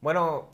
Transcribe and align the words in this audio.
Bueno, 0.00 0.48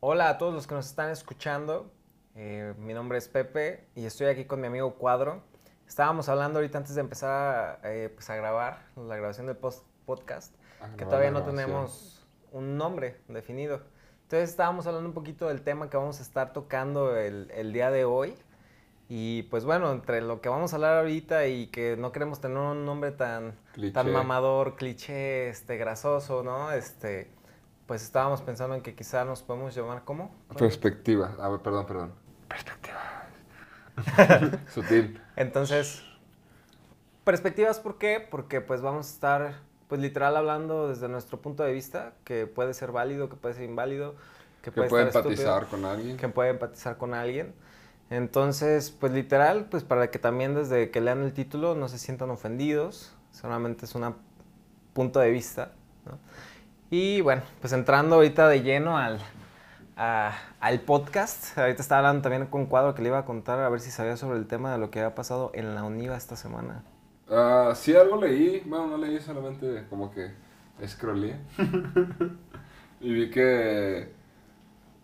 hola 0.00 0.28
a 0.30 0.38
todos 0.38 0.54
los 0.54 0.66
que 0.66 0.74
nos 0.74 0.86
están 0.86 1.10
escuchando. 1.10 1.90
Eh, 2.34 2.74
mi 2.78 2.94
nombre 2.94 3.18
es 3.18 3.28
Pepe 3.28 3.88
y 3.94 4.06
estoy 4.06 4.26
aquí 4.26 4.44
con 4.44 4.60
mi 4.60 4.66
amigo 4.66 4.94
Cuadro. 4.94 5.42
Estábamos 5.86 6.28
hablando 6.28 6.58
ahorita 6.58 6.78
antes 6.78 6.94
de 6.94 7.00
empezar 7.00 7.80
eh, 7.84 8.10
pues, 8.14 8.28
a 8.30 8.36
grabar 8.36 8.86
la 8.96 9.16
grabación 9.16 9.46
del 9.46 9.56
post 9.56 9.84
podcast, 10.04 10.54
Ah, 10.80 10.88
que 10.96 11.04
no, 11.04 11.10
todavía 11.10 11.30
no, 11.30 11.42
tenemos 11.42 12.26
un 12.52 12.76
nombre 12.76 13.20
definido. 13.28 13.82
Entonces 14.22 14.50
estábamos 14.50 14.86
hablando 14.86 15.08
un 15.08 15.14
poquito 15.14 15.48
del 15.48 15.62
tema 15.62 15.90
que 15.90 15.96
vamos 15.96 16.18
a 16.20 16.22
estar 16.22 16.52
tocando 16.52 17.16
el, 17.16 17.50
el 17.52 17.72
día 17.72 17.90
de 17.90 18.04
hoy. 18.04 18.36
Y 19.10 19.44
pues 19.44 19.64
bueno, 19.64 19.90
entre 19.90 20.20
lo 20.20 20.40
que 20.42 20.50
vamos 20.50 20.72
a 20.72 20.76
hablar 20.76 20.98
ahorita 20.98 21.46
y 21.46 21.68
que 21.68 21.96
no 21.96 22.12
queremos 22.12 22.40
tener 22.40 22.58
un 22.58 22.84
nombre 22.84 23.10
tan, 23.10 23.54
Cliché. 23.72 23.92
tan 23.94 24.12
mamador, 24.12 24.76
cliché, 24.76 25.48
este, 25.48 25.78
grasoso, 25.78 26.42
¿no? 26.42 26.70
Este, 26.72 27.30
pues 27.86 28.02
estábamos 28.02 28.42
pensando 28.42 28.74
en 28.74 28.82
que 28.82 28.94
quizá 28.94 29.24
nos 29.24 29.42
podemos 29.42 29.74
llamar 29.74 30.02
¿cómo? 30.04 30.34
Perspectiva. 30.58 31.34
A 31.40 31.48
ver, 31.48 31.60
perdón, 31.60 31.86
perdón. 31.86 32.12
Perspectiva. 32.48 32.98
Sutil. 34.74 35.18
Entonces, 35.36 36.02
perspectivas, 37.24 37.80
¿por 37.80 37.96
qué? 37.96 38.26
Porque 38.30 38.60
pues 38.60 38.82
vamos 38.82 39.06
a 39.06 39.10
estar, 39.10 39.54
pues 39.88 40.02
literal 40.02 40.36
hablando 40.36 40.88
desde 40.88 41.08
nuestro 41.08 41.40
punto 41.40 41.62
de 41.62 41.72
vista, 41.72 42.12
que 42.24 42.46
puede 42.46 42.74
ser 42.74 42.92
válido, 42.92 43.30
que 43.30 43.36
puede 43.36 43.54
ser 43.54 43.64
inválido, 43.64 44.16
que, 44.62 44.70
Que 44.70 44.72
puede, 44.72 44.88
puede 44.90 45.06
estar 45.06 45.22
empatizar 45.22 45.62
estúpido, 45.62 45.82
con 45.82 45.90
alguien. 45.90 46.16
que 46.18 46.28
puede 46.28 46.50
empatizar 46.50 46.98
con 46.98 47.14
alguien. 47.14 47.54
Entonces, 48.10 48.90
pues 48.90 49.12
literal, 49.12 49.66
pues 49.70 49.84
para 49.84 50.10
que 50.10 50.18
también 50.18 50.54
desde 50.54 50.90
que 50.90 51.00
lean 51.00 51.22
el 51.22 51.32
título 51.34 51.74
no 51.74 51.88
se 51.88 51.98
sientan 51.98 52.30
ofendidos, 52.30 53.14
solamente 53.32 53.84
es 53.84 53.94
un 53.94 54.14
punto 54.94 55.20
de 55.20 55.30
vista, 55.30 55.72
¿no? 56.06 56.18
Y 56.90 57.20
bueno, 57.22 57.42
pues 57.60 57.72
entrando 57.74 58.16
ahorita 58.16 58.48
de 58.48 58.62
lleno 58.62 58.98
al, 58.98 59.20
a- 59.96 60.34
al 60.60 60.80
podcast, 60.82 61.58
ahorita 61.58 61.82
estaba 61.82 62.00
hablando 62.00 62.22
también 62.22 62.46
con 62.46 62.66
Cuadro 62.66 62.94
que 62.94 63.02
le 63.02 63.08
iba 63.10 63.18
a 63.18 63.24
contar 63.26 63.60
a 63.60 63.68
ver 63.68 63.80
si 63.80 63.90
sabía 63.90 64.16
sobre 64.16 64.38
el 64.38 64.46
tema 64.46 64.72
de 64.72 64.78
lo 64.78 64.90
que 64.90 65.00
había 65.00 65.14
pasado 65.14 65.50
en 65.54 65.74
la 65.74 65.84
UNIVA 65.84 66.16
esta 66.16 66.36
semana. 66.36 66.84
Ah, 67.30 67.72
sí, 67.74 67.94
algo 67.94 68.16
leí. 68.20 68.60
Bueno, 68.66 68.86
no 68.88 68.96
leí, 68.98 69.20
solamente 69.20 69.84
como 69.90 70.10
que 70.10 70.32
scrollé. 70.86 71.36
y 73.00 73.12
vi 73.12 73.30
que 73.30 74.12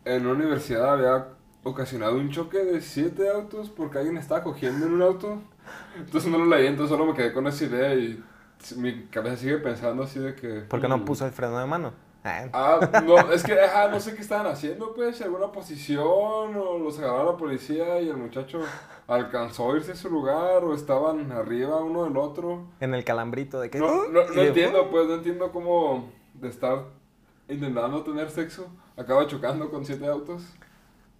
en 0.05 0.27
una 0.27 0.33
universidad 0.35 0.95
había 0.95 1.29
ocasionado 1.65 2.17
un 2.17 2.31
choque 2.31 2.59
de 2.59 2.81
siete 2.81 3.29
autos 3.29 3.71
porque 3.71 3.99
alguien 3.99 4.17
estaba 4.19 4.43
cogiendo 4.43 4.87
en 4.87 4.93
un 4.95 5.03
auto. 5.03 5.43
Entonces 5.97 6.31
no 6.31 6.39
lo 6.39 6.45
leí, 6.47 6.67
entonces 6.67 6.97
solo 6.97 7.11
me 7.11 7.15
quedé 7.17 7.33
con 7.33 7.47
esa 7.47 7.65
idea 7.65 7.95
y 7.95 8.23
mi 8.77 9.07
cabeza 9.07 9.37
sigue 9.37 9.59
pensando 9.59 10.03
así 10.05 10.19
de 10.21 10.35
que... 10.35 10.61
¿Por 10.61 10.81
qué 10.81 10.89
no 10.89 10.99
mm, 10.99 11.05
puso 11.05 11.27
el 11.27 11.33
freno 11.33 11.59
de 11.59 11.67
mano? 11.67 11.93
Ah, 12.23 12.45
Ah, 12.53 13.03
no, 13.05 13.19
es 13.33 13.43
que 13.43 13.59
ajá, 13.61 13.89
no 13.89 14.01
sé 14.01 14.15
qué 14.15 14.23
estaban 14.23 14.47
haciendo, 14.47 14.95
pues, 14.95 15.21
alguna 15.21 15.53
posición 15.53 16.05
o 16.57 16.79
los 16.79 16.99
agarró 16.99 17.33
la 17.33 17.37
policía 17.39 18.01
y 18.01 18.09
el 18.09 18.17
muchacho 18.17 18.61
alcanzó 19.07 19.73
a 19.73 19.77
irse 19.77 19.93
a 19.93 19.97
su 19.97 20.09
lugar 20.11 20.65
o 20.65 20.75
estaban 20.75 21.33
arriba 21.33 21.77
uno 21.83 22.05
del 22.05 22.17
otro. 22.17 22.65
en 22.81 22.95
el 22.95 23.05
calambrito 23.05 23.61
de 23.61 23.71
que... 23.71 23.79
No, 23.79 24.09
no, 24.09 24.23
y 24.23 24.27
no 24.29 24.41
de- 24.43 24.49
entiendo, 24.49 24.91
pues, 24.91 25.07
no 25.07 25.15
entiendo 25.15 25.51
cómo 25.53 26.11
de 26.35 26.49
estar 26.49 26.85
intentando 27.49 28.03
tener 28.03 28.31
sexo 28.31 28.69
acaba 28.97 29.27
chocando 29.27 29.71
con 29.71 29.85
siete 29.85 30.07
autos. 30.07 30.43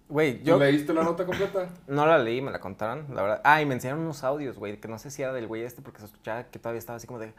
Güey, 0.07 0.37
¿Tú 0.39 0.45
yo 0.45 0.59
leíste 0.59 0.93
la 0.93 1.03
nota 1.03 1.25
completa? 1.25 1.67
no 1.87 2.05
la 2.05 2.17
leí, 2.19 2.41
me 2.41 2.51
la 2.51 2.59
contaron, 2.59 3.07
la 3.13 3.21
verdad. 3.23 3.41
Ah, 3.43 3.61
y 3.61 3.65
me 3.65 3.73
enseñaron 3.73 4.03
unos 4.03 4.23
audios, 4.23 4.57
güey, 4.57 4.79
que 4.79 4.87
no 4.87 4.99
sé 4.99 5.09
si 5.09 5.23
era 5.23 5.33
del 5.33 5.47
güey 5.47 5.63
este 5.63 5.81
porque 5.81 5.99
se 5.99 6.05
escuchaba 6.05 6.43
que 6.45 6.59
todavía 6.59 6.79
estaba 6.79 6.97
así 6.97 7.07
como 7.07 7.19
de... 7.19 7.33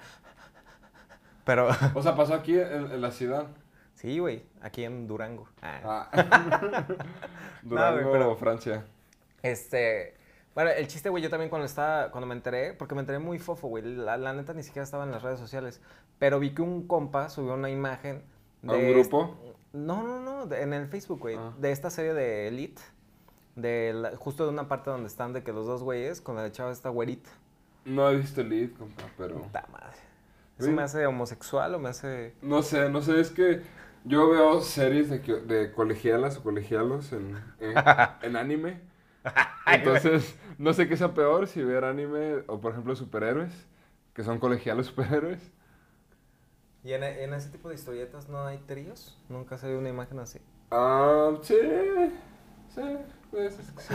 Pero... 1.45 1.69
O 1.95 2.03
sea, 2.03 2.17
pasó 2.17 2.35
aquí 2.35 2.59
en, 2.59 2.91
en 2.91 3.01
la 3.01 3.13
ciudad. 3.13 3.47
Sí, 3.95 4.19
güey, 4.19 4.43
aquí 4.61 4.85
en 4.85 5.07
Durango. 5.07 5.49
Ah. 5.63 6.09
Ah. 6.13 6.87
Durango, 7.63 8.01
güey, 8.03 8.13
pero- 8.13 8.37
Francia. 8.37 8.85
Este, 9.43 10.15
bueno, 10.55 10.71
el 10.71 10.89
chiste, 10.89 11.09
güey, 11.09 11.23
yo 11.23 11.31
también 11.31 11.49
cuando 11.51 11.67
estaba, 11.67 12.11
cuando 12.11 12.27
me 12.27 12.35
enteré, 12.35 12.73
porque 12.73 12.95
me 12.95 13.01
enteré 13.01 13.21
muy 13.21 13.39
fofo, 13.39 13.69
güey, 13.69 13.85
la, 13.85 14.17
la 14.17 14.33
neta 14.33 14.55
ni 14.55 14.63
siquiera 14.65 14.83
estaba 14.85 15.05
en 15.05 15.13
las 15.13 15.23
redes 15.23 15.39
sociales, 15.39 15.81
pero 16.19 16.41
vi 16.41 16.51
que 16.53 16.63
un 16.63 16.87
compa 16.87 17.29
subió 17.29 17.55
una 17.55 17.71
imagen 17.71 18.23
¿A 18.67 18.73
un 18.73 18.91
grupo? 18.93 19.37
No, 19.77 20.03
no, 20.03 20.21
no, 20.47 20.55
en 20.55 20.73
el 20.73 20.89
Facebook, 20.89 21.21
güey, 21.21 21.37
Ah. 21.37 21.53
de 21.59 21.71
esta 21.71 21.91
serie 21.91 22.15
de 22.15 22.49
Elite, 22.49 22.81
de 23.55 23.93
la- 23.95 24.17
justo 24.17 24.45
de 24.45 24.51
una 24.51 24.69
parte 24.69 24.91
donde 24.91 25.07
están 25.07 25.33
de 25.33 25.43
que 25.43 25.53
los 25.53 25.67
dos 25.67 25.83
güeyes 25.83 26.21
con 26.21 26.37
la 26.37 26.51
chava 26.51 26.73
esta 26.73 26.89
güerita. 26.89 27.31
No 27.85 28.09
he 28.09 28.17
visto 28.17 28.41
el 28.41 28.49
lead, 28.49 28.71
compa, 28.79 29.05
pero... 29.17 29.37
Puta 29.43 29.67
madre. 29.71 29.97
¿Eso 30.59 30.71
me 30.73 30.83
hace 30.83 31.07
homosexual 31.07 31.75
o 31.75 31.79
me 31.79 31.91
hace...? 31.91 32.35
No 32.43 32.63
sé, 32.63 32.89
no 32.89 33.03
sé, 33.03 33.21
es 33.21 33.31
que 33.31 33.63
yo 34.05 34.31
veo 34.31 34.61
series 34.63 35.11
de, 35.11 35.73
colegialas 35.75 36.39
o 36.39 36.43
colegialos 36.43 37.13
en, 37.13 37.37
en, 37.61 37.75
en 38.23 38.37
anime. 38.37 38.81
Entonces, 39.67 40.37
no 40.59 40.73
sé 40.73 40.89
qué 40.89 40.97
sea 40.97 41.13
peor, 41.13 41.47
si 41.49 41.63
ver 41.63 41.85
anime 41.85 42.45
o, 42.47 42.61
por 42.61 42.73
ejemplo, 42.73 42.97
superhéroes, 42.97 43.53
que 44.15 44.25
son 44.25 44.39
colegialos 44.39 44.87
superhéroes. 44.87 45.53
¿Y 46.87 46.95
en, 46.95 47.03
en 47.03 47.35
ese 47.35 47.49
tipo 47.49 47.69
de 47.69 47.75
historietas 47.75 48.29
no 48.29 48.47
hay 48.47 48.59
tríos? 48.59 49.19
Nunca 49.29 49.59
se 49.59 49.67
ve 49.67 49.77
una 49.77 49.89
imagen 49.89 50.21
así. 50.21 50.39
Ah, 50.71 51.33
sí, 51.43 51.57
sí, 52.73 52.81
pues 53.33 53.59
es 53.59 53.73
que 53.73 53.83
sí. 53.83 53.93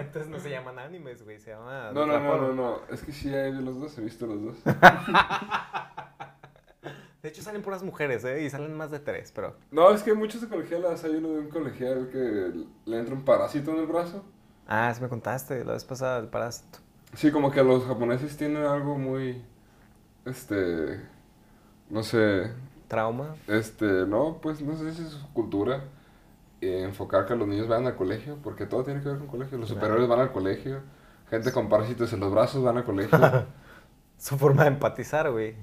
Entonces 0.00 0.28
no 0.28 0.38
se 0.38 0.50
llaman 0.50 0.78
animes, 0.78 1.24
güey, 1.24 1.40
se 1.40 1.52
llama... 1.52 1.92
No, 1.94 2.04
no, 2.04 2.20
no, 2.20 2.36
no, 2.36 2.52
no, 2.52 2.80
es 2.90 3.02
que 3.02 3.10
sí 3.10 3.34
hay 3.34 3.52
de 3.52 3.62
los 3.62 3.80
dos, 3.80 3.96
he 3.96 4.02
visto 4.02 4.26
los 4.26 4.42
dos. 4.42 4.56
De 7.22 7.30
hecho 7.30 7.40
salen 7.40 7.62
puras 7.62 7.82
mujeres, 7.82 8.22
¿eh? 8.26 8.42
Y 8.42 8.50
salen 8.50 8.76
más 8.76 8.90
de 8.90 9.00
tres, 9.00 9.32
pero... 9.34 9.56
No, 9.70 9.92
es 9.92 10.02
que 10.02 10.10
hay 10.10 10.16
muchos 10.18 10.42
de 10.42 10.48
colegialas, 10.48 11.04
hay 11.04 11.12
uno 11.12 11.28
de 11.28 11.38
un 11.38 11.48
colegial 11.48 12.10
que 12.12 12.52
le 12.84 12.98
entra 12.98 13.14
un 13.14 13.24
parásito 13.24 13.70
en 13.70 13.78
el 13.78 13.86
brazo. 13.86 14.22
Ah, 14.68 14.92
sí 14.94 15.00
me 15.00 15.08
contaste 15.08 15.64
la 15.64 15.72
vez 15.72 15.86
pasada 15.86 16.18
el 16.18 16.28
parásito. 16.28 16.80
Sí, 17.14 17.32
como 17.32 17.50
que 17.50 17.64
los 17.64 17.86
japoneses 17.86 18.36
tienen 18.36 18.64
algo 18.64 18.98
muy, 18.98 19.42
este, 20.26 21.13
no 21.90 22.02
sé, 22.02 22.50
Trauma. 22.88 23.34
este, 23.48 23.84
no, 24.06 24.38
pues 24.42 24.60
no 24.62 24.76
sé 24.76 24.92
si 24.94 25.02
es 25.02 25.10
su 25.10 25.32
cultura 25.32 25.84
eh, 26.60 26.82
enfocar 26.84 27.26
que 27.26 27.34
los 27.36 27.46
niños 27.48 27.68
vayan 27.68 27.86
al 27.86 27.96
colegio, 27.96 28.38
porque 28.42 28.66
todo 28.66 28.84
tiene 28.84 29.00
que 29.02 29.08
ver 29.08 29.18
con 29.18 29.26
colegio. 29.28 29.58
Los 29.58 29.68
superhéroes 29.68 30.08
van 30.08 30.20
al 30.20 30.32
colegio, 30.32 30.80
gente 31.30 31.52
con 31.52 31.68
parásitos 31.68 32.12
en 32.12 32.20
los 32.20 32.32
brazos 32.32 32.62
van 32.62 32.76
al 32.78 32.84
colegio. 32.84 33.18
Su 34.18 34.38
forma 34.38 34.62
de 34.62 34.68
empatizar, 34.68 35.30
güey. 35.30 35.54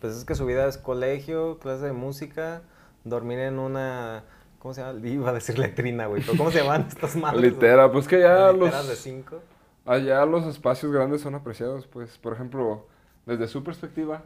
Pues 0.00 0.14
es 0.14 0.24
que 0.24 0.34
su 0.36 0.46
vida 0.46 0.66
es 0.68 0.78
colegio, 0.78 1.58
clase 1.58 1.86
de 1.86 1.92
música, 1.92 2.62
dormir 3.04 3.40
en 3.40 3.58
una... 3.58 4.22
¿Cómo 4.60 4.74
se 4.74 4.82
llama? 4.82 4.98
Iba 5.08 5.30
a 5.30 5.32
decir 5.32 5.58
letrina, 5.58 6.06
güey. 6.06 6.22
pero 6.22 6.38
¿Cómo 6.38 6.50
se 6.52 6.58
llaman 6.62 6.86
estas 6.88 7.16
madres? 7.16 7.40
Litera, 7.40 7.90
pues 7.90 8.06
que 8.06 8.20
ya 8.20 8.52
Literas 8.52 8.84
de 8.84 8.90
los, 8.90 8.98
cinco. 8.98 9.40
allá 9.84 10.24
los 10.26 10.46
espacios 10.46 10.92
grandes 10.92 11.22
son 11.22 11.34
apreciados, 11.34 11.86
pues, 11.88 12.16
por 12.18 12.32
ejemplo, 12.34 12.86
desde 13.26 13.48
su 13.48 13.64
perspectiva, 13.64 14.22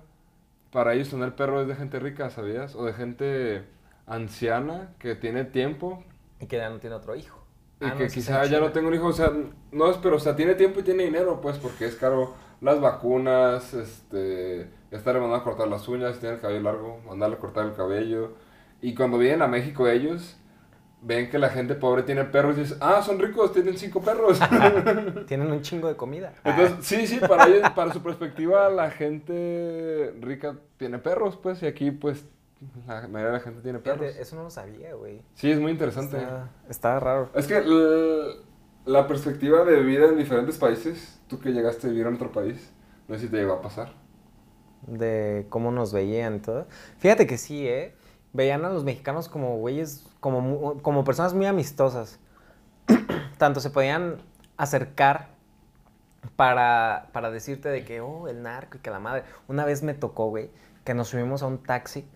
para 0.72 0.94
ellos 0.94 1.10
tener 1.10 1.36
perro 1.36 1.62
es 1.62 1.68
de 1.68 1.76
gente 1.76 2.00
rica, 2.00 2.30
¿sabías? 2.30 2.76
O 2.76 2.84
de 2.86 2.94
gente 2.94 3.64
anciana 4.06 4.94
que 5.00 5.16
tiene 5.16 5.44
tiempo 5.44 6.04
Y 6.38 6.46
que 6.46 6.56
ya 6.58 6.68
no 6.70 6.78
tiene 6.80 6.96
otro 6.96 7.14
hijo. 7.16 7.46
Y 7.80 7.90
Ah, 7.90 7.94
que 7.94 8.10
no, 8.10 8.10
quizá 8.10 8.44
ya 8.46 8.60
no 8.60 8.70
tengo 8.70 8.88
un 8.88 8.94
hijo, 8.94 9.08
o 9.08 9.12
sea, 9.12 9.32
no 9.72 9.90
es, 9.90 9.96
pero, 9.96 10.16
o 10.16 10.20
sea, 10.20 10.36
tiene 10.36 10.54
tiempo 10.54 10.78
y 10.80 10.82
tiene 10.84 11.02
dinero, 11.04 11.40
pues, 11.40 11.58
porque 11.58 11.86
es 11.86 11.96
caro 11.96 12.34
las 12.60 12.80
vacunas, 12.80 13.74
este, 13.74 14.70
estarle 14.92 15.20
mandando 15.20 15.36
a 15.40 15.44
cortar 15.44 15.66
las 15.66 15.88
uñas, 15.88 16.14
si 16.14 16.20
tiene 16.20 16.36
el 16.36 16.40
cabello 16.40 16.60
largo, 16.62 17.00
mandarle 17.04 17.36
a 17.36 17.38
cortar 17.40 17.66
el 17.66 17.74
cabello. 17.74 18.34
Y 18.80 18.94
cuando 18.94 19.18
vienen 19.18 19.42
a 19.42 19.48
México 19.48 19.88
ellos, 19.88 20.36
ven 21.04 21.28
que 21.30 21.38
la 21.38 21.48
gente 21.48 21.74
pobre 21.74 22.02
tiene 22.04 22.24
perros 22.24 22.56
y 22.56 22.60
dicen, 22.60 22.78
ah, 22.80 23.02
son 23.02 23.18
ricos, 23.18 23.52
tienen 23.52 23.76
cinco 23.76 24.00
perros. 24.00 24.38
Tienen 25.26 25.50
un 25.50 25.60
chingo 25.62 25.88
de 25.88 25.96
comida. 25.96 26.32
Entonces, 26.44 26.76
sí, 26.86 27.06
sí, 27.06 27.18
para 27.18 27.48
ellos, 27.48 27.68
para 27.70 27.92
su 27.92 28.02
perspectiva, 28.02 28.68
la 28.70 28.90
gente 28.90 30.14
rica 30.20 30.56
tiene 30.76 30.98
perros, 30.98 31.36
pues, 31.42 31.62
y 31.62 31.66
aquí, 31.66 31.90
pues, 31.90 32.24
la 32.86 33.00
mayoría 33.08 33.26
de 33.26 33.32
la 33.32 33.40
gente 33.40 33.60
tiene 33.62 33.78
Ah, 33.78 33.82
fíjate, 33.82 34.00
perros. 34.00 34.16
eso 34.20 34.36
no 34.36 34.44
lo 34.44 34.50
sabía, 34.50 34.94
güey. 34.94 35.20
Sí, 35.34 35.50
es 35.50 35.58
muy 35.58 35.72
interesante. 35.72 36.16
Está, 36.18 36.50
está 36.68 37.00
raro. 37.00 37.28
Es 37.34 37.46
que 37.48 37.60
la 38.84 39.06
perspectiva 39.08 39.64
de 39.64 39.80
vida 39.80 40.06
en 40.06 40.16
diferentes 40.18 40.56
países, 40.58 41.20
tú 41.28 41.38
que 41.40 41.50
llegaste 41.52 41.86
a 41.88 41.90
vivir 41.90 42.06
en 42.06 42.14
otro 42.14 42.30
país, 42.32 42.72
no 43.08 43.14
sé 43.16 43.22
si 43.22 43.28
te 43.28 43.36
llegó 43.38 43.54
a 43.54 43.62
pasar. 43.62 43.92
de 44.86 45.46
cómo 45.48 45.70
nos 45.70 45.92
veían 45.92 46.36
y 46.36 46.38
todo. 46.40 46.66
Fíjate 46.98 47.26
que 47.26 47.38
sí, 47.38 47.66
¿eh? 47.68 47.94
Veían 48.32 48.64
a 48.64 48.70
los 48.70 48.82
mexicanos 48.84 49.28
como 49.28 49.56
güeyes, 49.58 50.04
como, 50.22 50.80
como 50.82 51.02
personas 51.02 51.34
muy 51.34 51.46
amistosas. 51.46 52.20
Tanto 53.38 53.58
se 53.58 53.70
podían 53.70 54.18
acercar 54.56 55.30
para, 56.36 57.08
para 57.12 57.32
decirte 57.32 57.68
de 57.68 57.84
que, 57.84 58.00
oh, 58.00 58.28
el 58.28 58.40
narco 58.40 58.78
y 58.78 58.80
que 58.80 58.90
la 58.90 59.00
madre. 59.00 59.24
Una 59.48 59.64
vez 59.64 59.82
me 59.82 59.94
tocó, 59.94 60.28
güey, 60.28 60.48
que 60.84 60.94
nos 60.94 61.08
subimos 61.08 61.42
a 61.42 61.46
un 61.46 61.58
taxi 61.58 62.06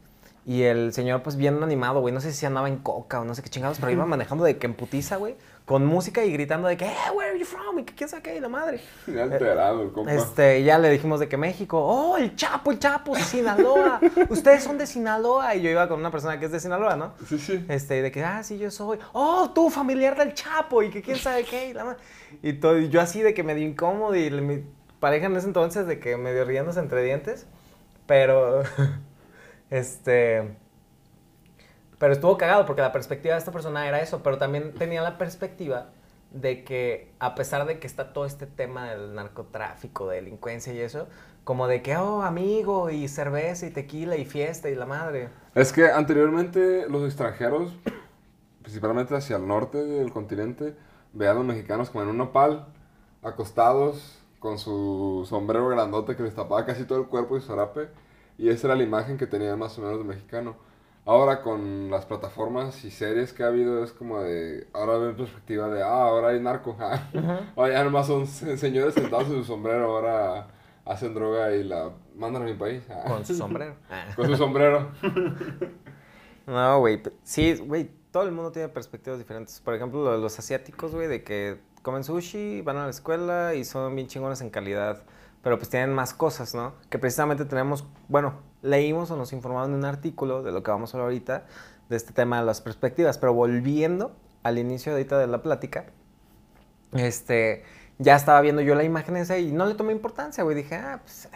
Y 0.44 0.62
el 0.62 0.92
señor, 0.92 1.24
pues 1.24 1.34
bien 1.34 1.60
animado, 1.64 2.00
güey. 2.00 2.14
No 2.14 2.20
sé 2.20 2.32
si 2.32 2.46
andaba 2.46 2.68
en 2.68 2.76
coca 2.76 3.20
o 3.20 3.24
no 3.24 3.34
sé 3.34 3.42
qué 3.42 3.48
chingados, 3.48 3.80
pero 3.80 3.90
iba 3.90 4.06
manejando 4.06 4.44
de 4.44 4.56
que 4.56 4.66
en 4.66 4.74
putiza, 4.74 5.16
güey. 5.16 5.34
Con 5.66 5.84
música 5.84 6.24
y 6.24 6.32
gritando 6.32 6.68
de 6.68 6.76
que, 6.76 6.84
eh, 6.86 6.94
where 7.12 7.30
are 7.30 7.38
you 7.38 7.44
from? 7.44 7.80
Y 7.80 7.82
que 7.82 7.92
quién 7.92 8.08
sabe 8.08 8.22
qué, 8.22 8.36
y 8.36 8.40
la 8.40 8.48
madre. 8.48 8.80
Ya 9.08 9.24
alterado 9.24 9.82
el 9.82 9.90
compa. 9.90 10.12
Este, 10.12 10.62
ya 10.62 10.78
le 10.78 10.88
dijimos 10.90 11.18
de 11.18 11.28
que 11.28 11.36
México, 11.36 11.78
oh, 11.84 12.16
el 12.16 12.36
Chapo, 12.36 12.70
el 12.70 12.78
Chapo, 12.78 13.16
Sinaloa. 13.16 14.00
Ustedes 14.30 14.62
son 14.62 14.78
de 14.78 14.86
Sinaloa. 14.86 15.56
Y 15.56 15.62
yo 15.62 15.70
iba 15.70 15.88
con 15.88 15.98
una 15.98 16.12
persona 16.12 16.38
que 16.38 16.46
es 16.46 16.52
de 16.52 16.60
Sinaloa, 16.60 16.94
¿no? 16.94 17.14
Sí, 17.28 17.36
sí. 17.38 17.66
Este, 17.68 18.00
de 18.00 18.12
que, 18.12 18.22
ah, 18.22 18.44
sí, 18.44 18.58
yo 18.58 18.70
soy. 18.70 19.00
Oh, 19.12 19.50
tú, 19.52 19.68
familiar 19.68 20.16
del 20.16 20.34
Chapo. 20.34 20.84
Y 20.84 20.90
que 20.90 21.02
quién 21.02 21.16
sabe 21.16 21.42
qué. 21.42 21.70
Y, 21.70 21.72
la 21.74 21.84
ma- 21.84 21.96
y 22.42 22.52
todo, 22.52 22.78
y 22.78 22.88
yo 22.88 23.00
así 23.00 23.20
de 23.22 23.34
que 23.34 23.42
medio 23.42 23.66
incómodo. 23.66 24.14
Y 24.14 24.30
mi 24.30 24.62
pareja 25.00 25.26
en 25.26 25.34
ese 25.36 25.48
entonces 25.48 25.88
de 25.88 25.98
que 25.98 26.16
medio 26.16 26.44
riéndose 26.44 26.78
entre 26.78 27.02
dientes. 27.02 27.44
Pero, 28.06 28.62
este. 29.70 30.54
Pero 31.98 32.12
estuvo 32.12 32.36
cagado 32.36 32.66
porque 32.66 32.82
la 32.82 32.92
perspectiva 32.92 33.34
de 33.34 33.38
esta 33.38 33.52
persona 33.52 33.86
era 33.88 34.00
eso. 34.00 34.22
Pero 34.22 34.38
también 34.38 34.72
tenía 34.74 35.02
la 35.02 35.18
perspectiva 35.18 35.88
de 36.30 36.64
que, 36.64 37.12
a 37.18 37.34
pesar 37.34 37.66
de 37.66 37.78
que 37.78 37.86
está 37.86 38.12
todo 38.12 38.26
este 38.26 38.46
tema 38.46 38.90
del 38.90 39.14
narcotráfico, 39.14 40.08
de 40.08 40.16
delincuencia 40.16 40.72
y 40.72 40.80
eso, 40.80 41.06
como 41.44 41.68
de 41.68 41.82
que, 41.82 41.96
oh, 41.96 42.22
amigo, 42.22 42.90
y 42.90 43.08
cerveza 43.08 43.66
y 43.66 43.70
tequila 43.70 44.16
y 44.16 44.24
fiesta 44.24 44.68
y 44.68 44.74
la 44.74 44.86
madre. 44.86 45.28
Es 45.54 45.72
que 45.72 45.90
anteriormente 45.90 46.88
los 46.88 47.04
extranjeros, 47.04 47.72
principalmente 48.62 49.14
hacia 49.14 49.36
el 49.36 49.46
norte 49.46 49.78
del 49.78 50.12
continente, 50.12 50.74
veían 51.12 51.36
a 51.36 51.38
los 51.38 51.46
mexicanos 51.46 51.90
como 51.90 52.02
en 52.02 52.10
un 52.10 52.18
nopal, 52.18 52.66
acostados, 53.22 54.18
con 54.38 54.58
su 54.58 55.24
sombrero 55.28 55.68
grandote 55.68 56.14
que 56.16 56.22
les 56.22 56.34
tapaba 56.34 56.66
casi 56.66 56.84
todo 56.84 56.98
el 56.98 57.06
cuerpo 57.06 57.36
y 57.36 57.40
su 57.40 57.46
zarape, 57.46 57.88
y 58.38 58.48
esa 58.48 58.66
era 58.66 58.76
la 58.76 58.82
imagen 58.82 59.16
que 59.16 59.26
tenían 59.26 59.58
más 59.58 59.78
o 59.78 59.82
menos 59.82 59.98
de 59.98 60.04
mexicano. 60.04 60.56
Ahora 61.06 61.40
con 61.40 61.88
las 61.88 62.04
plataformas 62.04 62.84
y 62.84 62.90
series 62.90 63.32
que 63.32 63.44
ha 63.44 63.46
habido 63.46 63.82
es 63.84 63.92
como 63.92 64.20
de, 64.22 64.66
ahora 64.74 64.98
ven 64.98 65.16
perspectiva 65.16 65.68
de, 65.68 65.80
ah, 65.82 66.02
ahora 66.02 66.28
hay 66.30 66.40
narco, 66.40 66.76
ah. 66.80 67.00
ahora 67.54 67.72
ya 67.72 67.84
nomás 67.84 68.08
son 68.08 68.26
se- 68.26 68.58
señores 68.58 68.94
sentados 68.94 69.28
en 69.28 69.36
su 69.36 69.44
sombrero, 69.44 69.84
ahora 69.84 70.48
hacen 70.84 71.14
droga 71.14 71.54
y 71.54 71.62
la 71.62 71.90
mandan 72.16 72.42
a 72.42 72.44
mi 72.46 72.54
país. 72.54 72.82
ah. 72.90 73.04
Con 73.06 73.24
su 73.24 73.34
sombrero. 73.36 73.76
Con 74.16 74.26
su 74.26 74.36
sombrero. 74.36 74.90
No, 76.46 76.78
güey. 76.78 77.02
Sí, 77.24 77.54
güey, 77.56 77.90
todo 78.12 78.22
el 78.22 78.30
mundo 78.30 78.52
tiene 78.52 78.68
perspectivas 78.68 79.18
diferentes. 79.18 79.60
Por 79.60 79.74
ejemplo, 79.74 80.16
los 80.16 80.38
asiáticos, 80.38 80.94
güey, 80.94 81.08
de 81.08 81.24
que 81.24 81.60
comen 81.82 82.04
sushi, 82.04 82.62
van 82.62 82.76
a 82.76 82.84
la 82.84 82.90
escuela 82.90 83.54
y 83.54 83.64
son 83.64 83.94
bien 83.96 84.06
chingones 84.06 84.40
en 84.42 84.50
calidad. 84.50 85.02
Pero 85.42 85.58
pues 85.58 85.68
tienen 85.70 85.92
más 85.92 86.14
cosas, 86.14 86.54
¿no? 86.54 86.74
Que 86.88 87.00
precisamente 87.00 87.44
tenemos, 87.46 87.84
bueno, 88.08 88.34
leímos 88.62 89.10
o 89.10 89.16
nos 89.16 89.32
informaron 89.32 89.70
en 89.72 89.78
un 89.78 89.84
artículo 89.84 90.42
de 90.42 90.52
lo 90.52 90.62
que 90.62 90.70
vamos 90.70 90.92
a 90.92 90.96
hablar 90.96 91.06
ahorita, 91.06 91.46
de 91.88 91.96
este 91.96 92.12
tema 92.12 92.40
de 92.40 92.46
las 92.46 92.60
perspectivas. 92.60 93.18
Pero 93.18 93.34
volviendo 93.34 94.14
al 94.42 94.58
inicio 94.58 94.92
ahorita 94.92 95.18
de 95.18 95.26
la 95.26 95.42
plática, 95.42 95.86
este, 96.92 97.64
ya 97.98 98.16
estaba 98.16 98.40
viendo 98.40 98.62
yo 98.62 98.74
la 98.74 98.84
imagen 98.84 99.16
esa 99.16 99.38
y 99.38 99.52
no 99.52 99.66
le 99.66 99.74
tomé 99.74 99.92
importancia, 99.92 100.44
güey. 100.44 100.56
Dije, 100.56 100.76
ah, 100.76 101.00
pues, 101.02 101.28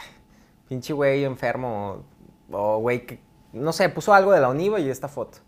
pinche 0.69 0.93
güey 0.93 1.25
enfermo, 1.25 2.05
o 2.51 2.79
güey 2.79 3.07
que, 3.07 3.21
no 3.53 3.73
sé, 3.73 3.89
puso 3.89 4.15
algo 4.15 4.33
de 4.33 4.41
la 4.41 4.49
Univa 4.49 4.79
y 4.81 4.89
esta 4.89 5.09
foto. 5.09 5.39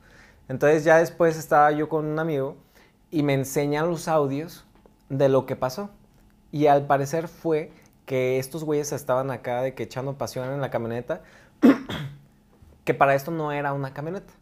Entonces 0.49 0.85
ya 0.85 0.99
después 0.99 1.37
estaba 1.37 1.71
yo 1.73 1.89
con 1.89 2.05
un 2.07 2.19
amigo 2.19 2.57
y 3.11 3.23
me 3.23 3.35
enseñan 3.35 3.89
los 3.89 4.09
audios 4.09 4.65
de 5.09 5.29
lo 5.29 5.47
que 5.47 5.57
pasó. 5.57 5.91
Y 6.51 6.67
al 6.67 6.87
parecer 6.87 7.29
fue 7.29 7.73
que 8.07 8.39
estos 8.39 8.65
güeyes 8.65 8.93
estaban 8.93 9.31
acá 9.31 9.63
de 9.63 9.75
que 9.75 9.85
echando 9.85 10.19
pasión 10.19 10.51
en 10.51 10.61
la 10.61 10.71
camioneta, 10.71 11.23
que 12.85 12.95
para 12.95 13.15
esto 13.15 13.31
no 13.31 13.53
era 13.53 13.73
una 13.73 13.93
camioneta, 13.95 14.33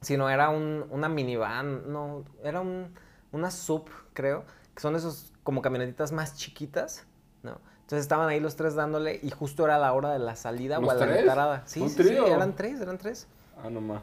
sino 0.00 0.28
era 0.30 0.48
un- 0.50 0.86
una 0.90 1.08
minivan, 1.08 1.90
no, 1.92 2.24
era 2.42 2.60
un, 2.60 2.92
una 3.32 3.50
sub, 3.50 3.88
creo, 4.14 4.44
que 4.74 4.80
son 4.80 4.96
esos 4.96 5.32
como 5.44 5.62
camionetitas 5.62 6.12
más 6.12 6.36
chiquitas, 6.36 7.06
¿no? 7.42 7.58
Entonces 7.82 8.02
estaban 8.04 8.28
ahí 8.28 8.40
los 8.40 8.56
tres 8.56 8.74
dándole 8.74 9.20
y 9.22 9.30
justo 9.30 9.64
era 9.64 9.78
la 9.78 9.92
hora 9.92 10.12
de 10.12 10.18
la 10.18 10.34
salida 10.36 10.78
o 10.78 10.82
¿Los 10.82 10.90
a 10.90 10.94
la 10.94 11.04
tres? 11.04 11.20
entrada. 11.20 11.62
Sí, 11.66 11.80
¿Un 11.80 11.90
sí, 11.90 12.02
sí, 12.04 12.14
eran 12.26 12.56
tres, 12.56 12.80
eran 12.80 12.98
tres. 12.98 13.26
Ah, 13.62 13.68
no 13.70 13.80
más. 13.80 14.02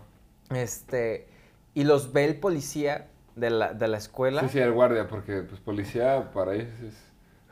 Este, 0.53 1.27
y 1.73 1.83
los 1.83 2.11
ve 2.13 2.25
el 2.25 2.39
policía 2.39 3.07
de 3.35 3.49
la, 3.49 3.73
de 3.73 3.87
la 3.87 3.97
escuela. 3.97 4.41
Sí, 4.41 4.49
sí, 4.49 4.59
el 4.59 4.71
guardia, 4.71 5.07
porque 5.07 5.41
pues 5.43 5.59
policía 5.61 6.31
para 6.31 6.53
ellos 6.53 6.69
es 6.81 6.95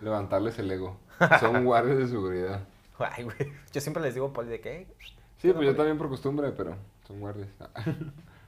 levantarles 0.01 0.57
el 0.59 0.71
ego. 0.71 0.97
Son 1.39 1.63
guardias 1.65 1.97
de 1.97 2.07
seguridad. 2.07 2.61
Ay, 3.15 3.23
güey. 3.23 3.53
Yo 3.71 3.81
siempre 3.81 4.01
les 4.01 4.13
digo 4.13 4.33
poli 4.33 4.49
de 4.49 4.61
que. 4.61 4.87
Sí, 5.37 5.51
pues 5.53 5.67
yo 5.67 5.75
también 5.75 5.97
por 5.97 6.09
costumbre, 6.09 6.51
pero 6.51 6.75
son 7.07 7.19
guardias. 7.19 7.49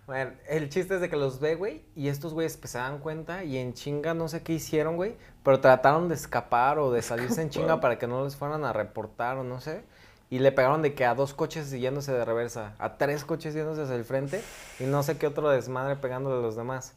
Bueno, 0.10 0.31
el 0.48 0.69
chiste 0.69 0.96
es 0.96 1.01
de 1.01 1.07
que 1.07 1.16
los 1.16 1.40
ve, 1.40 1.54
güey, 1.54 1.84
y 1.96 2.07
estos 2.07 2.34
güeyes 2.34 2.57
pues, 2.57 2.72
se 2.72 2.80
dan 2.80 2.98
cuenta 2.98 3.44
y 3.44 3.60
en 3.60 3.75
chinga 3.75 4.16
no 4.16 4.28
sé 4.28 4.42
qué 4.42 4.54
hicieron, 4.54 4.96
güey, 4.96 5.16
pero 5.44 5.60
trataron 5.60 6.10
de 6.10 6.16
escapar 6.16 6.80
o 6.80 6.92
de 6.92 7.04
salirse 7.04 7.44
en 7.44 7.51
chinga 7.51 7.80
para 7.80 8.00
que 8.00 8.07
no 8.07 8.24
les 8.24 8.36
fueran 8.36 8.66
a 8.66 8.74
reportar 8.74 9.38
o 9.38 9.44
no 9.44 9.62
sé. 9.62 9.84
Y 10.31 10.40
le 10.40 10.51
pegaron 10.51 10.81
de 10.81 10.96
que 10.96 11.06
a 11.06 11.13
dos 11.13 11.36
coches 11.36 11.69
yéndose 11.69 12.12
de 12.12 12.25
reversa, 12.25 12.74
a 12.80 12.98
tres 12.98 13.24
coches 13.24 13.54
yéndose 13.54 13.84
hacia 13.84 13.94
el 13.94 14.04
frente 14.04 14.42
y 14.80 14.86
no 14.86 15.04
sé 15.04 15.19
qué 15.19 15.28
otro 15.28 15.48
desmadre 15.51 15.96
pegándole 15.96 16.40
a 16.40 16.42
los 16.42 16.56
demás. 16.56 16.96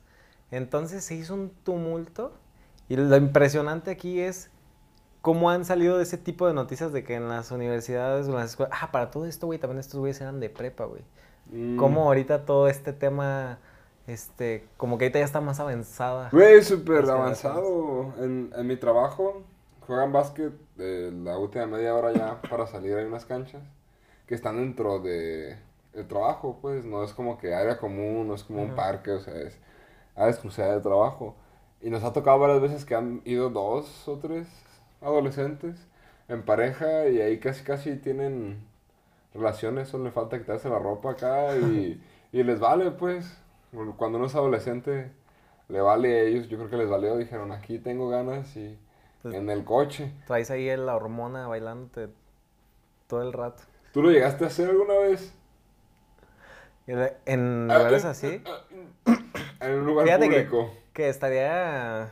Entonces 0.50 1.04
se 1.04 1.14
hizo 1.14 1.34
un 1.34 1.50
tumulto 1.50 2.32
y 2.88 2.96
lo 2.96 3.14
impresionante 3.14 3.90
aquí 3.90 4.20
es 4.20 4.50
cómo 5.22 5.50
han 5.50 5.64
salido 5.64 5.96
de 5.96 6.02
ese 6.02 6.18
tipo 6.18 6.46
de 6.46 6.52
noticias 6.52 6.92
de 6.92 7.04
que 7.04 7.14
en 7.14 7.28
las 7.28 7.50
universidades 7.52 8.26
o 8.26 8.30
en 8.30 8.36
las 8.36 8.50
escuelas... 8.50 8.78
Ah, 8.80 8.90
para 8.92 9.10
todo 9.10 9.24
esto, 9.24 9.46
güey, 9.46 9.58
también 9.58 9.78
estos 9.78 9.98
güeyes 9.98 10.20
eran 10.20 10.40
de 10.40 10.50
prepa, 10.50 10.84
güey. 10.84 11.02
Mm. 11.50 11.76
Cómo 11.76 12.04
ahorita 12.04 12.44
todo 12.44 12.68
este 12.68 12.92
tema, 12.92 13.58
este, 14.06 14.66
como 14.76 14.98
que 14.98 15.06
ahorita 15.06 15.20
ya 15.20 15.24
está 15.24 15.40
más 15.40 15.60
avanzada. 15.60 16.28
Güey, 16.32 16.62
súper 16.62 17.08
avanzado. 17.08 18.12
En, 18.18 18.52
en 18.54 18.66
mi 18.66 18.76
trabajo 18.76 19.42
juegan 19.86 20.12
básquet 20.12 20.52
eh, 20.78 21.12
la 21.22 21.38
última 21.38 21.66
media 21.66 21.94
hora 21.94 22.12
ya 22.12 22.40
para 22.42 22.66
salir 22.66 22.94
hay 22.96 23.04
unas 23.04 23.24
canchas 23.24 23.62
que 24.26 24.34
están 24.34 24.56
dentro 24.56 24.98
de 25.00 25.56
el 25.92 26.08
trabajo, 26.08 26.58
pues 26.62 26.84
no 26.84 27.04
es 27.04 27.12
como 27.12 27.38
que 27.38 27.54
área 27.54 27.76
común, 27.76 28.26
no 28.26 28.34
es 28.34 28.44
como 28.44 28.62
un 28.62 28.74
parque, 28.74 29.10
o 29.10 29.20
sea, 29.20 29.34
es 29.34 29.58
área 30.16 30.30
exclusiva 30.30 30.68
de 30.68 30.80
trabajo. 30.80 31.36
Y 31.80 31.90
nos 31.90 32.02
ha 32.02 32.12
tocado 32.12 32.38
varias 32.38 32.62
veces 32.62 32.84
que 32.84 32.94
han 32.94 33.20
ido 33.24 33.50
dos 33.50 34.08
o 34.08 34.16
tres 34.16 34.48
adolescentes 35.02 35.86
en 36.28 36.42
pareja 36.42 37.08
y 37.08 37.20
ahí 37.20 37.38
casi 37.38 37.64
casi 37.64 37.96
tienen 37.96 38.64
relaciones, 39.34 39.88
solo 39.88 40.04
le 40.04 40.10
falta 40.10 40.38
quitarse 40.38 40.68
la 40.68 40.78
ropa 40.78 41.12
acá 41.12 41.56
y, 41.56 42.00
y 42.32 42.42
les 42.42 42.60
vale, 42.60 42.90
pues. 42.90 43.38
Cuando 43.96 44.18
uno 44.18 44.26
es 44.26 44.34
adolescente, 44.34 45.10
le 45.68 45.80
vale 45.80 46.14
a 46.14 46.22
ellos, 46.24 46.48
yo 46.48 46.58
creo 46.58 46.68
que 46.70 46.76
les 46.76 46.88
valió, 46.90 47.16
dijeron, 47.16 47.52
aquí 47.52 47.78
tengo 47.78 48.08
ganas 48.10 48.54
y 48.56 48.78
Pues- 49.22 49.34
en 49.34 49.48
el 49.48 49.64
coche. 49.64 50.12
Traes 50.26 50.50
ahí 50.50 50.74
la 50.76 50.94
hormona 50.94 51.46
bailándote 51.48 52.08
todo 53.06 53.22
el 53.22 53.32
rato. 53.32 53.62
¿Tú 53.92 54.02
lo 54.02 54.10
llegaste 54.10 54.44
a 54.44 54.48
hacer 54.48 54.68
alguna 54.70 54.94
vez? 54.94 55.34
En 56.86 57.70
Ah, 57.70 57.78
lugares 57.78 58.04
eh, 58.04 58.08
así, 58.08 58.42
En 59.60 59.72
un 59.78 59.86
lugar 59.86 60.04
Fíjate 60.06 60.28
que- 60.28 60.42
público. 60.42 60.74
que 60.92 61.08
estaría, 61.08 62.10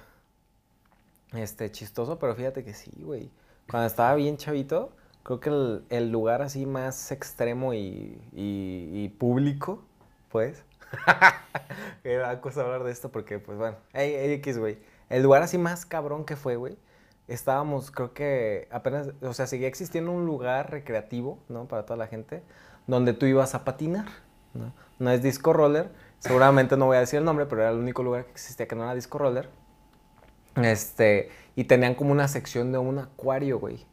este, 1.32 1.70
chistoso, 1.70 2.18
pero 2.18 2.34
fíjate 2.34 2.64
que 2.64 2.74
sí, 2.74 2.90
güey. 3.02 3.30
Cuando 3.70 3.86
estaba 3.86 4.14
bien 4.14 4.36
chavito, 4.36 4.92
creo 5.22 5.40
que 5.40 5.96
el, 5.96 6.10
lugar 6.10 6.42
así 6.42 6.66
más 6.66 7.12
extremo 7.12 7.72
y, 7.74 9.14
público, 9.18 9.84
pues, 10.28 10.64
que 12.02 12.16
da 12.16 12.40
cosa 12.40 12.62
hablar 12.62 12.84
de 12.84 12.92
esto 12.92 13.10
porque, 13.10 13.38
pues, 13.38 13.58
bueno, 13.58 13.76
ey, 13.92 14.14
ey, 14.14 14.32
X, 14.34 14.58
güey. 14.58 14.78
El 15.08 15.22
lugar 15.22 15.42
así 15.42 15.58
más 15.58 15.86
cabrón 15.86 16.24
que 16.24 16.36
fue, 16.36 16.56
güey, 16.56 16.76
estábamos, 17.28 17.90
creo 17.90 18.12
que 18.12 18.68
apenas, 18.70 19.10
o 19.22 19.34
sea, 19.34 19.46
seguía 19.46 19.68
existiendo 19.68 20.10
un 20.10 20.26
lugar 20.26 20.70
recreativo, 20.70 21.38
¿no? 21.48 21.66
Para 21.66 21.84
toda 21.84 21.96
la 21.96 22.06
gente, 22.06 22.42
donde 22.86 23.12
tú 23.12 23.26
ibas 23.26 23.54
a 23.54 23.64
patinar, 23.64 24.06
¿no? 24.54 24.72
No 24.98 25.10
es 25.10 25.22
disco 25.22 25.52
roller, 25.52 25.90
seguramente 26.18 26.76
no 26.76 26.86
voy 26.86 26.96
a 26.96 27.00
decir 27.00 27.18
el 27.18 27.24
nombre, 27.24 27.46
pero 27.46 27.62
era 27.62 27.70
el 27.70 27.78
único 27.78 28.02
lugar 28.02 28.24
que 28.24 28.32
existía 28.32 28.66
que 28.66 28.74
no 28.74 28.82
era 28.82 28.94
disco 28.94 29.18
roller. 29.18 29.48
Este, 30.64 31.30
y 31.56 31.64
tenían 31.64 31.94
como 31.94 32.12
una 32.12 32.28
sección 32.28 32.72
de 32.72 32.78
un 32.78 32.98
acuario, 32.98 33.58
güey. 33.58 33.86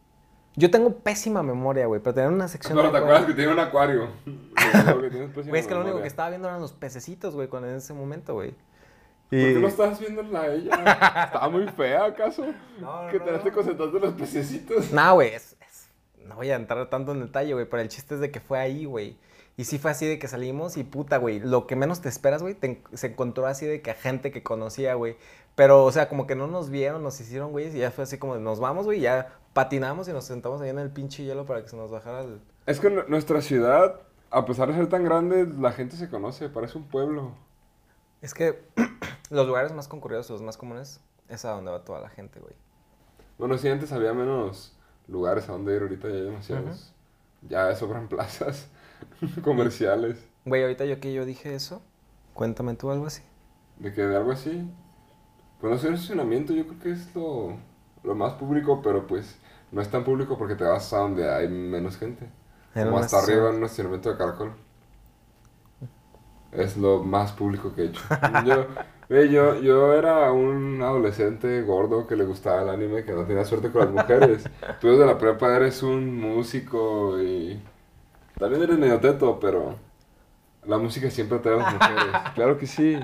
Yo 0.55 0.71
tengo 0.71 0.91
pésima 0.95 1.43
memoria, 1.43 1.85
güey, 1.85 2.01
pero 2.01 2.15
tenían 2.15 2.33
una 2.33 2.47
sección 2.47 2.75
Pero 2.75 2.87
de 2.87 2.93
te 2.93 2.97
acuerdas 2.97 3.25
que 3.25 3.33
tiene 3.33 3.51
un 3.53 3.59
acuario. 3.59 4.09
Pésima 4.25 5.49
Güey, 5.49 5.61
es 5.61 5.67
que 5.67 5.73
lo 5.75 5.81
único 5.81 6.01
que 6.01 6.07
estaba 6.07 6.29
viendo 6.29 6.47
eran 6.47 6.61
los 6.61 6.73
pececitos, 6.73 7.35
güey, 7.35 7.47
cuando 7.47 7.69
en 7.69 7.75
ese 7.75 7.93
momento, 7.93 8.33
güey. 8.33 8.51
¿Por 9.29 9.39
qué 9.39 9.59
no 9.59 9.67
estabas 9.67 9.99
viendo 9.99 10.23
la 10.23 10.47
ella? 10.47 10.71
¿Estaba 11.25 11.49
muy 11.49 11.67
fea 11.67 12.05
acaso? 12.05 12.45
No, 12.79 13.03
no, 13.03 13.11
que 13.11 13.19
no, 13.19 13.25
te 13.25 13.31
no. 13.49 13.53
concentrando 13.53 13.97
en 13.97 14.03
los 14.03 14.13
pececitos. 14.13 14.91
No, 14.91 15.13
güey, 15.15 15.35
es, 15.35 15.57
es- 15.61 15.89
no 16.25 16.35
voy 16.35 16.49
a 16.49 16.55
entrar 16.55 16.89
tanto 16.89 17.11
en 17.11 17.19
detalle, 17.19 17.53
güey, 17.53 17.69
pero 17.69 17.81
el 17.81 17.89
chiste 17.89 18.15
es 18.15 18.21
de 18.21 18.31
que 18.31 18.39
fue 18.39 18.57
ahí, 18.57 18.85
güey. 18.85 19.17
Y 19.57 19.65
sí 19.65 19.79
fue 19.79 19.91
así 19.91 20.05
de 20.07 20.17
que 20.17 20.27
salimos 20.27 20.77
y 20.77 20.83
puta, 20.83 21.17
güey, 21.17 21.39
lo 21.39 21.67
que 21.67 21.75
menos 21.75 22.01
te 22.01 22.09
esperas, 22.09 22.41
güey, 22.41 22.57
se 22.93 23.07
encontró 23.07 23.47
así 23.47 23.65
de 23.65 23.81
que 23.81 23.91
a 23.91 23.95
gente 23.95 24.31
que 24.31 24.43
conocía, 24.43 24.93
güey. 24.93 25.17
Pero, 25.57 25.83
o 25.83 25.91
sea, 25.91 26.07
como 26.07 26.25
que 26.27 26.35
no 26.35 26.47
nos 26.47 26.69
vieron, 26.69 27.03
nos 27.03 27.19
hicieron, 27.19 27.51
güey, 27.51 27.75
y 27.75 27.79
ya 27.79 27.91
fue 27.91 28.05
así 28.05 28.17
como, 28.17 28.35
de, 28.35 28.39
nos 28.39 28.61
vamos, 28.61 28.85
güey, 28.85 29.01
ya 29.01 29.39
patinamos 29.53 30.07
y 30.07 30.13
nos 30.13 30.23
sentamos 30.23 30.61
ahí 30.61 30.69
en 30.69 30.79
el 30.79 30.91
pinche 30.91 31.25
hielo 31.25 31.45
para 31.45 31.61
que 31.61 31.67
se 31.67 31.75
nos 31.75 31.91
bajara 31.91 32.21
el... 32.21 32.39
Es 32.65 32.79
que 32.79 32.89
nu- 32.89 33.03
nuestra 33.09 33.41
ciudad 33.41 33.99
a 34.29 34.45
pesar 34.45 34.67
de 34.69 34.75
ser 34.75 34.87
tan 34.87 35.03
grande, 35.03 35.47
la 35.47 35.71
gente 35.71 35.95
se 35.95 36.09
conoce, 36.09 36.49
parece 36.49 36.77
un 36.77 36.83
pueblo. 36.87 37.31
Es 38.21 38.33
que 38.33 38.61
los 39.29 39.47
lugares 39.47 39.73
más 39.73 39.87
concurridos, 39.87 40.29
los 40.29 40.41
más 40.41 40.57
comunes, 40.57 41.01
es 41.27 41.43
a 41.45 41.51
donde 41.51 41.71
va 41.71 41.83
toda 41.83 42.01
la 42.01 42.09
gente, 42.09 42.39
güey. 42.39 42.53
Bueno, 43.37 43.57
sí, 43.57 43.67
antes 43.67 43.91
había 43.91 44.13
menos 44.13 44.77
lugares 45.07 45.49
a 45.49 45.53
donde 45.53 45.75
ir, 45.75 45.81
ahorita 45.81 46.07
ya 46.07 46.13
hay 46.15 46.21
demasiados. 46.21 46.93
Ya 47.47 47.75
sobran 47.75 48.07
plazas 48.09 48.67
comerciales. 49.43 50.23
Güey, 50.45 50.61
ahorita 50.61 50.85
yo 50.85 50.99
que 50.99 51.13
yo 51.13 51.25
dije 51.25 51.55
eso, 51.55 51.81
cuéntame 52.33 52.75
tú 52.75 52.91
algo 52.91 53.05
así. 53.07 53.23
De 53.77 53.93
que 53.93 54.01
de 54.03 54.15
algo 54.15 54.31
así. 54.31 54.69
Pues 55.59 55.71
no 55.71 55.77
sé, 55.79 55.87
el 55.87 55.95
estacionamiento 55.95 56.53
yo 56.53 56.67
creo 56.67 56.79
que 56.79 56.91
es 56.91 57.15
lo, 57.15 57.57
lo 58.03 58.15
más 58.15 58.33
público, 58.33 58.81
pero 58.81 59.07
pues 59.07 59.37
no 59.71 59.81
es 59.81 59.89
tan 59.89 60.03
público 60.03 60.37
porque 60.37 60.55
te 60.55 60.63
vas 60.63 60.91
a 60.93 60.99
donde 60.99 61.29
hay 61.29 61.47
menos 61.47 61.97
gente. 61.97 62.29
En 62.75 62.85
Como 62.85 62.99
hasta 62.99 63.19
arriba 63.19 63.49
en 63.49 63.57
un 63.57 63.63
estacionamiento 63.63 64.09
de 64.11 64.17
caracol. 64.17 64.53
Es 66.51 66.77
lo 66.77 67.03
más 67.03 67.31
público 67.33 67.73
que 67.75 67.83
he 67.83 67.85
hecho. 67.87 68.01
Yo, 68.45 68.67
yo, 69.09 69.59
yo 69.61 69.93
era 69.93 70.31
un 70.31 70.81
adolescente 70.81 71.61
gordo 71.63 72.07
que 72.07 72.15
le 72.15 72.25
gustaba 72.25 72.61
el 72.61 72.69
anime, 72.69 73.03
que 73.03 73.11
no 73.11 73.25
tenía 73.25 73.45
suerte 73.45 73.71
con 73.71 73.81
las 73.81 73.91
mujeres. 73.91 74.49
Tú 74.79 74.89
desde 74.89 75.05
la 75.05 75.17
prepa 75.17 75.55
eres 75.55 75.83
un 75.83 76.19
músico 76.19 77.21
y 77.21 77.61
también 78.37 78.63
eres 78.63 78.77
medio 78.79 78.99
teto, 78.99 79.39
pero 79.39 79.77
la 80.65 80.77
música 80.77 81.09
siempre 81.11 81.39
atrae 81.39 81.55
a 81.55 81.57
las 81.59 81.73
mujeres. 81.73 82.17
Claro 82.35 82.57
que 82.57 82.67
sí. 82.67 82.99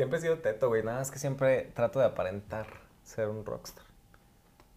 Siempre 0.00 0.18
he 0.18 0.22
sido 0.22 0.38
teto, 0.38 0.68
güey. 0.68 0.82
Nada 0.82 1.00
más 1.00 1.10
que 1.10 1.18
siempre 1.18 1.70
trato 1.74 1.98
de 1.98 2.06
aparentar 2.06 2.68
ser 3.04 3.28
un 3.28 3.44
rockstar. 3.44 3.84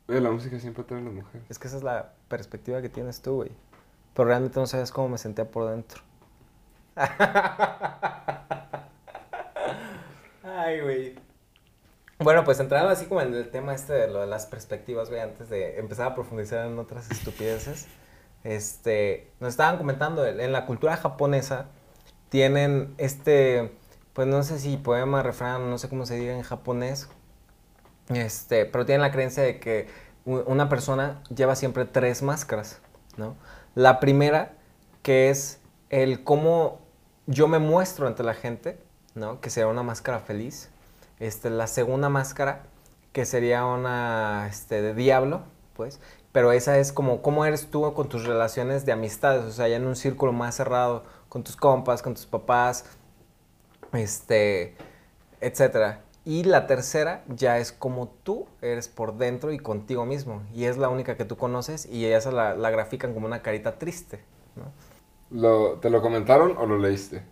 Ve, 0.06 0.20
la 0.20 0.30
música 0.30 0.60
siempre 0.60 0.84
atrae 0.84 1.00
a 1.00 1.04
las 1.04 1.14
mujeres. 1.14 1.44
Es 1.50 1.58
que 1.58 1.70
esa 1.70 1.78
es 1.78 1.84
la 1.84 2.12
perspectiva 2.28 2.82
que 2.82 2.90
tienes 2.90 3.22
tú, 3.22 3.36
güey. 3.36 3.52
Pero 4.14 4.28
realmente 4.28 4.60
no 4.60 4.68
sabes 4.68 4.92
cómo 4.92 5.08
me 5.08 5.18
sentía 5.18 5.50
por 5.50 5.70
dentro. 5.70 6.02
Ay, 10.44 10.82
güey. 10.82 11.16
Bueno, 12.20 12.44
pues 12.44 12.60
entrando 12.60 12.90
así 12.90 13.06
como 13.06 13.22
en 13.22 13.34
el 13.34 13.50
tema 13.50 13.74
este 13.74 13.94
de 13.94 14.10
lo 14.10 14.20
de 14.20 14.28
las 14.28 14.46
perspectivas, 14.46 15.08
güey, 15.08 15.22
antes 15.22 15.50
de 15.50 15.80
empezar 15.80 16.08
a 16.08 16.16
profundizar 16.16 16.68
en 16.68 16.78
otras 16.78 17.10
estupideces, 17.10 17.88
este, 18.44 19.32
nos 19.40 19.52
estaban 19.52 19.78
comentando, 19.78 20.28
en 20.28 20.52
la 20.52 20.66
cultura 20.66 20.98
japonesa 20.98 21.68
tienen 22.28 22.94
este, 22.98 23.72
pues 24.14 24.28
no 24.28 24.44
sé 24.44 24.60
si 24.60 24.78
poema, 24.78 25.24
refrán, 25.24 25.70
no 25.70 25.78
sé 25.78 25.90
cómo 25.90 26.06
se 26.06 26.16
diga 26.16 26.34
en 26.34 26.44
japonés, 26.44 27.10
este, 28.10 28.66
pero 28.66 28.86
tienen 28.86 29.02
la 29.02 29.12
creencia 29.12 29.44
de 29.44 29.60
que 29.60 29.88
una 30.26 30.70
persona 30.70 31.22
lleva 31.36 31.56
siempre 31.56 31.86
tres 31.86 32.22
máscaras, 32.22 32.80
¿no? 33.18 33.36
La 33.76 34.00
primera, 34.00 34.54
que 35.02 35.30
es 35.30 35.60
el 35.90 36.24
cómo 36.24 36.80
yo 37.28 37.48
me 37.48 37.60
muestro 37.60 38.08
ante 38.08 38.24
la 38.24 38.34
gente, 38.34 38.80
¿no? 39.16 39.42
Que 39.42 39.50
sería 39.50 39.68
una 39.68 39.84
máscara 39.84 40.20
feliz. 40.20 40.70
Este, 41.20 41.50
la 41.50 41.68
segunda 41.68 42.10
máscara, 42.10 42.64
que 43.12 43.26
sería 43.26 43.66
una 43.66 44.48
este, 44.50 44.82
de 44.82 44.94
diablo, 44.94 45.44
pues. 45.76 46.00
Pero 46.32 46.52
esa 46.52 46.78
es 46.80 46.92
como 46.92 47.22
cómo 47.22 47.46
eres 47.46 47.68
tú 47.70 47.94
con 47.94 48.10
tus 48.10 48.26
relaciones 48.26 48.86
de 48.86 48.92
amistades, 48.92 49.44
o 49.46 49.52
sea, 49.52 49.68
ya 49.68 49.76
en 49.76 49.86
un 49.86 49.96
círculo 49.96 50.34
más 50.34 50.56
cerrado, 50.56 51.04
con 51.30 51.44
tus 51.44 51.56
compas, 51.56 52.02
con 52.02 52.16
tus 52.16 52.26
papás, 52.26 52.86
este, 53.94 54.76
etcétera. 55.42 56.04
Y 56.26 56.44
la 56.46 56.68
tercera 56.68 57.24
ya 57.28 57.58
es 57.60 57.72
como 57.74 58.08
tú 58.24 58.48
eres 58.62 58.88
por 58.88 59.18
dentro 59.18 59.52
y 59.52 59.60
contigo 59.60 60.06
mismo. 60.06 60.44
Y 60.54 60.66
es 60.66 60.78
la 60.78 60.90
única 60.90 61.18
que 61.18 61.26
tú 61.26 61.38
conoces 61.38 61.86
y 61.86 62.06
esa 62.06 62.32
la, 62.32 62.56
la 62.56 62.70
grafican 62.72 63.14
como 63.14 63.26
una 63.28 63.42
carita 63.42 63.78
triste, 63.80 64.24
¿no? 64.56 64.74
Lo, 65.30 65.80
¿Te 65.80 65.90
lo 65.90 66.02
comentaron 66.02 66.56
o 66.58 66.66
lo 66.66 66.78
leíste? 66.78 67.24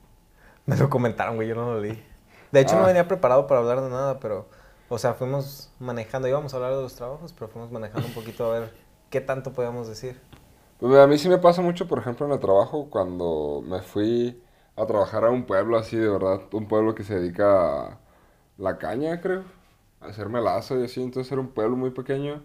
Me 0.65 0.75
lo 0.77 0.89
comentaron, 0.89 1.35
güey, 1.35 1.47
yo 1.47 1.55
no 1.55 1.73
lo 1.73 1.79
leí. 1.81 2.03
De 2.51 2.59
hecho, 2.61 2.75
no 2.77 2.83
Ah. 2.83 2.87
venía 2.87 3.07
preparado 3.07 3.47
para 3.47 3.59
hablar 3.61 3.81
de 3.81 3.89
nada, 3.89 4.19
pero, 4.19 4.47
o 4.89 4.97
sea, 4.97 5.13
fuimos 5.13 5.73
manejando, 5.79 6.27
íbamos 6.27 6.53
a 6.53 6.57
hablar 6.57 6.75
de 6.75 6.81
los 6.81 6.95
trabajos, 6.95 7.33
pero 7.33 7.47
fuimos 7.49 7.71
manejando 7.71 8.07
un 8.07 8.13
poquito 8.13 8.45
a 8.45 8.59
ver 8.59 8.73
qué 9.09 9.21
tanto 9.21 9.53
podíamos 9.53 9.87
decir. 9.87 10.19
Pues 10.79 10.95
a 10.97 11.07
mí 11.07 11.17
sí 11.17 11.29
me 11.29 11.37
pasa 11.37 11.61
mucho, 11.61 11.87
por 11.87 11.99
ejemplo, 11.99 12.25
en 12.25 12.31
el 12.33 12.39
trabajo, 12.39 12.89
cuando 12.89 13.61
me 13.65 13.81
fui 13.81 14.40
a 14.75 14.85
trabajar 14.85 15.25
a 15.25 15.31
un 15.31 15.45
pueblo 15.45 15.77
así, 15.77 15.97
de 15.97 16.09
verdad, 16.09 16.41
un 16.53 16.67
pueblo 16.67 16.95
que 16.95 17.03
se 17.03 17.19
dedica 17.19 17.87
a 17.87 17.99
la 18.57 18.77
caña, 18.77 19.21
creo, 19.21 19.43
a 20.01 20.07
hacer 20.07 20.29
melazo 20.29 20.79
y 20.79 20.85
así, 20.85 21.01
entonces 21.03 21.31
era 21.31 21.41
un 21.41 21.49
pueblo 21.49 21.75
muy 21.77 21.91
pequeño 21.91 22.41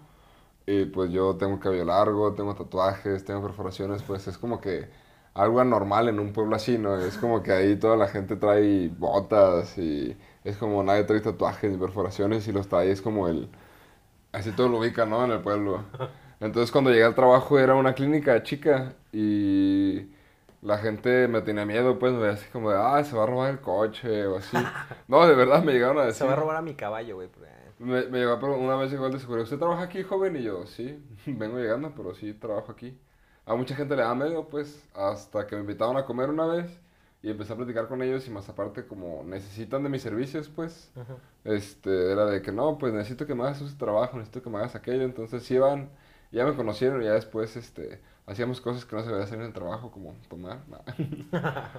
y 0.67 0.87
pues 0.87 1.11
yo 1.13 1.37
tengo 1.37 1.61
cabello 1.61 1.85
largo, 1.85 2.35
tengo 2.35 2.55
tatuajes, 2.55 3.25
tengo 3.25 3.43
perforaciones, 3.43 4.03
pues 4.03 4.27
es 4.29 4.39
como 4.39 4.61
que 4.61 4.89
algo 5.35 5.61
anormal 5.61 6.09
en 6.09 6.19
un 6.21 6.33
pueblo 6.33 6.57
así, 6.57 6.79
¿no? 6.79 6.97
Es 6.99 7.19
como 7.19 7.43
que 7.43 7.53
ahí 7.53 7.77
toda 7.77 7.97
la 7.97 8.09
gente 8.09 8.37
trae 8.37 8.89
botas 8.89 9.79
y 9.79 10.17
es 10.45 10.57
como 10.57 10.83
nadie 10.83 11.05
trae 11.05 11.21
tatuajes 11.21 11.71
ni 11.71 11.79
perforaciones 11.79 12.49
y 12.49 12.53
los 12.53 12.69
trae, 12.69 12.91
es 12.91 13.03
como 13.03 13.29
el... 13.29 13.49
Así 14.33 14.53
todo 14.53 14.69
lo 14.69 14.79
ubica, 14.81 15.07
¿no? 15.07 15.25
En 15.25 15.33
el 15.33 15.41
pueblo. 15.41 15.85
Entonces 16.41 16.73
cuando 16.73 16.91
llegué 16.91 17.05
al 17.05 17.15
trabajo 17.15 17.59
era 17.59 17.75
una 17.75 17.95
clínica 17.95 18.43
chica 18.43 18.95
y 19.13 20.09
la 20.67 20.79
gente 20.79 21.29
me 21.29 21.43
tenía 21.43 21.65
miedo, 21.65 21.99
pues 21.99 22.13
me 22.13 22.27
así 22.29 22.47
como 22.51 22.71
de, 22.71 22.77
ah, 22.79 23.03
se 23.05 23.17
va 23.17 23.23
a 23.23 23.27
robar 23.27 23.51
el 23.51 23.61
coche 23.61 24.27
o 24.27 24.39
así. 24.39 24.57
No, 25.09 25.27
de 25.27 25.35
verdad 25.35 25.63
me 25.63 25.73
llegaron 25.73 25.99
a 25.99 26.07
decir. 26.07 26.19
Se 26.19 26.27
va 26.27 26.33
a 26.33 26.37
robar 26.37 26.57
a 26.57 26.63
mi 26.63 26.75
caballo, 26.75 27.17
güey. 27.17 27.29
porque- 27.29 27.49
Me, 27.79 28.05
me 28.07 28.19
llegó 28.19 28.33
a 28.33 28.57
una 28.57 28.77
vez 28.77 28.93
el 28.93 29.13
de 29.13 29.19
seguridad, 29.21 29.45
¿usted 29.45 29.59
trabaja 29.59 29.83
aquí, 29.83 30.03
joven? 30.03 30.37
Y 30.37 30.43
yo, 30.43 30.67
sí, 30.67 30.99
vengo 31.27 31.59
llegando, 31.59 31.93
pero 31.97 32.15
sí 32.15 32.33
trabajo 32.35 32.73
aquí. 32.73 32.99
A 33.45 33.55
mucha 33.55 33.77
gente 33.77 33.95
le 33.95 34.03
da 34.03 34.15
miedo, 34.15 34.49
pues, 34.49 34.89
hasta 34.95 35.47
que 35.47 35.55
me 35.55 35.61
invitaron 35.63 35.97
a 35.97 36.05
comer 36.05 36.31
una 36.31 36.47
vez 36.47 36.81
y 37.23 37.31
empecé 37.31 37.53
a 37.53 37.57
platicar 37.57 37.87
con 37.87 38.03
ellos 38.03 38.27
y 38.27 38.31
más 38.31 38.49
aparte 38.49 38.87
como 38.87 39.23
necesitan 39.25 39.83
de 39.85 39.89
mis 39.89 40.03
servicios, 40.03 40.49
pues, 40.49 40.91
este, 41.45 42.11
era 42.13 42.27
de 42.27 42.43
que 42.43 42.51
no, 42.53 42.77
pues 42.79 42.93
necesito 42.93 43.27
que 43.27 43.35
me 43.35 43.45
hagas 43.45 43.61
ese 43.61 43.77
trabajo, 43.77 44.17
necesito 44.17 44.43
que 44.43 44.51
me 44.51 44.59
hagas 44.59 44.75
aquello, 44.75 45.03
entonces 45.03 45.49
iban, 45.51 45.91
ya 46.33 46.45
me 46.45 46.55
conocieron 46.55 47.03
y 47.03 47.07
ya 47.07 47.13
después, 47.13 47.57
este, 47.57 48.01
hacíamos 48.27 48.61
cosas 48.61 48.85
que 48.85 48.97
no 48.97 49.03
se 49.03 49.09
debía 49.09 49.25
hacer 49.25 49.39
en 49.39 49.47
el 49.47 49.53
trabajo, 49.53 49.91
como 49.91 50.15
tomar, 50.29 50.61
nada. 50.69 50.85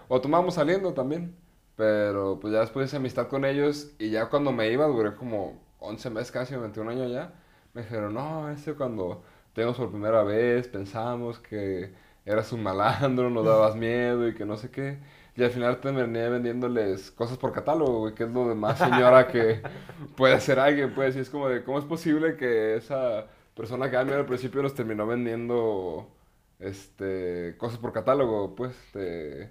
o 0.07 0.21
tomábamos 0.21 0.55
saliendo 0.55 0.93
también, 0.93 1.35
pero 1.75 2.39
pues 2.39 2.53
ya 2.53 2.61
después 2.61 2.87
hice 2.87 2.97
amistad 2.97 3.27
con 3.27 3.45
ellos 3.45 3.91
y 3.99 4.09
ya 4.09 4.29
cuando 4.29 4.51
me 4.51 4.69
iba, 4.71 4.85
duré 4.87 5.15
como 5.15 5.61
11 5.79 6.09
meses 6.09 6.31
casi, 6.31 6.55
21 6.55 6.91
años 6.91 7.11
ya, 7.11 7.33
me 7.73 7.83
dijeron, 7.83 8.13
no, 8.13 8.49
ese 8.49 8.73
cuando 8.73 9.23
te 9.53 9.61
vimos 9.61 9.77
por 9.77 9.91
primera 9.91 10.23
vez, 10.23 10.67
pensamos 10.67 11.39
que 11.39 11.93
eras 12.25 12.51
un 12.51 12.61
malandro, 12.61 13.29
nos 13.29 13.45
dabas 13.45 13.75
miedo 13.77 14.27
y 14.27 14.35
que 14.35 14.45
no 14.45 14.57
sé 14.57 14.69
qué. 14.69 14.99
Y 15.35 15.43
al 15.43 15.51
final 15.51 15.79
terminé 15.79 16.29
vendiéndoles 16.29 17.11
cosas 17.11 17.37
por 17.37 17.51
catálogo, 17.51 17.99
güey, 17.99 18.13
que 18.15 18.23
es 18.23 18.29
lo 18.31 18.49
de 18.49 18.55
más 18.55 18.79
señora 18.79 19.27
que 19.27 19.61
puede 20.15 20.33
hacer 20.33 20.59
alguien, 20.59 20.93
pues. 20.95 21.15
Y 21.15 21.19
es 21.19 21.29
como 21.29 21.47
de, 21.47 21.63
¿cómo 21.63 21.77
es 21.77 21.85
posible 21.85 22.35
que 22.35 22.75
esa 22.75 23.27
persona 23.55 23.89
que 23.89 23.97
a 23.97 24.03
mí 24.03 24.11
al 24.11 24.25
principio 24.25 24.63
nos 24.63 24.73
terminó 24.73 25.05
vendiendo, 25.05 26.09
este, 26.59 27.55
cosas 27.57 27.79
por 27.79 27.93
catálogo, 27.93 28.55
pues, 28.55 28.75
de... 28.93 29.49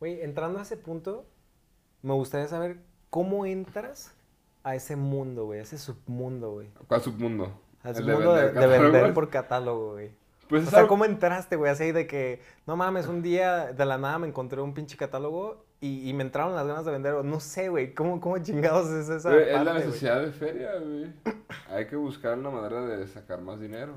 Güey, 0.00 0.20
entrando 0.22 0.58
a 0.58 0.62
ese 0.62 0.76
punto, 0.76 1.26
me 2.02 2.12
gustaría 2.14 2.46
saber 2.48 2.78
cómo 3.10 3.46
entras 3.46 4.12
a 4.62 4.74
ese 4.74 4.96
mundo, 4.96 5.46
güey, 5.46 5.60
a 5.60 5.62
ese 5.62 5.78
submundo, 5.78 6.52
güey. 6.52 6.68
¿Cuál 6.88 7.00
submundo? 7.02 7.60
Al 7.82 7.94
submundo 7.96 8.34
de, 8.34 8.52
de 8.52 8.66
vender 8.66 8.80
catálogos. 8.82 9.10
por 9.14 9.30
catálogo, 9.30 9.92
güey. 9.92 10.10
Pues 10.48 10.66
O 10.66 10.70
sea, 10.70 10.80
algo- 10.80 10.88
¿cómo 10.88 11.04
entraste, 11.04 11.56
güey? 11.56 11.70
Así 11.72 11.92
de 11.92 12.06
que, 12.06 12.40
no 12.66 12.76
mames, 12.76 13.06
un 13.08 13.22
día 13.22 13.72
de 13.72 13.84
la 13.84 13.98
nada 13.98 14.18
me 14.18 14.28
encontré 14.28 14.60
un 14.60 14.74
pinche 14.74 14.96
catálogo 14.96 15.64
y, 15.80 16.08
y 16.08 16.12
me 16.14 16.22
entraron 16.22 16.54
las 16.54 16.66
ganas 16.66 16.84
de 16.84 16.92
vender. 16.92 17.24
No 17.24 17.40
sé, 17.40 17.68
güey, 17.68 17.94
¿cómo, 17.94 18.20
¿cómo 18.20 18.38
chingados 18.38 18.88
es 18.90 19.08
esa 19.08 19.30
Güey, 19.30 19.48
es 19.48 19.52
la 19.52 19.64
parte, 19.64 19.86
necesidad 19.86 20.20
de 20.20 20.32
feria, 20.32 20.70
güey. 20.78 21.12
Hay 21.70 21.86
que 21.86 21.96
buscar 21.96 22.38
una 22.38 22.50
manera 22.50 22.80
de 22.86 23.06
sacar 23.08 23.40
más 23.40 23.60
dinero. 23.60 23.94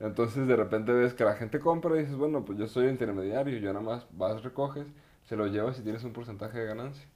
Entonces 0.00 0.46
de 0.46 0.56
repente 0.56 0.92
ves 0.92 1.14
que 1.14 1.24
la 1.24 1.34
gente 1.34 1.60
compra 1.60 1.96
y 1.96 2.00
dices, 2.00 2.16
bueno, 2.16 2.44
pues 2.44 2.58
yo 2.58 2.66
soy 2.68 2.88
intermediario, 2.88 3.58
yo 3.58 3.72
nada 3.72 3.84
más 3.84 4.06
vas, 4.12 4.42
recoges, 4.42 4.86
se 5.24 5.36
lo 5.36 5.46
llevas 5.46 5.78
y 5.78 5.82
tienes 5.82 6.04
un 6.04 6.12
porcentaje 6.12 6.58
de 6.58 6.66
ganancia. 6.66 7.06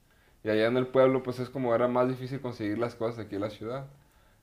Y 0.42 0.48
allá 0.50 0.66
en 0.66 0.76
el 0.76 0.86
pueblo 0.86 1.22
pues 1.22 1.38
es 1.38 1.50
como 1.50 1.74
era 1.74 1.88
más 1.88 2.08
difícil 2.08 2.40
conseguir 2.40 2.78
las 2.78 2.94
cosas 2.94 3.26
aquí 3.26 3.34
en 3.36 3.42
la 3.42 3.50
ciudad. 3.50 3.86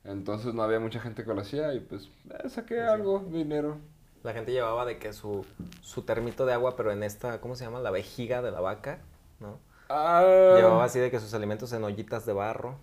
Entonces 0.04 0.54
no 0.54 0.64
había 0.64 0.80
mucha 0.80 1.00
gente 1.00 1.24
que 1.26 1.34
lo 1.34 1.42
hacía 1.42 1.74
y 1.74 1.80
pues 1.82 2.10
eh, 2.30 2.50
saqué 2.50 2.82
algo, 2.82 3.20
dinero. 3.20 3.78
La 4.24 4.34
gente 4.34 4.52
llevaba 4.52 4.86
de 4.86 4.98
que 5.00 5.14
su, 5.14 5.46
su 5.82 6.04
termito 6.04 6.46
de 6.46 6.54
agua, 6.54 6.76
pero 6.76 6.92
en 6.92 7.04
esta, 7.04 7.40
¿cómo 7.42 7.56
se 7.56 7.66
llama? 7.66 7.80
La 7.80 7.92
vejiga 7.92 8.42
de 8.42 8.52
la 8.52 8.60
vaca, 8.62 9.00
¿no? 9.40 9.60
Ah, 9.90 10.22
Llevaba 10.56 10.84
así 10.84 11.00
de 11.00 11.10
que 11.10 11.20
sus 11.20 11.34
alimentos 11.34 11.72
en 11.72 11.84
ollitas 11.84 12.26
de 12.26 12.34
barro 12.34 12.76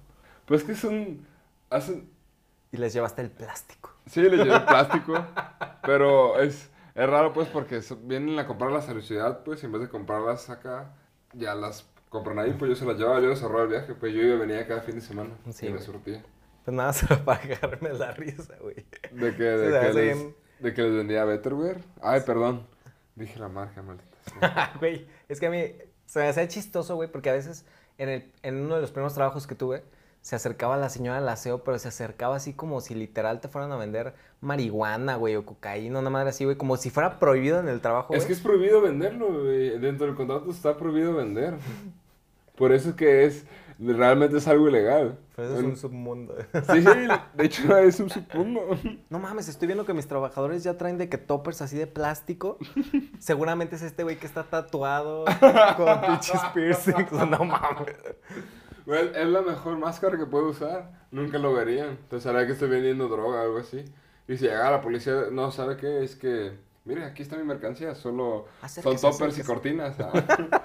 Pues 0.47 0.65
que 0.65 0.75
son... 0.75 1.27
Hacen, 1.71 2.09
y 2.73 2.77
les 2.77 2.93
llevaste 2.93 3.23
el 3.23 3.31
plástico. 3.31 3.94
Sí, 4.07 4.23
le 4.23 4.37
llevé 4.37 4.61
plástico, 4.61 5.15
pero 5.83 6.41
es, 6.41 6.71
es 6.95 7.09
raro 7.09 7.33
pues 7.33 7.49
porque 7.49 7.81
vienen 8.03 8.39
a 8.39 8.47
comprarlas 8.47 8.89
a 8.89 8.95
la 8.95 9.01
ciudad, 9.01 9.43
pues 9.45 9.63
y 9.63 9.67
en 9.67 9.73
vez 9.73 9.83
de 9.83 9.89
comprarlas 9.89 10.51
acá, 10.51 10.95
ya 11.33 11.55
las 11.55 11.89
compran 12.11 12.39
ahí, 12.39 12.55
pues 12.59 12.69
yo 12.69 12.77
se 12.77 12.85
las 12.85 12.97
llevaba, 12.97 13.21
yo 13.21 13.29
les 13.31 13.43
ahorraba 13.43 13.65
el 13.65 13.71
viaje, 13.71 13.95
pues 13.95 14.13
yo 14.13 14.21
iba 14.23 14.37
venía 14.37 14.67
cada 14.67 14.83
fin 14.83 14.95
de 14.95 15.01
semana 15.01 15.31
Sí, 15.51 15.67
y 15.67 15.73
me 15.73 15.81
surtía. 15.81 16.23
Pues 16.65 16.77
nada, 16.77 16.93
solo 16.95 17.25
para 17.25 17.43
agarrarme 17.43 17.93
la 17.93 18.13
risa, 18.13 18.55
güey. 18.61 18.87
De 19.11 19.35
que, 19.35 19.43
de, 19.43 19.81
que 19.81 19.93
les, 19.93 20.19
bien. 20.19 20.37
de 20.61 20.75
que 20.75 20.83
les 20.83 20.93
vendía 20.95 21.25
Betterware. 21.25 21.81
Ay, 22.01 22.21
perdón, 22.25 22.67
dije 23.15 23.39
la 23.39 23.49
marca, 23.49 23.83
maldita. 23.83 24.15
Güey, 24.79 25.07
es 25.29 25.39
que 25.41 25.47
a 25.47 25.51
mí 25.51 25.73
se 26.07 26.21
me 26.21 26.29
hacía 26.29 26.49
chistoso, 26.49 26.95
güey, 26.95 27.11
porque 27.11 27.31
a 27.31 27.35
veces 27.35 27.67
en, 27.99 28.09
el, 28.09 28.33
en 28.43 28.57
uno 28.57 28.77
de 28.77 28.81
los 28.81 28.91
primeros 28.91 29.15
trabajos 29.15 29.47
que 29.47 29.55
tuve, 29.55 29.83
se 30.25 30.37
acercaba 30.37 30.79
la 30.79 30.89
señora 30.89 31.21
del 31.21 31.29
aseo, 31.29 31.65
pero 31.65 31.79
se 31.79 31.89
acercaba 31.89 32.37
así 32.37 32.55
como 32.55 32.81
si 32.81 32.95
literal 32.95 33.43
te 33.43 33.49
fueran 33.49 33.71
a 33.73 33.77
vender 33.77 34.15
marihuana, 34.41 35.17
güey, 35.17 35.37
o 35.37 35.45
cocaína, 35.45 35.99
una 35.99 36.09
madre 36.09 36.31
así, 36.31 36.47
güey, 36.47 36.57
como 36.57 36.79
si 36.79 36.89
fuera 36.89 37.19
prohibido 37.19 37.61
en 37.61 37.69
el 37.69 37.83
trabajo, 37.83 38.15
Es 38.15 38.25
que 38.25 38.33
es 38.33 38.41
prohibido 38.41 38.81
venderlo, 38.81 39.43
güey. 39.43 39.79
Dentro 39.79 40.07
del 40.07 40.17
contrato 40.17 40.51
está 40.51 40.79
prohibido 40.79 41.15
vender. 41.15 41.57
Por 42.57 42.73
eso 42.73 42.89
es 42.89 42.95
que 42.95 43.27
es, 43.27 43.45
realmente 43.79 44.39
es 44.39 44.49
algo 44.49 44.67
ilegal. 44.67 45.19
Pero 45.37 45.49
eso 45.49 45.59
es 45.59 45.65
un 45.65 45.77
submundo. 45.77 46.35
Sí, 46.73 46.81
sí, 46.81 47.09
de 47.35 47.45
hecho 47.45 47.77
es 47.77 48.01
un 48.01 48.09
submundo. 48.09 48.79
No 49.11 49.19
mames, 49.19 49.49
estoy 49.49 49.67
viendo 49.67 49.85
que 49.85 49.93
mis 49.93 50.09
trabajadores 50.09 50.65
ya 50.65 50.79
traen 50.79 50.97
de 50.97 51.11
que 51.11 51.19
toppers 51.19 51.61
así 51.61 51.77
de 51.77 51.87
plástico. 51.87 52.57
Seguramente 53.19 53.77
es 53.77 53.83
este 53.83 54.05
güey 54.05 54.17
que 54.17 54.27
está 54.27 54.45
tatuado 54.45 55.27
con 55.77 56.01
pinches 56.07 56.41
piercings. 56.55 57.13
No 57.13 57.45
mames. 57.45 57.95
Güey, 58.87 59.11
es 59.15 59.27
la 59.27 59.43
mejor 59.43 59.79
máscara 59.79 60.19
que 60.19 60.27
puedo 60.27 60.49
usar. 60.49 60.91
Nunca 61.11 61.39
lo 61.39 61.55
verían. 61.55 61.99
Pensará 62.11 62.47
que 62.47 62.53
estoy 62.53 62.69
vendiendo 62.69 63.09
droga 63.09 63.41
o 63.41 63.43
algo 63.43 63.59
así. 63.59 63.85
Y 64.29 64.37
si 64.37 64.45
llega 64.45 64.71
la 64.71 64.81
policía, 64.81 65.27
no, 65.31 65.51
¿sabe 65.51 65.77
qué? 65.77 66.03
Es 66.03 66.17
que, 66.17 66.53
mire, 66.85 67.05
aquí 67.05 67.23
está 67.23 67.37
mi 67.37 67.45
mercancía, 67.45 67.95
solo 67.95 68.47
son 68.67 68.97
toppers 68.97 69.39
y 69.39 69.43
cortinas. 69.43 69.97
Ah. 70.01 70.65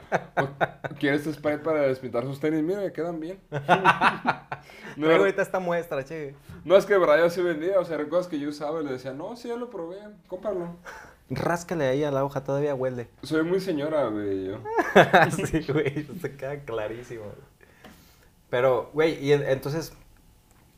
¿Quieres 0.99 1.21
este 1.21 1.33
spray 1.33 1.57
para 1.57 1.81
despintar 1.81 2.23
sus 2.23 2.39
tenis? 2.39 2.63
Mire, 2.63 2.91
quedan 2.91 3.19
bien. 3.19 3.39
No, 4.97 5.05
Traigo 5.05 5.23
ahorita 5.23 5.41
esta 5.41 5.59
muestra, 5.59 6.03
che. 6.03 6.35
no 6.65 6.75
es 6.75 6.85
que 6.85 6.93
de 6.93 6.99
verdad 6.99 7.19
yo 7.19 7.29
sí 7.29 7.41
vendía, 7.41 7.79
o 7.79 7.85
sea, 7.85 7.95
eran 7.95 8.09
cosas 8.09 8.27
que 8.27 8.37
yo 8.37 8.49
usaba 8.49 8.81
y 8.81 8.85
le 8.85 8.91
decía, 8.91 9.13
no, 9.13 9.35
sí, 9.35 9.47
ya 9.47 9.55
lo 9.55 9.69
probé, 9.69 9.97
cómpralo. 10.27 10.75
Ráscale 11.29 11.87
ahí 11.87 12.03
a 12.03 12.11
la 12.11 12.25
hoja, 12.25 12.43
todavía 12.43 12.75
huele. 12.75 13.07
Soy 13.23 13.43
muy 13.43 13.61
señora, 13.61 14.07
güey, 14.07 14.47
yo. 14.47 14.57
sí, 15.45 15.65
güey, 15.71 16.05
se 16.19 16.35
queda 16.35 16.59
clarísimo. 16.65 17.23
Pero, 18.49 18.89
güey, 18.93 19.23
y 19.23 19.33
en- 19.33 19.43
entonces, 19.47 19.93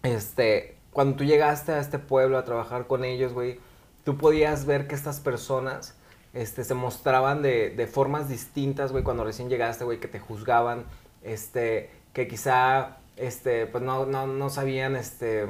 este, 0.03 0.77
cuando 0.91 1.17
tú 1.17 1.23
llegaste 1.23 1.71
a 1.73 1.79
este 1.79 1.99
pueblo 1.99 2.37
a 2.37 2.43
trabajar 2.45 2.87
con 2.87 3.03
ellos, 3.05 3.33
güey, 3.33 3.59
tú 4.03 4.17
podías 4.17 4.65
ver 4.65 4.87
que 4.87 4.95
estas 4.95 5.19
personas, 5.19 5.95
este, 6.33 6.63
se 6.63 6.73
mostraban 6.73 7.41
de, 7.41 7.69
de 7.71 7.87
formas 7.87 8.29
distintas, 8.29 8.91
güey, 8.91 9.03
cuando 9.03 9.23
recién 9.23 9.49
llegaste, 9.49 9.83
güey, 9.85 9.99
que 9.99 10.07
te 10.07 10.19
juzgaban, 10.19 10.85
este, 11.23 11.89
que 12.13 12.27
quizá, 12.27 12.97
este, 13.17 13.67
pues 13.67 13.83
no, 13.83 14.05
no, 14.05 14.27
no 14.27 14.49
sabían, 14.49 14.95
este, 14.95 15.47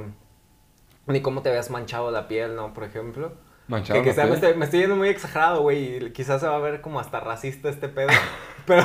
ni 1.07 1.21
cómo 1.21 1.41
te 1.41 1.49
habías 1.49 1.69
manchado 1.69 2.11
la 2.11 2.27
piel, 2.27 2.55
¿no? 2.55 2.73
Por 2.73 2.83
ejemplo. 2.83 3.33
Manchado 3.67 4.01
Que 4.01 4.03
la 4.03 4.13
quizás 4.13 4.25
me 4.29 4.35
piel. 4.35 4.35
estoy, 4.35 4.53
me 4.55 4.65
estoy 4.65 4.79
yendo 4.81 4.95
muy 4.95 5.09
exagerado, 5.09 5.61
güey, 5.61 6.05
y 6.07 6.11
quizás 6.13 6.41
se 6.41 6.47
va 6.47 6.55
a 6.57 6.59
ver 6.59 6.81
como 6.81 6.99
hasta 6.99 7.19
racista 7.19 7.69
este 7.69 7.89
pedo. 7.89 8.09
pero, 8.65 8.83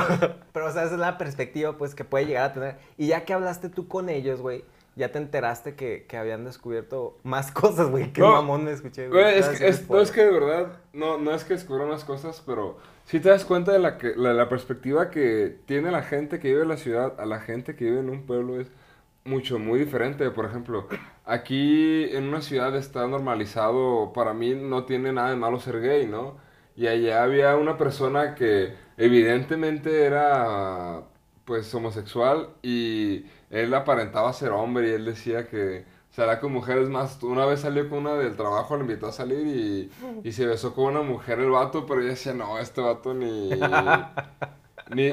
pero, 0.57 0.69
o 0.69 0.71
sea, 0.71 0.85
esa 0.85 0.95
es 0.95 0.99
la 0.99 1.19
perspectiva, 1.19 1.77
pues, 1.77 1.93
que 1.93 2.03
puede 2.03 2.25
llegar 2.25 2.49
a 2.49 2.53
tener. 2.53 2.77
Y 2.97 3.05
ya 3.05 3.25
que 3.25 3.33
hablaste 3.33 3.69
tú 3.69 3.87
con 3.87 4.09
ellos, 4.09 4.41
güey, 4.41 4.65
ya 4.95 5.11
te 5.11 5.19
enteraste 5.19 5.75
que, 5.75 6.07
que 6.07 6.17
habían 6.17 6.45
descubierto 6.45 7.19
más 7.21 7.51
cosas, 7.53 7.91
güey. 7.91 8.11
Qué 8.11 8.21
No, 8.21 8.31
mamón 8.31 8.63
me 8.63 8.71
escuché, 8.71 9.07
güey. 9.07 9.21
Güey, 9.21 9.37
es 9.37 9.45
Estaba 9.45 9.57
que, 9.59 9.67
es, 9.67 9.87
no 9.87 10.01
es 10.01 10.09
que 10.09 10.21
de 10.25 10.31
verdad, 10.31 10.79
no, 10.93 11.19
no 11.19 11.31
es 11.35 11.43
que 11.43 11.53
descubran 11.53 11.89
más 11.89 12.03
cosas, 12.05 12.41
pero 12.43 12.79
sí 13.05 13.19
te 13.19 13.29
das 13.29 13.45
cuenta 13.45 13.71
de 13.71 13.77
la, 13.77 13.99
que, 13.99 14.15
la, 14.15 14.33
la 14.33 14.49
perspectiva 14.49 15.11
que 15.11 15.59
tiene 15.67 15.91
la 15.91 16.01
gente 16.01 16.39
que 16.39 16.47
vive 16.47 16.63
en 16.63 16.69
la 16.69 16.77
ciudad 16.77 17.19
a 17.19 17.27
la 17.27 17.39
gente 17.39 17.75
que 17.75 17.85
vive 17.85 17.99
en 17.99 18.09
un 18.09 18.25
pueblo 18.25 18.59
es 18.59 18.71
mucho, 19.25 19.59
muy 19.59 19.77
diferente. 19.77 20.31
Por 20.31 20.45
ejemplo, 20.45 20.87
aquí 21.23 22.05
en 22.15 22.23
una 22.29 22.41
ciudad 22.41 22.75
está 22.75 23.05
normalizado, 23.07 24.11
para 24.11 24.33
mí 24.33 24.55
no 24.55 24.85
tiene 24.85 25.13
nada 25.13 25.29
de 25.29 25.35
malo 25.35 25.59
ser 25.59 25.81
gay, 25.81 26.07
¿no? 26.07 26.46
Y 26.77 26.87
allá 26.87 27.23
había 27.23 27.57
una 27.57 27.77
persona 27.77 28.35
que 28.35 28.75
evidentemente 28.97 30.05
era 30.05 31.03
pues 31.45 31.73
homosexual 31.75 32.51
y 32.63 33.25
él 33.49 33.73
aparentaba 33.75 34.33
ser 34.33 34.51
hombre 34.51 34.89
y 34.89 34.93
él 34.93 35.05
decía 35.05 35.47
que 35.49 35.85
salía 36.11 36.39
con 36.39 36.53
mujeres 36.53 36.89
más. 36.89 37.21
Una 37.23 37.45
vez 37.45 37.61
salió 37.61 37.89
con 37.89 37.99
una 37.99 38.15
del 38.15 38.37
trabajo, 38.37 38.75
le 38.77 38.83
invitó 38.83 39.07
a 39.07 39.13
salir 39.13 39.47
y, 39.47 39.91
y 40.23 40.31
se 40.33 40.45
besó 40.47 40.75
con 40.75 40.85
una 40.85 41.01
mujer 41.03 41.39
el 41.39 41.51
vato, 41.51 41.85
pero 41.87 42.01
ella 42.01 42.11
decía, 42.11 42.33
no, 42.33 42.59
este 42.59 42.81
vato 42.81 43.13
ni... 43.15 43.65
Ni, 44.89 45.11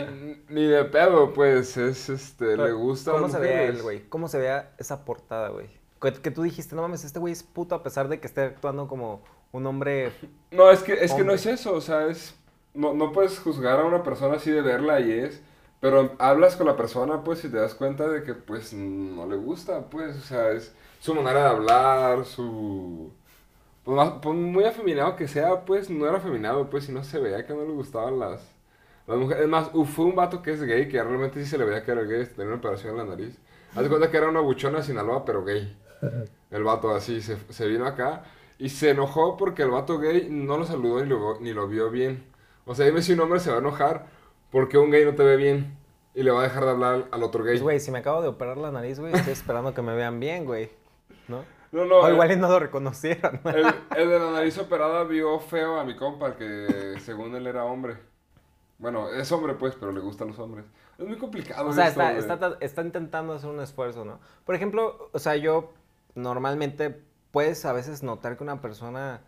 ni 0.48 0.66
de 0.66 0.84
pedo, 0.84 1.32
pues, 1.32 1.76
es, 1.76 2.08
este, 2.08 2.56
le 2.56 2.72
gusta 2.72 3.12
a 3.12 3.14
¿Cómo 3.14 3.22
las 3.22 3.32
se 3.32 3.38
mujeres. 3.38 3.76
él, 3.76 3.82
güey? 3.82 4.08
¿Cómo 4.08 4.28
se 4.28 4.38
veía 4.38 4.74
esa 4.78 5.04
portada, 5.04 5.48
güey? 5.50 5.68
Que, 6.00 6.12
que 6.12 6.30
tú 6.30 6.42
dijiste, 6.42 6.74
no 6.76 6.82
mames, 6.82 7.04
este 7.04 7.18
güey 7.18 7.32
es 7.32 7.42
puto 7.42 7.74
a 7.74 7.82
pesar 7.82 8.08
de 8.08 8.20
que 8.20 8.26
esté 8.26 8.42
actuando 8.42 8.88
como 8.88 9.22
un 9.56 9.66
hombre... 9.66 10.12
No, 10.50 10.70
es 10.70 10.82
que, 10.82 10.92
es 10.94 11.12
que 11.12 11.24
no 11.24 11.32
es 11.32 11.46
eso, 11.46 11.74
o 11.74 11.80
sea, 11.80 12.06
es... 12.08 12.34
No, 12.74 12.92
no 12.92 13.12
puedes 13.12 13.38
juzgar 13.38 13.78
a 13.80 13.84
una 13.84 14.02
persona 14.02 14.36
así 14.36 14.50
de 14.50 14.62
verla 14.62 15.00
y 15.00 15.12
es... 15.12 15.40
Pero 15.80 16.12
hablas 16.18 16.56
con 16.56 16.66
la 16.66 16.76
persona, 16.76 17.22
pues, 17.22 17.44
y 17.44 17.50
te 17.50 17.58
das 17.58 17.74
cuenta 17.74 18.08
de 18.08 18.22
que, 18.22 18.32
pues, 18.34 18.72
no 18.72 19.26
le 19.26 19.36
gusta, 19.36 19.82
pues, 19.90 20.16
o 20.16 20.20
sea, 20.22 20.50
es 20.50 20.74
su 20.98 21.14
manera 21.14 21.40
de 21.40 21.50
hablar, 21.50 22.24
su... 22.24 23.12
Pues, 23.84 23.94
más- 23.94 24.14
pues, 24.22 24.34
muy 24.34 24.64
afeminado 24.64 25.14
que 25.14 25.28
sea, 25.28 25.64
pues, 25.66 25.90
no 25.90 26.06
era 26.08 26.16
afeminado, 26.16 26.70
pues, 26.70 26.88
y 26.88 26.92
no 26.92 27.04
se 27.04 27.18
veía 27.18 27.46
que 27.46 27.52
no 27.52 27.64
le 27.64 27.72
gustaban 27.72 28.18
las, 28.18 28.40
las 29.06 29.18
mujeres. 29.18 29.42
Es 29.44 29.48
más, 29.48 29.70
fue 29.94 30.06
un 30.06 30.16
vato 30.16 30.40
que 30.40 30.52
es 30.52 30.62
gay, 30.62 30.88
que 30.88 31.02
realmente 31.02 31.38
sí 31.44 31.46
se 31.50 31.58
le 31.58 31.64
veía 31.66 31.84
que 31.84 31.92
era 31.92 32.02
gay, 32.02 32.24
tenía 32.26 32.46
una 32.46 32.56
operación 32.56 32.92
en 32.92 32.98
la 32.98 33.04
nariz. 33.16 33.38
Haz 33.76 33.82
de 33.82 33.88
cuenta 33.90 34.10
que 34.10 34.16
era 34.16 34.28
una 34.30 34.40
buchona 34.40 34.78
de 34.78 34.84
Sinaloa, 34.84 35.24
pero 35.26 35.44
gay. 35.44 35.76
El 36.50 36.64
vato 36.64 36.94
así, 36.94 37.20
se, 37.20 37.36
se 37.50 37.66
vino 37.66 37.86
acá 37.86 38.24
y 38.58 38.68
se 38.68 38.90
enojó 38.90 39.36
porque 39.36 39.62
el 39.62 39.70
vato 39.70 39.98
gay 39.98 40.28
no 40.30 40.56
lo 40.56 40.64
saludó 40.64 41.02
ni 41.02 41.08
lo, 41.08 41.40
ni 41.40 41.52
lo 41.52 41.68
vio 41.68 41.90
bien. 41.90 42.24
O 42.66 42.74
sea, 42.74 42.86
dime 42.86 43.02
si 43.02 43.12
un 43.12 43.20
hombre 43.20 43.40
se 43.40 43.50
va 43.50 43.56
a 43.56 43.60
enojar 43.60 44.06
porque 44.50 44.78
un 44.78 44.90
gay 44.90 45.04
no 45.04 45.14
te 45.14 45.24
ve 45.24 45.36
bien 45.36 45.76
y 46.14 46.22
le 46.22 46.30
va 46.30 46.40
a 46.40 46.44
dejar 46.44 46.64
de 46.64 46.70
hablar 46.70 47.04
al 47.10 47.22
otro 47.22 47.42
gay. 47.42 47.54
Pues, 47.54 47.62
güey, 47.62 47.80
si 47.80 47.90
me 47.90 47.98
acabo 47.98 48.22
de 48.22 48.28
operar 48.28 48.56
la 48.56 48.70
nariz, 48.70 49.00
güey, 49.00 49.12
estoy 49.14 49.32
esperando 49.32 49.74
que 49.74 49.82
me 49.82 49.94
vean 49.94 50.20
bien, 50.20 50.44
güey. 50.44 50.70
¿No? 51.28 51.44
no, 51.72 51.84
no, 51.86 51.96
o 51.96 52.06
el, 52.06 52.14
igual 52.14 52.32
y 52.32 52.36
no 52.36 52.48
lo 52.48 52.58
reconocieron. 52.60 53.40
el, 53.44 53.66
el 53.96 54.08
de 54.08 54.18
la 54.18 54.30
nariz 54.30 54.56
operada 54.58 55.04
vio 55.04 55.38
feo 55.40 55.80
a 55.80 55.84
mi 55.84 55.96
compa, 55.96 56.28
el 56.28 56.34
que 56.34 57.00
según 57.00 57.34
él 57.34 57.46
era 57.46 57.64
hombre. 57.64 57.96
Bueno, 58.78 59.10
es 59.10 59.30
hombre 59.32 59.54
pues, 59.54 59.74
pero 59.74 59.92
le 59.92 60.00
gustan 60.00 60.28
los 60.28 60.38
hombres. 60.38 60.64
Es 60.98 61.06
muy 61.06 61.16
complicado 61.16 61.68
O 61.68 61.72
sea, 61.72 61.88
esto, 61.88 62.02
está, 62.02 62.34
está, 62.36 62.56
está 62.60 62.82
intentando 62.82 63.32
hacer 63.32 63.50
un 63.50 63.60
esfuerzo, 63.60 64.04
¿no? 64.04 64.20
Por 64.44 64.54
ejemplo, 64.54 65.10
o 65.12 65.18
sea, 65.18 65.36
yo 65.36 65.72
normalmente 66.14 67.02
puedes 67.34 67.64
a 67.64 67.72
veces 67.72 68.04
notar 68.04 68.36
que 68.36 68.44
una 68.44 68.60
persona, 68.62 69.20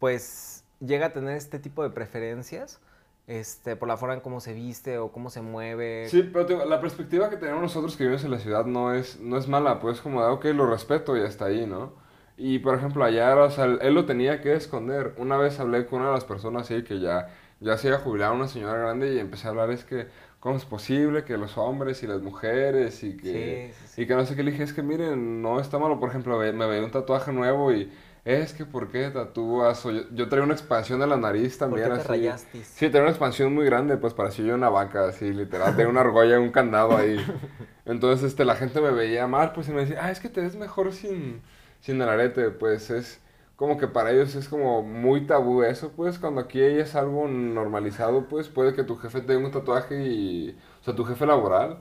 pues, 0.00 0.64
llega 0.80 1.06
a 1.06 1.12
tener 1.12 1.36
este 1.36 1.60
tipo 1.60 1.84
de 1.84 1.90
preferencias, 1.90 2.80
este, 3.28 3.76
por 3.76 3.86
la 3.86 3.96
forma 3.96 4.16
en 4.16 4.20
cómo 4.20 4.40
se 4.40 4.52
viste 4.52 4.98
o 4.98 5.12
cómo 5.12 5.30
se 5.30 5.40
mueve. 5.40 6.08
Sí, 6.08 6.28
pero 6.32 6.66
la 6.66 6.80
perspectiva 6.80 7.30
que 7.30 7.36
tenemos 7.36 7.62
nosotros 7.62 7.96
que 7.96 8.02
vivimos 8.02 8.24
en 8.24 8.32
la 8.32 8.40
ciudad 8.40 8.64
no 8.64 8.92
es, 8.92 9.20
no 9.20 9.38
es 9.38 9.46
mala, 9.46 9.78
pues 9.78 10.00
como 10.00 10.20
de, 10.20 10.28
ok, 10.28 10.46
lo 10.46 10.68
respeto 10.68 11.16
y 11.16 11.20
hasta 11.20 11.44
ahí, 11.44 11.66
¿no? 11.66 11.92
Y 12.36 12.58
por 12.58 12.74
ejemplo, 12.74 13.04
allá, 13.04 13.36
o 13.36 13.50
sea, 13.50 13.66
él 13.66 13.94
lo 13.94 14.06
tenía 14.06 14.40
que 14.40 14.54
esconder. 14.54 15.14
Una 15.16 15.36
vez 15.36 15.60
hablé 15.60 15.86
con 15.86 16.00
una 16.00 16.08
de 16.08 16.14
las 16.16 16.24
personas 16.24 16.62
así 16.62 16.82
que 16.82 16.98
ya, 16.98 17.28
ya 17.60 17.76
se 17.76 17.86
iba 17.88 17.98
a 17.98 18.00
jubilar, 18.00 18.32
una 18.32 18.48
señora 18.48 18.76
grande, 18.76 19.14
y 19.14 19.20
empecé 19.20 19.46
a 19.46 19.50
hablar, 19.50 19.70
es 19.70 19.84
que, 19.84 20.08
¿cómo 20.40 20.56
es 20.56 20.64
posible 20.64 21.24
que 21.24 21.36
los 21.36 21.56
hombres 21.58 22.02
y 22.02 22.06
las 22.06 22.22
mujeres 22.22 23.02
y 23.04 23.16
que, 23.16 23.72
Sí, 23.72 23.86
sí, 23.86 23.86
sí. 23.94 24.02
y 24.02 24.06
que 24.06 24.14
no 24.14 24.24
sé 24.26 24.34
qué? 24.36 24.42
Le 24.42 24.50
dije, 24.52 24.64
es 24.64 24.72
que 24.72 24.82
miren, 24.82 25.42
no 25.42 25.60
está 25.60 25.78
malo, 25.78 26.00
por 26.00 26.08
ejemplo, 26.10 26.38
me 26.38 26.52
veía 26.66 26.84
un 26.84 26.90
tatuaje 26.90 27.32
nuevo 27.32 27.72
y 27.72 27.92
es 28.24 28.52
que, 28.52 28.64
¿por 28.66 28.90
qué 28.90 29.10
tatúas? 29.10 29.84
O 29.86 29.90
yo, 29.92 30.02
yo 30.12 30.28
traía 30.28 30.44
una 30.44 30.54
expansión 30.54 31.00
de 31.00 31.06
la 31.06 31.16
nariz 31.16 31.58
¿Por 31.68 31.80
también, 31.80 31.88
qué 31.88 31.94
te 31.94 32.00
así. 32.00 32.08
rayaste? 32.08 32.70
Sí, 32.74 32.86
tenía 32.86 33.02
una 33.02 33.10
expansión 33.10 33.54
muy 33.54 33.64
grande, 33.66 33.96
pues 33.96 34.14
parecía 34.14 34.44
yo 34.46 34.54
una 34.54 34.68
vaca, 34.70 35.08
así, 35.08 35.32
literal, 35.32 35.74
tenía 35.76 35.88
una 35.90 36.00
argolla 36.02 36.34
y 36.36 36.38
un 36.38 36.50
candado 36.50 36.96
ahí. 36.96 37.16
Entonces, 37.86 38.28
este, 38.28 38.44
la 38.44 38.56
gente 38.56 38.80
me 38.80 38.90
veía 38.90 39.26
mal, 39.26 39.52
pues, 39.52 39.68
y 39.68 39.72
me 39.72 39.80
decía, 39.82 40.00
ah, 40.04 40.10
es 40.10 40.20
que 40.20 40.28
te 40.28 40.40
ves 40.42 40.56
mejor 40.56 40.92
sin, 40.92 41.42
sin 41.80 42.00
el 42.00 42.08
arete, 42.08 42.50
pues, 42.50 42.90
es 42.90 43.20
como 43.60 43.76
que 43.76 43.88
para 43.88 44.10
ellos 44.10 44.34
es 44.36 44.48
como 44.48 44.82
muy 44.82 45.26
tabú 45.26 45.62
eso, 45.62 45.92
pues, 45.94 46.18
cuando 46.18 46.40
aquí 46.40 46.62
es 46.62 46.94
algo 46.94 47.28
normalizado, 47.28 48.26
pues, 48.26 48.48
puede 48.48 48.72
que 48.72 48.84
tu 48.84 48.96
jefe 48.96 49.20
tenga 49.20 49.44
un 49.44 49.52
tatuaje 49.52 50.02
y, 50.02 50.58
o 50.80 50.82
sea, 50.82 50.94
tu 50.94 51.04
jefe 51.04 51.26
laboral, 51.26 51.78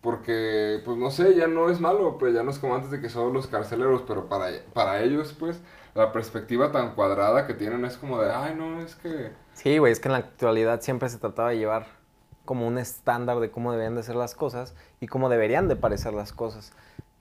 porque, 0.00 0.80
pues, 0.86 0.96
no 0.96 1.10
sé, 1.10 1.34
ya 1.34 1.46
no 1.46 1.68
es 1.68 1.78
malo, 1.78 2.16
pues, 2.16 2.32
ya 2.32 2.42
no 2.42 2.50
es 2.50 2.58
como 2.58 2.74
antes 2.74 2.90
de 2.90 3.02
que 3.02 3.10
son 3.10 3.34
los 3.34 3.48
carceleros, 3.48 4.00
pero 4.08 4.30
para, 4.30 4.46
para 4.72 5.02
ellos, 5.02 5.36
pues, 5.38 5.60
la 5.94 6.10
perspectiva 6.10 6.72
tan 6.72 6.94
cuadrada 6.94 7.46
que 7.46 7.52
tienen 7.52 7.84
es 7.84 7.98
como 7.98 8.18
de, 8.22 8.32
ay, 8.32 8.54
no, 8.56 8.80
es 8.80 8.94
que... 8.94 9.32
Sí, 9.52 9.76
güey, 9.76 9.92
es 9.92 10.00
que 10.00 10.08
en 10.08 10.12
la 10.12 10.18
actualidad 10.20 10.80
siempre 10.80 11.10
se 11.10 11.18
trataba 11.18 11.50
de 11.50 11.58
llevar 11.58 11.84
como 12.46 12.66
un 12.66 12.78
estándar 12.78 13.40
de 13.40 13.50
cómo 13.50 13.72
deberían 13.72 13.94
de 13.94 14.04
ser 14.04 14.16
las 14.16 14.34
cosas 14.34 14.74
y 15.00 15.06
cómo 15.06 15.28
deberían 15.28 15.68
de 15.68 15.76
parecer 15.76 16.14
las 16.14 16.32
cosas. 16.32 16.72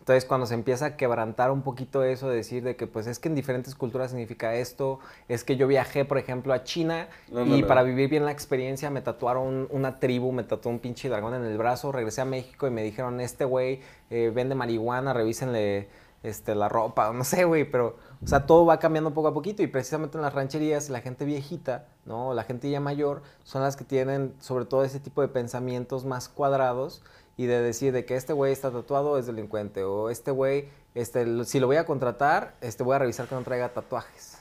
Entonces, 0.07 0.23
cuando 0.23 0.45
se 0.45 0.53
empieza 0.53 0.85
a 0.85 0.95
quebrantar 0.95 1.51
un 1.51 1.63
poquito 1.63 2.01
eso, 2.01 2.29
de 2.29 2.37
decir 2.37 2.63
de 2.63 2.77
que 2.77 2.87
pues 2.87 3.07
es 3.07 3.19
que 3.19 3.27
en 3.27 3.35
diferentes 3.35 3.75
culturas 3.75 4.11
significa 4.11 4.55
esto, 4.55 5.01
es 5.27 5.43
que 5.43 5.57
yo 5.57 5.67
viajé, 5.67 6.05
por 6.05 6.17
ejemplo, 6.17 6.53
a 6.53 6.63
China 6.63 7.09
y 7.29 7.63
para 7.63 7.83
vivir 7.83 8.09
bien 8.09 8.23
la 8.23 8.31
experiencia 8.31 8.89
me 8.89 9.01
tatuaron 9.01 9.67
una 9.69 9.99
tribu, 9.99 10.31
me 10.31 10.45
tatuó 10.45 10.71
un 10.71 10.79
pinche 10.79 11.09
dragón 11.09 11.33
en 11.33 11.43
el 11.43 11.57
brazo, 11.57 11.91
regresé 11.91 12.21
a 12.21 12.25
México 12.25 12.67
y 12.67 12.71
me 12.71 12.83
dijeron, 12.83 13.19
este 13.19 13.43
güey 13.43 13.81
eh, 14.09 14.31
vende 14.33 14.55
marihuana, 14.55 15.11
revísenle 15.11 15.89
este, 16.23 16.55
la 16.55 16.69
ropa, 16.69 17.11
no 17.11 17.25
sé, 17.25 17.43
güey, 17.43 17.69
pero, 17.69 17.97
o 18.23 18.27
sea, 18.27 18.45
todo 18.45 18.65
va 18.65 18.79
cambiando 18.79 19.13
poco 19.13 19.27
a 19.27 19.33
poquito 19.33 19.61
y 19.61 19.67
precisamente 19.67 20.17
en 20.17 20.21
las 20.21 20.33
rancherías 20.33 20.89
la 20.89 21.01
gente 21.01 21.25
viejita, 21.25 21.85
¿no? 22.05 22.33
La 22.33 22.45
gente 22.45 22.69
ya 22.69 22.79
mayor 22.79 23.23
son 23.43 23.61
las 23.61 23.75
que 23.75 23.83
tienen 23.83 24.33
sobre 24.39 24.63
todo 24.63 24.85
ese 24.85 25.01
tipo 25.01 25.21
de 25.21 25.27
pensamientos 25.27 26.05
más 26.05 26.29
cuadrados 26.29 27.03
y 27.37 27.45
de 27.45 27.61
decir 27.61 27.93
de 27.93 28.03
que 28.03 28.15
este 28.15 28.33
güey 28.33 28.51
está 28.51 28.71
tatuado 28.71 29.17
es 29.17 29.27
delincuente 29.27 29.83
o 29.83 30.09
este 30.09 30.31
güey, 30.31 30.69
este, 30.95 31.45
si 31.45 31.59
lo 31.59 31.67
voy 31.67 31.77
a 31.77 31.85
contratar, 31.85 32.55
este, 32.61 32.83
voy 32.83 32.95
a 32.95 32.99
revisar 32.99 33.27
que 33.27 33.35
no 33.35 33.43
traiga 33.43 33.69
tatuajes, 33.69 34.39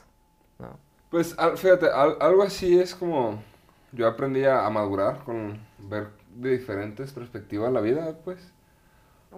¿no? 0.57 0.77
Pues 1.09 1.35
fíjate, 1.55 1.87
algo 1.89 2.43
así 2.43 2.77
es 2.77 2.93
como 2.93 3.41
yo 3.93 4.07
aprendí 4.07 4.43
a, 4.43 4.69
madurar 4.69 5.23
con 5.23 5.57
ver 5.77 6.09
de 6.35 6.57
diferentes 6.57 7.13
perspectivas 7.13 7.71
la 7.71 7.79
vida, 7.79 8.17
pues. 8.25 8.51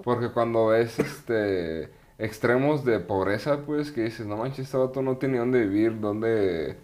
Porque 0.04 0.32
cuando 0.32 0.68
ves 0.68 0.98
este 1.00 1.92
extremos 2.18 2.84
de 2.84 3.00
pobreza, 3.00 3.60
pues, 3.66 3.92
que 3.92 4.02
dices, 4.02 4.26
no 4.26 4.38
manches, 4.38 4.66
este 4.66 4.78
vato 4.78 5.02
no 5.02 5.18
tiene 5.18 5.38
dónde 5.38 5.62
vivir, 5.66 6.00
dónde 6.00 6.78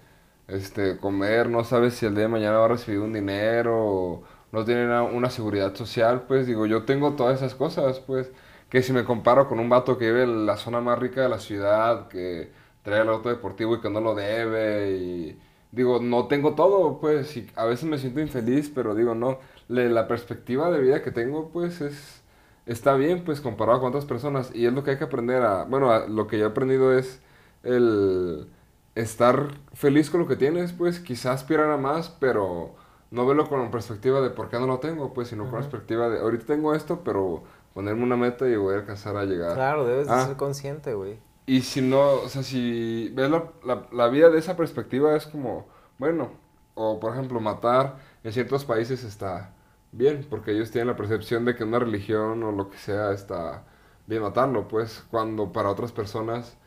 este, 0.48 0.98
comer, 0.98 1.50
no 1.50 1.64
sabes 1.64 1.96
si 1.96 2.06
el 2.06 2.14
día 2.14 2.24
de 2.24 2.30
mañana 2.30 2.60
va 2.60 2.66
a 2.66 2.70
recibir 2.70 3.00
un 3.00 3.14
dinero, 3.14 4.24
no 4.56 4.66
tiene 4.66 4.86
una, 5.02 5.30
seguridad 5.30 5.76
social, 5.76 6.24
pues, 6.28 6.48
digo, 6.48 6.66
yo 6.66 6.84
tengo 6.86 7.14
todas 7.14 7.38
esas 7.38 7.56
cosas, 7.56 8.00
pues, 8.00 8.32
que 8.70 8.82
si 8.82 8.94
me 8.94 9.04
comparo 9.04 9.48
con 9.50 9.60
un 9.60 9.70
vato 9.70 9.98
que 9.98 10.06
vive 10.06 10.24
en 10.24 10.46
la 10.46 10.58
zona 10.58 10.82
más 10.82 10.98
rica 11.00 11.22
de 11.22 11.30
la 11.30 11.40
ciudad, 11.40 12.08
que 12.08 12.52
trae 12.84 13.02
el 13.02 13.10
auto 13.10 13.30
deportivo 13.30 13.76
y 13.76 13.82
que 13.82 13.90
no 13.90 14.02
lo 14.02 14.16
debe, 14.16 14.92
y 14.98 15.40
digo, 15.72 16.00
no 16.02 16.28
tengo 16.28 16.56
todo, 16.56 17.00
pues, 17.00 17.38
a 17.56 17.66
veces 17.66 17.86
me 17.86 17.98
siento 17.98 18.22
infeliz, 18.22 18.72
pero 18.74 18.96
digo, 18.96 19.14
no, 19.16 19.40
la 19.68 20.08
perspectiva 20.08 20.72
de 20.72 20.82
vida 20.82 21.04
que 21.04 21.12
tengo, 21.12 21.50
pues, 21.50 21.82
es 21.82 22.24
está 22.66 22.96
bien, 22.96 23.24
pues, 23.26 23.42
comparado 23.42 23.80
con 23.82 23.90
otras 23.90 24.06
personas. 24.06 24.52
Y 24.56 24.66
es 24.66 24.74
lo 24.74 24.84
que 24.84 24.92
hay 24.92 24.98
que 24.98 25.04
aprender 25.06 25.44
a... 25.44 25.66
Bueno, 25.66 26.08
lo 26.08 26.28
que 26.28 26.38
yo 26.40 26.46
he 26.46 26.50
aprendido 26.50 26.98
es 26.98 27.22
el 27.64 28.48
estar 28.96 29.50
feliz 29.74 30.10
con 30.10 30.22
lo 30.22 30.28
que 30.28 30.36
tienes, 30.36 30.74
pues, 30.74 31.00
quizás 31.00 31.42
aspirar 31.42 31.70
a 31.72 31.78
más, 31.78 32.10
pero 32.10 32.76
no 33.16 33.26
verlo 33.26 33.48
con 33.48 33.64
la 33.64 33.72
perspectiva 33.72 34.20
de 34.20 34.30
por 34.30 34.50
qué 34.50 34.60
no 34.60 34.68
lo 34.68 34.80
tengo, 34.80 35.14
pues, 35.14 35.30
sino 35.30 35.46
con 35.46 35.54
la 35.54 35.60
perspectiva 35.62 36.10
de, 36.10 36.20
ahorita 36.20 36.46
tengo 36.46 36.76
esto, 36.76 37.02
pero 37.04 37.44
ponerme 37.74 38.04
una 38.04 38.18
meta 38.18 38.48
y 38.48 38.56
voy 38.58 38.76
a 38.76 38.80
alcanzar 38.80 39.16
a 39.16 39.24
llegar. 39.24 39.54
Claro, 39.54 39.86
debes 39.86 40.08
de 40.08 40.14
ah. 40.14 40.26
ser 40.26 40.36
consciente, 40.36 40.94
güey. 40.94 41.18
Y 41.46 41.62
si 41.62 41.82
no, 41.82 42.02
o 42.16 42.28
sea, 42.28 42.44
si 42.44 43.10
ves 43.14 43.30
la, 43.30 43.52
la, 43.64 43.88
la 43.92 44.08
vida 44.10 44.30
de 44.30 44.40
esa 44.40 44.58
perspectiva 44.58 45.16
es 45.16 45.28
como, 45.28 45.68
bueno, 45.98 46.32
o 46.74 47.00
por 47.00 47.14
ejemplo, 47.14 47.40
matar 47.40 47.98
en 48.24 48.34
ciertos 48.34 48.66
países 48.66 49.04
está 49.04 49.54
bien, 49.94 50.28
porque 50.30 50.52
ellos 50.52 50.72
tienen 50.72 50.88
la 50.88 50.98
percepción 50.98 51.46
de 51.46 51.56
que 51.56 51.64
una 51.64 51.80
religión 51.80 52.44
o 52.44 52.52
lo 52.52 52.70
que 52.70 52.78
sea 52.78 53.14
está 53.14 53.64
bien 54.08 54.24
matarlo, 54.24 54.68
pues 54.68 55.06
cuando 55.10 55.54
para 55.54 55.70
otras 55.70 55.92
personas 55.94 56.58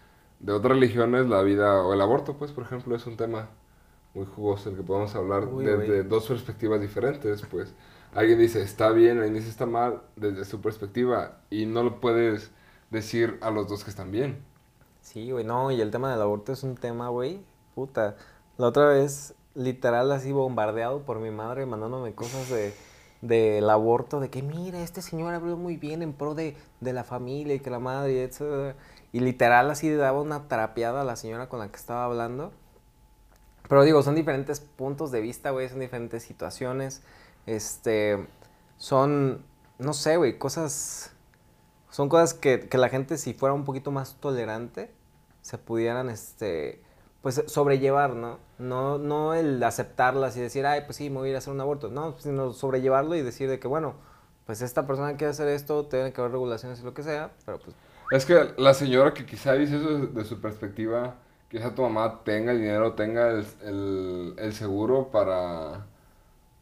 de 0.41 0.53
otras 0.53 0.73
religiones 0.73 1.27
la 1.29 1.43
vida 1.43 1.83
o 1.83 1.93
el 1.93 2.01
aborto, 2.01 2.39
pues 2.39 2.53
por 2.53 2.65
ejemplo, 2.65 2.97
es 2.97 3.07
un 3.07 3.17
tema 3.17 3.51
muy 4.15 4.27
jugoso 4.27 4.71
el 4.71 4.77
que 4.77 4.83
podemos 4.83 5.15
hablar 5.15 5.49
desde 5.51 6.03
dos 6.03 6.27
perspectivas 6.27 6.81
diferentes, 6.81 7.43
pues 7.51 7.75
alguien 8.15 8.39
dice 8.39 8.63
está 8.63 8.91
bien, 8.91 9.19
alguien 9.19 9.35
dice 9.35 9.49
está 9.49 9.67
mal 9.67 10.03
desde 10.17 10.45
su 10.45 10.61
perspectiva 10.61 11.41
y 11.51 11.67
no 11.67 11.83
lo 11.83 12.01
puedes 12.01 12.51
decir 12.91 13.39
a 13.41 13.51
los 13.51 13.69
dos 13.69 13.85
que 13.85 13.91
están 13.91 14.11
bien. 14.11 14.43
Sí, 15.03 15.31
güey, 15.31 15.45
no, 15.45 15.71
y 15.71 15.81
el 15.81 15.91
tema 15.91 16.11
del 16.11 16.21
aborto 16.21 16.53
es 16.53 16.63
un 16.63 16.75
tema, 16.75 17.09
güey, 17.09 17.41
puta. 17.75 18.17
La 18.57 18.67
otra 18.67 18.87
vez, 18.87 19.35
literal, 19.55 20.11
así 20.13 20.33
bombardeado 20.33 21.03
por 21.03 21.19
mi 21.21 21.31
madre 21.31 21.65
mandándome 21.65 22.15
cosas 22.15 22.49
de 22.51 22.75
del 23.21 23.69
aborto, 23.69 24.21
de 24.21 24.31
que 24.31 24.43
mira, 24.43 24.81
este 24.81 25.03
señor 25.03 25.35
abrió 25.35 25.57
muy 25.57 25.77
bien 25.77 26.03
en 26.03 26.13
pro 26.13 26.35
de, 26.35 26.57
la 26.81 27.05
familia 27.05 27.55
y 27.55 27.61
que 27.61 27.71
la 27.71 27.79
madre, 27.79 28.23
etc. 28.23 28.77
Y 29.13 29.21
literal 29.21 29.71
así 29.71 29.91
daba 29.91 30.21
una 30.21 30.49
terapiada 30.49 31.03
a 31.03 31.05
la 31.05 31.17
señora 31.17 31.49
con 31.49 31.59
la 31.59 31.69
que 31.69 31.77
estaba 31.77 32.05
hablando. 32.05 32.53
Pero 33.69 33.85
digo, 33.85 34.03
son 34.03 34.15
diferentes 34.15 34.61
puntos 34.61 35.11
de 35.11 35.21
vista, 35.21 35.51
güey, 35.51 35.69
son 35.69 35.81
diferentes 35.81 36.23
situaciones. 36.23 37.03
Este, 37.47 38.27
son, 38.77 39.45
no 39.79 39.93
sé, 39.93 40.17
güey, 40.17 40.39
cosas, 40.39 41.13
son 41.91 42.09
cosas 42.09 42.35
que, 42.35 42.69
que 42.69 42.79
la 42.79 42.89
gente 42.89 43.19
si 43.19 43.35
fuera 43.35 43.55
un 43.55 43.65
poquito 43.65 43.91
más 43.91 44.17
tolerante, 44.21 44.91
se 45.43 45.59
pudieran, 45.59 46.09
este, 46.09 46.83
pues 47.23 47.43
sobrellevar, 47.47 48.15
¿no? 48.15 48.39
No, 48.59 48.99
no 48.99 49.35
el 49.35 49.63
aceptarlas 49.63 50.37
y 50.37 50.41
decir, 50.41 50.67
ay, 50.67 50.83
pues 50.87 50.97
sí, 50.97 51.11
me 51.11 51.17
voy 51.17 51.29
a 51.29 51.31
ir 51.31 51.35
a 51.37 51.39
hacer 51.39 51.53
un 51.53 51.61
aborto. 51.61 51.91
No, 51.91 52.19
sino 52.19 52.53
sobrellevarlo 52.53 53.15
y 53.17 53.23
decir 53.23 53.49
de 53.51 53.59
que, 53.59 53.69
bueno, 53.69 53.95
pues 54.47 54.63
esta 54.63 54.87
persona 54.87 55.17
quiere 55.17 55.33
hacer 55.33 55.49
esto, 55.49 55.87
tiene 55.87 56.13
que 56.13 56.21
haber 56.21 56.33
regulaciones 56.33 56.81
y 56.81 56.85
lo 56.85 56.95
que 56.95 57.03
sea, 57.03 57.33
pero 57.45 57.59
pues... 57.59 57.77
Es 58.11 58.25
que 58.25 58.55
la 58.57 58.73
señora 58.73 59.13
que 59.13 59.27
quizá 59.27 59.53
dice 59.53 59.77
eso 59.77 60.07
de 60.07 60.25
su 60.25 60.41
perspectiva, 60.41 61.17
quizá 61.51 61.75
tu 61.75 61.83
mamá 61.83 62.23
tenga 62.25 62.53
el 62.53 62.61
dinero, 62.61 62.95
tenga 62.95 63.31
el, 63.31 64.35
el, 64.39 64.53
seguro 64.53 65.11
para, 65.11 65.87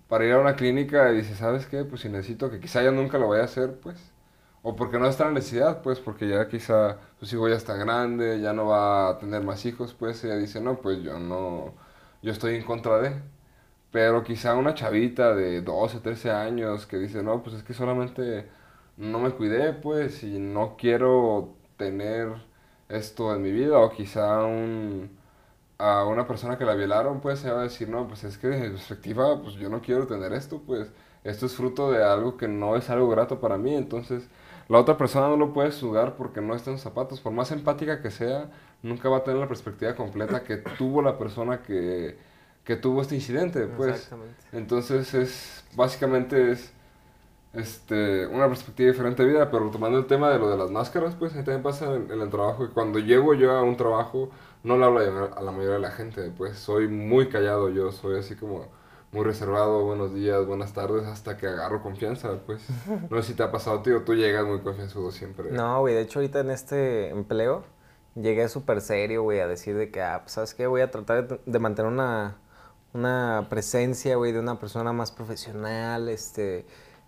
para 0.08 0.24
ir 0.26 0.32
a 0.32 0.40
una 0.40 0.56
clínica 0.56 1.12
y 1.12 1.18
dice, 1.18 1.34
¿sabes 1.36 1.66
qué? 1.66 1.84
Pues 1.84 2.02
si 2.02 2.08
necesito 2.08 2.50
que 2.50 2.60
quizá 2.60 2.82
ya 2.82 2.90
nunca 2.92 3.18
lo 3.18 3.28
vaya 3.28 3.42
a 3.42 3.46
hacer, 3.46 3.78
pues 3.80 4.12
o 4.68 4.74
porque 4.74 4.98
no 4.98 5.06
está 5.08 5.28
en 5.28 5.34
necesidad, 5.34 5.80
pues, 5.82 6.00
porque 6.00 6.28
ya 6.28 6.48
quizá 6.48 6.98
su 7.22 7.36
hijo 7.36 7.48
ya 7.48 7.54
está 7.56 7.76
grande, 7.76 8.40
ya 8.40 8.52
no 8.52 8.66
va 8.66 9.10
a 9.10 9.18
tener 9.18 9.42
más 9.44 9.64
hijos, 9.64 9.94
pues 9.94 10.24
ella 10.24 10.36
dice, 10.36 10.60
no, 10.60 10.80
pues 10.80 11.02
yo 11.04 11.20
no, 11.20 11.74
yo 12.22 12.32
estoy 12.32 12.56
en 12.56 12.64
contra 12.64 12.98
de. 12.98 13.12
Pero 13.92 14.24
quizá 14.24 14.54
una 14.56 14.74
chavita 14.74 15.34
de 15.34 15.62
12, 15.62 16.00
13 16.00 16.30
años 16.32 16.86
que 16.86 16.98
dice, 16.98 17.22
no, 17.22 17.42
pues 17.42 17.56
es 17.56 17.62
que 17.62 17.74
solamente 17.74 18.48
no 18.96 19.20
me 19.20 19.30
cuidé, 19.32 19.72
pues, 19.72 20.22
y 20.24 20.38
no 20.40 20.76
quiero 20.76 21.54
tener 21.76 22.28
esto 22.88 23.34
en 23.34 23.42
mi 23.42 23.52
vida, 23.52 23.78
o 23.78 23.90
quizá 23.90 24.44
un, 24.44 25.10
a 25.78 26.04
una 26.04 26.26
persona 26.26 26.58
que 26.58 26.64
la 26.64 26.74
violaron, 26.74 27.20
pues, 27.20 27.40
se 27.40 27.50
va 27.50 27.60
a 27.60 27.62
decir, 27.64 27.88
no, 27.88 28.08
pues 28.08 28.24
es 28.24 28.38
que 28.38 28.48
desde 28.48 28.70
perspectiva, 28.70 29.40
pues 29.42 29.54
yo 29.56 29.68
no 29.68 29.80
quiero 29.82 30.06
tener 30.06 30.32
esto, 30.32 30.62
pues, 30.66 30.90
esto 31.24 31.46
es 31.46 31.54
fruto 31.54 31.90
de 31.90 32.04
algo 32.04 32.36
que 32.36 32.48
no 32.48 32.76
es 32.76 32.88
algo 32.90 33.08
grato 33.08 33.40
para 33.40 33.58
mí, 33.58 33.74
entonces 33.74 34.28
la 34.68 34.78
otra 34.78 34.96
persona 34.96 35.28
no 35.28 35.36
lo 35.36 35.52
puede 35.52 35.70
juzgar 35.70 36.16
porque 36.16 36.40
no 36.40 36.54
está 36.54 36.70
en 36.70 36.78
zapatos. 36.78 37.20
Por 37.20 37.32
más 37.32 37.52
empática 37.52 38.02
que 38.02 38.10
sea, 38.10 38.50
nunca 38.82 39.08
va 39.08 39.18
a 39.18 39.24
tener 39.24 39.40
la 39.40 39.48
perspectiva 39.48 39.94
completa 39.94 40.42
que 40.42 40.56
tuvo 40.56 41.02
la 41.02 41.18
persona 41.18 41.62
que, 41.62 42.18
que 42.64 42.76
tuvo 42.76 43.02
este 43.02 43.14
incidente. 43.14 43.66
Pues. 43.66 43.94
Exactamente. 43.96 44.42
Entonces 44.52 45.14
es, 45.14 45.64
básicamente 45.76 46.50
es 46.50 46.72
este, 47.56 48.26
una 48.26 48.46
perspectiva 48.46 48.90
diferente 48.90 49.24
de 49.24 49.30
vida, 49.30 49.50
pero 49.50 49.70
tomando 49.70 49.98
el 49.98 50.06
tema 50.06 50.30
de 50.30 50.38
lo 50.38 50.48
de 50.48 50.56
las 50.56 50.70
máscaras, 50.70 51.14
pues 51.14 51.34
ahí 51.34 51.44
también 51.44 51.62
pasa 51.62 51.94
en, 51.94 52.10
en 52.10 52.20
el 52.20 52.30
trabajo. 52.30 52.64
Y 52.64 52.68
cuando 52.68 52.98
llego 52.98 53.34
yo 53.34 53.52
a 53.52 53.62
un 53.62 53.76
trabajo, 53.76 54.30
no 54.62 54.76
le 54.76 54.84
hablo 54.84 55.30
a 55.34 55.42
la 55.42 55.50
mayoría 55.52 55.74
de 55.74 55.80
la 55.80 55.90
gente, 55.90 56.32
pues 56.36 56.58
soy 56.58 56.88
muy 56.88 57.28
callado 57.28 57.68
yo, 57.68 57.92
soy 57.92 58.18
así 58.18 58.34
como 58.34 58.66
muy 59.12 59.24
reservado, 59.24 59.84
buenos 59.84 60.12
días, 60.12 60.44
buenas 60.44 60.72
tardes, 60.72 61.06
hasta 61.06 61.36
que 61.36 61.46
agarro 61.46 61.82
confianza, 61.82 62.38
pues. 62.44 62.66
No 63.10 63.22
sé 63.22 63.28
si 63.28 63.34
te 63.34 63.42
ha 63.42 63.50
pasado, 63.50 63.80
tío, 63.80 64.02
tú 64.02 64.14
llegas 64.14 64.44
muy 64.44 64.60
confianzudo 64.60 65.10
siempre. 65.10 65.50
No, 65.50 65.80
güey, 65.80 65.94
de 65.94 66.02
hecho 66.02 66.18
ahorita 66.18 66.40
en 66.40 66.50
este 66.50 67.08
empleo 67.10 67.64
llegué 68.14 68.48
súper 68.48 68.80
serio, 68.80 69.22
güey, 69.22 69.40
a 69.40 69.46
decir 69.46 69.76
de 69.76 69.90
que, 69.90 70.02
ah, 70.02 70.20
pues, 70.22 70.32
¿sabes 70.32 70.54
qué? 70.54 70.66
Voy 70.66 70.80
a 70.80 70.90
tratar 70.90 71.40
de, 71.44 71.58
mantener 71.58 71.90
una, 71.90 72.36
una 72.92 73.46
presencia, 73.48 74.16
güey, 74.16 74.32
de 74.32 74.40
una 74.40 74.58
persona 74.58 74.92
más 74.92 75.12
profesional, 75.12 76.08
este, 76.08 76.66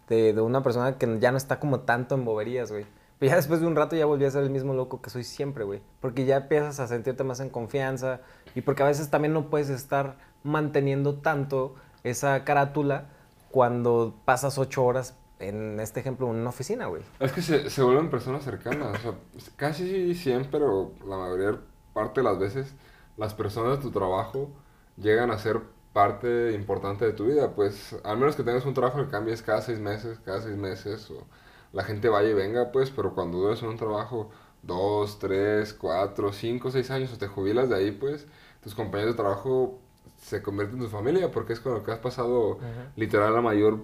de, 0.08 0.32
de 0.32 0.40
una 0.40 0.62
persona 0.62 0.98
que 0.98 1.18
ya 1.20 1.30
no 1.30 1.36
está 1.36 1.60
como 1.60 1.80
tanto 1.80 2.14
en 2.14 2.24
boberías, 2.24 2.70
güey. 2.70 2.86
Pero 3.18 3.30
ya 3.30 3.36
después 3.36 3.60
de 3.60 3.66
un 3.66 3.74
rato 3.74 3.96
ya 3.96 4.06
volví 4.06 4.24
a 4.24 4.30
ser 4.30 4.44
el 4.44 4.50
mismo 4.50 4.74
loco 4.74 5.02
que 5.02 5.10
soy 5.10 5.24
siempre, 5.24 5.64
güey. 5.64 5.80
Porque 6.00 6.24
ya 6.24 6.36
empiezas 6.36 6.78
a 6.80 6.86
sentirte 6.86 7.24
más 7.24 7.40
en 7.40 7.50
confianza 7.50 8.20
y 8.54 8.60
porque 8.60 8.82
a 8.82 8.86
veces 8.86 9.10
también 9.10 9.34
no 9.34 9.50
puedes 9.50 9.70
estar 9.70 10.16
manteniendo 10.44 11.16
tanto 11.16 11.74
esa 12.04 12.44
carátula 12.44 13.08
cuando 13.50 14.14
pasas 14.24 14.58
ocho 14.58 14.84
horas, 14.84 15.16
en 15.40 15.80
este 15.80 16.00
ejemplo, 16.00 16.28
en 16.28 16.36
una 16.36 16.50
oficina, 16.50 16.86
güey. 16.86 17.02
Es 17.18 17.32
que 17.32 17.42
se, 17.42 17.70
se 17.70 17.82
vuelven 17.82 18.10
personas 18.10 18.44
cercanas. 18.44 18.98
O 18.98 19.00
sea, 19.00 19.14
casi 19.56 20.14
siempre, 20.14 20.60
o 20.62 20.92
la 21.06 21.16
mayoría 21.16 21.58
parte 21.92 22.20
de 22.20 22.24
las 22.24 22.38
veces, 22.38 22.74
las 23.16 23.34
personas 23.34 23.78
de 23.78 23.82
tu 23.82 23.90
trabajo 23.90 24.50
llegan 24.96 25.30
a 25.30 25.38
ser 25.38 25.60
parte 25.92 26.52
importante 26.52 27.04
de 27.04 27.12
tu 27.12 27.26
vida. 27.26 27.54
Pues, 27.54 27.96
al 28.04 28.18
menos 28.18 28.36
que 28.36 28.42
tengas 28.42 28.64
un 28.66 28.74
trabajo 28.74 28.98
que 29.04 29.10
cambies 29.10 29.42
cada 29.42 29.60
seis 29.62 29.80
meses, 29.80 30.18
cada 30.24 30.40
seis 30.40 30.56
meses, 30.56 31.10
o 31.10 31.26
la 31.72 31.84
gente 31.84 32.08
vaya 32.08 32.30
y 32.30 32.34
venga, 32.34 32.72
pues, 32.72 32.90
pero 32.90 33.14
cuando 33.14 33.38
dudes 33.38 33.62
en 33.62 33.68
un 33.68 33.76
trabajo 33.76 34.30
dos, 34.62 35.18
tres, 35.18 35.74
cuatro, 35.74 36.32
cinco, 36.32 36.70
seis 36.70 36.90
años 36.90 37.12
o 37.12 37.18
te 37.18 37.26
jubilas 37.26 37.68
de 37.68 37.76
ahí, 37.76 37.90
pues, 37.90 38.26
tus 38.62 38.74
compañeros 38.74 39.14
de 39.14 39.22
trabajo 39.22 39.78
se 40.20 40.42
convierte 40.42 40.74
en 40.74 40.80
tu 40.80 40.88
familia 40.88 41.30
porque 41.30 41.52
es 41.52 41.60
con 41.60 41.74
lo 41.74 41.84
que 41.84 41.92
has 41.92 41.98
pasado 42.00 42.58
literal 42.96 43.32
la 43.34 43.40
mayor 43.40 43.78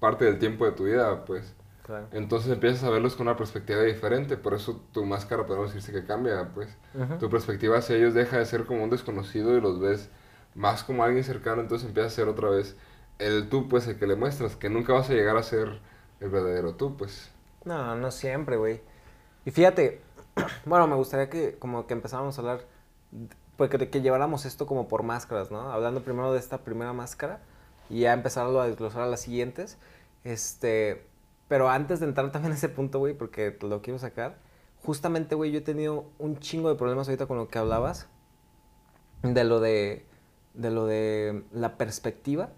parte 0.00 0.24
del 0.24 0.38
tiempo 0.38 0.64
de 0.64 0.72
tu 0.72 0.84
vida, 0.84 1.24
pues. 1.24 1.54
Entonces 2.12 2.50
empiezas 2.52 2.84
a 2.84 2.90
verlos 2.90 3.16
con 3.16 3.26
una 3.28 3.36
perspectiva 3.36 3.82
diferente, 3.82 4.36
por 4.36 4.52
eso 4.54 4.80
tu 4.92 5.04
máscara 5.06 5.46
podemos 5.46 5.72
decirse 5.72 5.92
que 5.98 6.06
cambia, 6.06 6.50
pues. 6.54 6.68
Tu 7.18 7.28
perspectiva 7.30 7.78
hacia 7.78 7.96
ellos 7.96 8.14
deja 8.14 8.38
de 8.38 8.44
ser 8.46 8.64
como 8.64 8.84
un 8.84 8.90
desconocido 8.90 9.56
y 9.56 9.60
los 9.60 9.80
ves 9.80 10.10
más 10.58 10.82
como 10.82 11.04
alguien 11.04 11.22
cercano, 11.22 11.62
entonces 11.62 11.88
empieza 11.88 12.08
a 12.08 12.10
ser 12.10 12.28
otra 12.28 12.50
vez 12.50 12.76
el 13.18 13.48
tú, 13.48 13.68
pues, 13.68 13.86
el 13.86 13.98
que 13.98 14.06
le 14.06 14.16
muestras, 14.16 14.56
que 14.56 14.68
nunca 14.68 14.92
vas 14.92 15.08
a 15.08 15.12
llegar 15.12 15.36
a 15.36 15.42
ser 15.42 15.80
el 16.20 16.28
verdadero 16.28 16.74
tú, 16.74 16.96
pues. 16.96 17.30
No, 17.64 17.94
no 17.94 18.10
siempre, 18.10 18.56
güey. 18.56 18.80
Y 19.44 19.52
fíjate, 19.52 20.00
bueno, 20.66 20.86
me 20.88 20.96
gustaría 20.96 21.30
que 21.30 21.56
como 21.58 21.86
que 21.86 21.94
empezáramos 21.94 22.36
a 22.36 22.40
hablar, 22.40 22.60
pues 23.56 23.70
que, 23.70 23.88
que 23.88 24.02
lleváramos 24.02 24.44
esto 24.46 24.66
como 24.66 24.88
por 24.88 25.04
máscaras, 25.04 25.50
¿no? 25.50 25.70
Hablando 25.72 26.02
primero 26.02 26.32
de 26.32 26.40
esta 26.40 26.58
primera 26.58 26.92
máscara 26.92 27.40
y 27.88 28.00
ya 28.00 28.12
empezarlo 28.12 28.60
a 28.60 28.66
desglosar 28.66 29.02
a 29.02 29.06
las 29.06 29.20
siguientes. 29.20 29.78
Este, 30.24 31.06
pero 31.46 31.70
antes 31.70 32.00
de 32.00 32.06
entrar 32.06 32.32
también 32.32 32.52
a 32.52 32.56
ese 32.56 32.68
punto, 32.68 32.98
güey, 32.98 33.14
porque 33.14 33.56
lo 33.62 33.80
quiero 33.80 33.98
sacar, 34.00 34.36
justamente, 34.82 35.36
güey, 35.36 35.52
yo 35.52 35.58
he 35.58 35.62
tenido 35.62 36.06
un 36.18 36.38
chingo 36.40 36.68
de 36.68 36.74
problemas 36.74 37.08
ahorita 37.08 37.26
con 37.26 37.36
lo 37.36 37.48
que 37.48 37.58
hablabas, 37.58 38.08
de 39.22 39.44
lo 39.44 39.60
de, 39.60 40.04
de 40.54 40.70
lo 40.70 40.86
de 40.86 41.44
la 41.52 41.76
perspectiva 41.78 42.50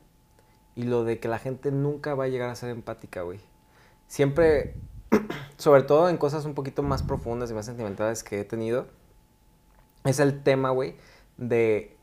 y 0.74 0.84
lo 0.84 1.04
de 1.04 1.18
que 1.18 1.28
la 1.28 1.38
gente 1.38 1.70
nunca 1.70 2.14
va 2.14 2.24
a 2.24 2.28
llegar 2.28 2.50
a 2.50 2.54
ser 2.54 2.70
empática, 2.70 3.22
güey. 3.22 3.40
Siempre, 4.06 4.74
sobre 5.56 5.82
todo 5.82 6.08
en 6.08 6.16
cosas 6.16 6.44
un 6.44 6.54
poquito 6.54 6.82
más 6.82 7.02
profundas 7.02 7.50
y 7.50 7.54
más 7.54 7.66
sentimentales 7.66 8.22
que 8.22 8.40
he 8.40 8.44
tenido, 8.44 8.86
es 10.04 10.20
el 10.20 10.42
tema, 10.42 10.70
güey, 10.70 10.96
de, 11.36 11.96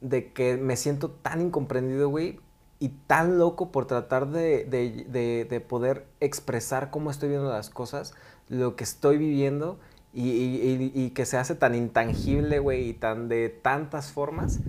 de 0.00 0.32
que 0.32 0.56
me 0.56 0.76
siento 0.76 1.10
tan 1.10 1.40
incomprendido, 1.40 2.08
güey, 2.08 2.40
y 2.78 2.90
tan 3.06 3.38
loco 3.38 3.72
por 3.72 3.86
tratar 3.86 4.28
de, 4.28 4.64
de, 4.64 5.06
de, 5.08 5.46
de, 5.48 5.60
poder 5.60 6.06
expresar 6.20 6.90
cómo 6.90 7.10
estoy 7.10 7.30
viendo 7.30 7.48
las 7.48 7.70
cosas, 7.70 8.14
lo 8.48 8.76
que 8.76 8.84
estoy 8.84 9.16
viviendo 9.16 9.78
y, 10.12 10.30
y, 10.30 10.92
y 10.94 11.10
que 11.10 11.24
se 11.24 11.38
hace 11.38 11.54
tan 11.54 11.74
intangible, 11.74 12.58
güey, 12.58 12.88
y 12.88 12.92
tan 12.92 13.28
de 13.28 13.48
tantas 13.48 14.12
formas 14.12 14.60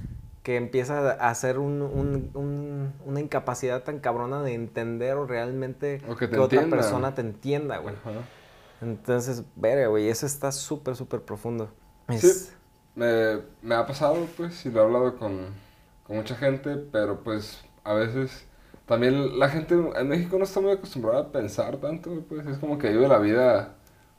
que 0.47 0.55
empieza 0.55 1.11
a 1.11 1.29
hacer 1.29 1.59
un, 1.59 1.81
un, 1.81 2.31
un, 2.33 2.93
una 3.05 3.19
incapacidad 3.19 3.83
tan 3.83 3.99
cabrona 3.99 4.41
de 4.43 4.53
entender 4.53 5.17
o 5.17 5.25
realmente 5.27 6.01
O 6.07 6.15
que 6.15 6.29
que 6.29 6.37
otra 6.39 6.61
persona 6.67 7.13
te 7.13 7.19
entienda, 7.19 7.79
güey. 7.79 7.95
Ajá. 7.95 8.21
Entonces, 8.81 9.43
verga, 9.57 9.87
güey, 9.87 10.07
eso 10.07 10.25
está 10.25 10.53
súper, 10.53 10.95
súper 10.95 11.19
profundo. 11.23 11.69
Es- 12.07 12.21
Sí. 12.21 12.53
Me, 12.95 13.41
me 13.61 13.75
ha 13.75 13.85
pasado, 13.85 14.25
pues, 14.37 14.65
y 14.65 14.71
lo 14.71 14.79
he 14.79 14.83
hablado 14.85 15.17
con, 15.17 15.47
con 16.05 16.15
mucha 16.15 16.35
gente, 16.35 16.77
pero 16.77 17.25
pues 17.25 17.61
a 17.83 17.93
veces 17.93 18.45
también 18.85 19.37
la 19.39 19.49
gente 19.49 19.75
en 19.97 20.07
México 20.07 20.37
no 20.37 20.45
está 20.45 20.61
muy 20.61 20.71
acostumbrada 20.71 21.19
a 21.23 21.31
pensar 21.33 21.75
tanto, 21.75 22.23
pues 22.29 22.47
es 22.47 22.57
como 22.57 22.77
que 22.77 22.89
vive 22.91 23.09
la 23.09 23.19
vida 23.19 23.75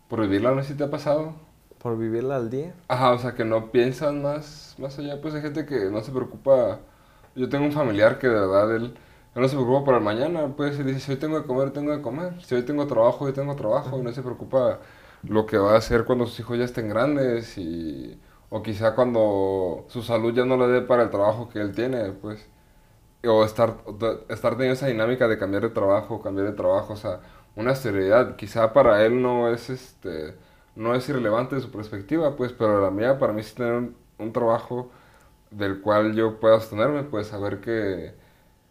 por 0.09 0.21
vivirla, 0.21 0.51
no 0.53 0.63
sé 0.63 0.73
si 0.73 0.75
te 0.75 0.85
ha 0.85 0.91
pasado. 0.91 1.33
Por 1.79 1.97
vivirla 1.99 2.37
al 2.37 2.51
día. 2.51 2.75
Ajá, 2.89 3.13
o 3.13 3.19
sea, 3.19 3.35
que 3.35 3.45
no 3.45 3.71
piensan 3.71 4.23
más, 4.23 4.75
más 4.79 4.99
allá, 4.99 5.21
pues 5.21 5.35
hay 5.35 5.43
gente 5.43 5.67
que 5.67 5.91
no 5.91 6.03
se 6.03 6.11
preocupa. 6.13 6.81
Yo 7.35 7.49
tengo 7.49 7.65
un 7.67 7.73
familiar 7.73 8.19
que 8.19 8.29
de 8.29 8.35
verdad 8.35 8.75
él, 8.77 8.85
él 9.35 9.43
no 9.43 9.49
se 9.49 9.55
preocupa 9.57 9.85
por 9.85 9.95
el 9.95 10.01
mañana, 10.01 10.55
pues 10.57 10.79
él 10.79 10.87
dice, 10.87 11.01
si 11.01 11.13
hoy 11.13 11.19
tengo 11.19 11.41
que 11.41 11.47
comer, 11.47 11.73
tengo 11.73 11.95
que 11.95 12.03
comer, 12.03 12.43
si 12.45 12.55
hoy 12.55 12.63
tengo 12.65 12.87
trabajo, 12.87 13.27
hoy 13.27 13.33
tengo 13.33 13.55
trabajo, 13.57 13.99
y 13.99 14.03
no 14.03 14.13
se 14.13 14.23
preocupa 14.23 14.81
lo 15.23 15.47
que 15.47 15.59
va 15.59 15.75
a 15.75 15.79
hacer 15.79 16.05
cuando 16.05 16.27
sus 16.27 16.41
hijos 16.41 16.59
ya 16.59 16.65
estén 16.65 16.89
grandes 16.89 17.59
y, 17.59 18.21
o 18.51 18.63
quizá 18.63 18.95
cuando 18.95 19.85
su 19.89 20.03
salud 20.03 20.35
ya 20.35 20.45
no 20.45 20.57
le 20.57 20.69
dé 20.69 20.81
para 20.83 21.05
el 21.05 21.11
trabajo 21.11 21.49
que 21.49 21.61
él 21.61 21.75
tiene, 21.75 22.13
pues, 22.13 22.49
o 23.27 23.45
estar, 23.45 23.77
estar 24.29 24.53
teniendo 24.53 24.75
esa 24.75 24.87
dinámica 24.87 25.29
de 25.29 25.39
cambiar 25.39 25.63
de 25.65 25.71
trabajo, 25.71 26.23
cambiar 26.23 26.47
de 26.49 26.53
trabajo, 26.55 26.95
o 26.95 26.97
sea, 26.97 27.21
una 27.57 27.73
esterilidad, 27.73 28.37
quizá 28.37 28.73
para 28.73 29.05
él 29.05 29.21
no 29.23 29.49
es 29.49 29.71
este 29.71 30.37
no 30.79 30.95
es 30.97 31.09
irrelevante 31.11 31.57
de 31.57 31.63
su 31.63 31.71
perspectiva, 31.73 32.37
pues, 32.37 32.53
pero 32.55 32.83
la 32.83 32.91
mía, 32.93 33.19
para 33.19 33.35
mí 33.35 33.43
sí 33.45 33.55
tener 33.57 33.75
un, 33.75 33.97
un 34.19 34.33
trabajo 34.35 34.91
del 35.51 35.81
cual 35.83 36.15
yo 36.15 36.41
pueda 36.41 36.61
sostenerme, 36.61 37.05
pues, 37.05 37.29
saber 37.29 37.61
que, 37.61 38.15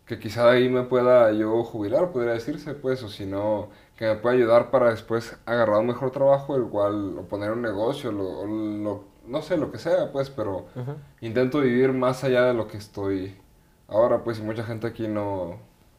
que 0.06 0.20
quizá 0.20 0.46
de 0.52 0.58
ahí 0.58 0.70
me 0.70 0.84
pueda 0.84 1.32
yo 1.34 1.64
jubilar, 1.64 2.12
podría 2.12 2.34
decirse, 2.34 2.74
pues, 2.76 3.04
o 3.04 3.10
si 3.10 3.26
no, 3.26 3.70
que 3.98 4.06
me 4.08 4.16
pueda 4.16 4.36
ayudar 4.36 4.72
para 4.72 4.92
después 4.92 5.38
agarrar 5.46 5.80
un 5.80 5.88
mejor 5.88 6.12
trabajo, 6.12 6.56
el 6.56 6.64
cual, 6.66 7.18
o 7.20 7.24
poner 7.24 7.52
un 7.52 7.62
negocio, 7.62 8.12
lo, 8.12 8.26
o 8.42 8.48
lo- 8.48 9.04
no 9.28 9.42
sé, 9.42 9.58
lo 9.58 9.72
que 9.72 9.78
sea, 9.80 10.12
pues, 10.14 10.30
pero 10.30 10.68
intento 11.22 11.60
vivir 11.62 11.94
más 11.94 12.24
allá 12.24 12.46
de 12.46 12.54
lo 12.54 12.68
que 12.68 12.78
estoy 12.78 13.36
ahora, 13.88 14.24
pues, 14.24 14.40
y 14.40 14.42
mucha 14.44 14.64
gente 14.64 14.88
aquí 14.88 15.08
no, 15.08 15.58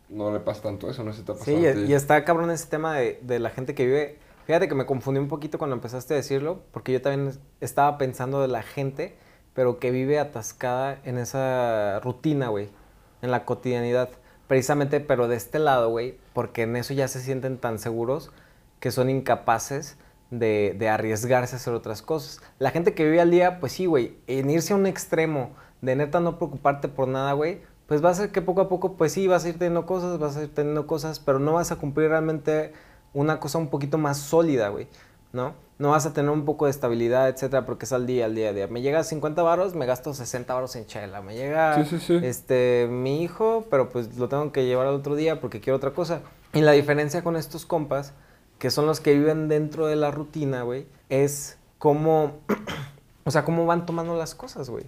no 0.09 0.33
le 0.33 0.41
pasa 0.41 0.63
tanto 0.63 0.89
eso, 0.91 1.05
no 1.05 1.13
si 1.13 1.23
te 1.23 1.33
ha 1.33 1.35
pasado 1.35 1.59
Sí, 1.59 1.67
y 1.89 1.93
está 1.93 2.25
cabrón 2.25 2.51
ese 2.51 2.67
tema 2.69 2.95
de, 2.97 3.19
de 3.23 3.39
la 3.39 3.51
gente 3.51 3.75
que 3.75 3.85
vive. 3.87 4.19
Fíjate 4.49 4.67
que 4.67 4.75
me 4.75 4.87
confundí 4.87 5.21
un 5.21 5.29
poquito 5.29 5.59
cuando 5.59 5.77
empezaste 5.77 6.15
a 6.15 6.17
decirlo, 6.17 6.63
porque 6.73 6.91
yo 6.91 7.03
también 7.03 7.39
estaba 7.61 7.99
pensando 7.99 8.41
de 8.41 8.49
la 8.49 8.63
gente, 8.63 9.15
pero 9.53 9.79
que 9.79 9.91
vive 9.91 10.19
atascada 10.19 11.01
en 11.05 11.19
esa 11.19 12.01
rutina, 12.01 12.49
güey, 12.49 12.71
en 13.21 13.31
la 13.31 13.45
cotidianidad. 13.45 14.09
Precisamente, 14.47 15.01
pero 15.01 15.29
de 15.29 15.37
este 15.37 15.59
lado, 15.59 15.91
güey, 15.91 16.17
porque 16.33 16.63
en 16.63 16.77
eso 16.77 16.95
ya 16.95 17.09
se 17.09 17.21
sienten 17.21 17.59
tan 17.59 17.79
seguros 17.79 18.31
que 18.81 18.91
son 18.91 19.11
incapaces 19.11 19.99
de, 20.31 20.89
arriesgarse 20.91 21.57
a 21.57 21.59
hacer 21.59 21.75
otras 21.75 22.01
cosas. 22.01 22.41
La 22.59 22.71
gente 22.71 22.95
que 22.95 23.05
vive 23.05 23.21
al 23.21 23.31
día, 23.31 23.61
pues 23.61 23.73
sí, 23.73 23.85
güey, 23.85 24.17
en 24.29 24.49
irse 24.49 24.73
a 24.73 24.77
un 24.77 24.87
extremo 24.87 25.51
de 25.83 25.95
neta 25.95 26.21
no 26.21 26.39
preocuparte 26.39 26.89
por 26.89 27.07
nada, 27.07 27.35
güey, 27.35 27.61
pues 27.87 28.03
va 28.03 28.09
a 28.09 28.15
ser 28.15 28.31
que 28.31 28.41
poco 28.41 28.63
a 28.63 28.71
poco, 28.71 28.97
pues 28.97 29.13
sí, 29.13 29.27
vas 29.27 29.45
a 29.45 29.51
ir 29.51 29.59
teniendo 29.59 29.85
cosas, 29.85 30.19
vas 30.19 30.39
a 30.39 30.45
ir 30.45 30.55
teniendo 30.55 30.87
cosas, 30.87 31.21
pero 31.21 31.39
no 31.39 31.53
vas 31.53 31.71
a 31.71 31.77
cumplir 31.77 32.09
realmente 32.09 32.73
una 33.13 33.41
cosa 33.41 33.59
un 33.59 33.69
poquito 33.69 33.99
más 33.99 34.19
sólida, 34.19 34.69
güey, 34.69 34.89
¿no? 35.33 35.55
No 35.79 35.91
vas 35.91 36.07
a 36.07 36.13
tener 36.13 36.31
un 36.31 36.45
poco 36.45 36.65
de 36.65 36.73
estabilidad, 36.73 37.29
etcétera, 37.29 37.65
porque 37.65 37.85
es 37.85 37.93
al 37.93 38.05
día, 38.07 38.25
al 38.25 38.35
día, 38.35 38.49
al 38.49 38.55
día. 38.57 38.67
Me 38.67 38.83
llega 38.83 39.05
50 39.05 39.43
varos, 39.43 39.75
me 39.77 39.87
gasto 39.87 40.13
60 40.13 40.53
varos 40.53 40.75
en 40.75 40.87
chela. 40.87 41.23
Me 41.23 41.37
llega 41.37 41.85
Sí, 41.85 41.99
sí, 41.99 42.01
sí. 42.01 42.21
este 42.27 42.89
mi 42.91 43.23
hijo, 43.23 43.65
pero 43.71 43.89
pues 43.89 44.17
lo 44.19 44.29
tengo 44.29 44.51
que 44.51 44.67
llevar 44.67 44.89
al 44.89 44.95
otro 44.95 45.15
día 45.15 45.41
porque 45.41 45.61
quiero 45.61 45.77
otra 45.77 45.93
cosa. 45.93 46.23
Y 46.53 46.63
la 46.63 46.73
diferencia 46.73 47.23
con 47.23 47.37
estos 47.37 47.65
compas, 47.65 48.13
que 48.59 48.71
son 48.71 48.87
los 48.87 48.99
que 48.99 49.15
viven 49.15 49.47
dentro 49.47 49.87
de 49.87 49.95
la 49.95 50.11
rutina, 50.11 50.63
güey, 50.63 50.87
es 51.11 51.59
cómo, 51.79 52.39
o 53.25 53.31
sea, 53.31 53.45
cómo 53.45 53.65
van 53.65 53.87
tomando 53.87 54.17
las 54.17 54.35
cosas, 54.35 54.69
güey. 54.71 54.85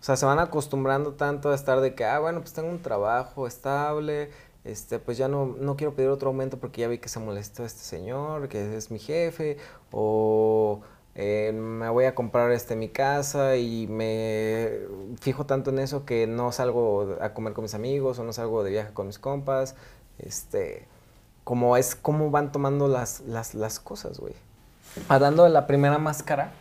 O 0.00 0.02
sea, 0.02 0.16
se 0.16 0.26
van 0.26 0.38
acostumbrando 0.40 1.12
tanto 1.12 1.50
a 1.50 1.54
estar 1.54 1.80
de 1.80 1.94
que, 1.94 2.04
ah, 2.04 2.18
bueno, 2.18 2.40
pues 2.40 2.52
tengo 2.52 2.68
un 2.68 2.80
trabajo 2.82 3.46
estable, 3.46 4.30
este, 4.64 4.98
pues 4.98 5.16
ya 5.18 5.28
no, 5.28 5.46
no 5.46 5.76
quiero 5.76 5.94
pedir 5.94 6.10
otro 6.10 6.28
aumento 6.28 6.58
porque 6.58 6.80
ya 6.82 6.88
vi 6.88 6.98
que 6.98 7.08
se 7.08 7.18
molestó 7.20 7.64
este 7.64 7.80
señor, 7.82 8.48
que 8.48 8.76
es 8.76 8.90
mi 8.90 8.98
jefe, 8.98 9.56
o 9.90 10.80
eh, 11.14 11.52
me 11.54 11.88
voy 11.88 12.04
a 12.04 12.14
comprar 12.14 12.50
este 12.52 12.76
mi 12.76 12.88
casa 12.88 13.56
y 13.56 13.86
me 13.88 14.78
fijo 15.20 15.46
tanto 15.46 15.70
en 15.70 15.78
eso 15.80 16.04
que 16.04 16.26
no 16.26 16.52
salgo 16.52 17.16
a 17.20 17.32
comer 17.34 17.52
con 17.52 17.62
mis 17.62 17.74
amigos 17.74 18.18
o 18.18 18.24
no 18.24 18.32
salgo 18.32 18.62
de 18.62 18.70
viaje 18.70 18.92
con 18.92 19.06
mis 19.06 19.18
compas, 19.18 19.74
este, 20.18 20.86
como 21.44 21.76
es 21.76 21.94
cómo 21.96 22.30
van 22.30 22.52
tomando 22.52 22.86
las, 22.88 23.20
las, 23.20 23.54
las 23.54 23.80
cosas, 23.80 24.18
güey. 24.20 24.34
Hablando 25.08 25.44
de 25.44 25.50
la 25.50 25.66
primera 25.66 25.98
máscara, 25.98 26.52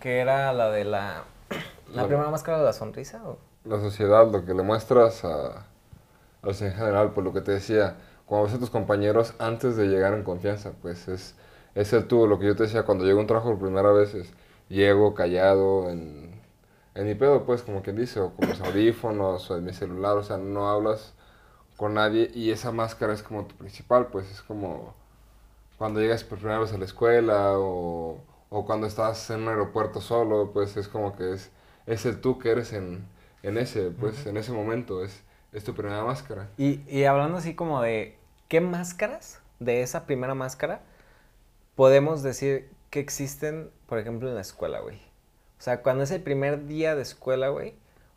que 0.00 0.18
era 0.18 0.52
la 0.52 0.70
de 0.70 0.84
la... 0.84 1.24
¿La 1.92 2.02
La- 2.02 2.08
primera 2.08 2.30
máscara 2.30 2.58
de 2.58 2.64
la 2.64 2.72
sonrisa? 2.72 3.22
¿o? 3.24 3.36
la 3.64 3.80
sociedad, 3.80 4.26
lo 4.30 4.44
que 4.44 4.54
le 4.54 4.62
muestras 4.62 5.24
a, 5.24 5.66
a 6.42 6.46
los 6.46 6.60
en 6.62 6.72
general, 6.72 7.12
pues 7.12 7.24
lo 7.24 7.32
que 7.32 7.40
te 7.40 7.52
decía, 7.52 7.96
cuando 8.26 8.46
ves 8.46 8.54
a 8.56 8.58
tus 8.58 8.70
compañeros 8.70 9.34
antes 9.38 9.76
de 9.76 9.86
llegar 9.88 10.14
en 10.14 10.22
confianza, 10.24 10.72
pues 10.82 11.08
es, 11.08 11.36
es 11.74 11.92
el 11.92 12.06
tú, 12.08 12.26
lo 12.26 12.38
que 12.38 12.46
yo 12.46 12.56
te 12.56 12.64
decía, 12.64 12.84
cuando 12.84 13.04
llego 13.04 13.18
a 13.18 13.22
un 13.22 13.26
trabajo 13.26 13.50
por 13.50 13.60
primera 13.60 13.92
vez, 13.92 14.14
es, 14.14 14.32
llego 14.68 15.14
callado 15.14 15.90
en, 15.90 16.40
en 16.94 17.06
mi 17.06 17.14
pedo, 17.14 17.44
pues 17.44 17.62
como 17.62 17.82
quien 17.82 17.96
dice, 17.96 18.20
o 18.20 18.34
con 18.34 18.48
mis 18.48 18.60
audífonos, 18.60 19.50
o 19.50 19.56
en 19.56 19.64
mi 19.64 19.72
celular, 19.72 20.16
o 20.16 20.22
sea, 20.22 20.36
no 20.38 20.68
hablas 20.70 21.14
con 21.76 21.94
nadie 21.94 22.30
y 22.34 22.50
esa 22.50 22.72
máscara 22.72 23.12
es 23.14 23.22
como 23.22 23.46
tu 23.46 23.56
principal, 23.56 24.08
pues 24.08 24.30
es 24.30 24.42
como 24.42 24.94
cuando 25.78 26.00
llegas 26.00 26.24
por 26.24 26.38
primera 26.38 26.60
vez 26.60 26.72
a 26.72 26.78
la 26.78 26.84
escuela 26.84 27.58
o, 27.58 28.18
o 28.50 28.64
cuando 28.66 28.86
estás 28.86 29.30
en 29.30 29.42
un 29.42 29.48
aeropuerto 29.48 30.00
solo, 30.00 30.52
pues 30.52 30.76
es 30.76 30.88
como 30.88 31.16
que 31.16 31.32
es, 31.32 31.50
es 31.86 32.06
el 32.06 32.20
tú 32.20 32.38
que 32.38 32.50
eres 32.50 32.72
en, 32.72 33.06
en 33.42 33.58
ese, 33.58 33.90
pues 33.90 34.26
en 34.26 34.36
ese 34.36 34.52
momento, 34.52 35.04
es, 35.04 35.22
es 35.52 35.64
tu 35.64 35.74
primera 35.74 36.04
máscara. 36.04 36.48
Y, 36.56 36.80
y 36.88 37.04
hablando 37.04 37.38
así 37.38 37.54
como 37.54 37.82
de 37.82 38.16
qué 38.48 38.60
máscaras 38.60 39.40
de 39.60 39.82
esa 39.82 40.06
primera 40.06 40.34
máscara 40.34 40.80
podemos 41.74 42.22
decir 42.22 42.70
que 42.90 43.00
existen, 43.00 43.70
por 43.86 43.98
ejemplo, 43.98 44.28
en 44.28 44.34
la 44.34 44.40
escuela, 44.40 44.80
güey. 44.80 44.96
O 45.58 45.62
sea, 45.62 45.82
cuando 45.82 46.04
es 46.04 46.10
el 46.10 46.22
primer 46.22 46.66
día 46.66 46.94
de 46.94 47.02
escuela, 47.02 47.48
güey, 47.48 47.74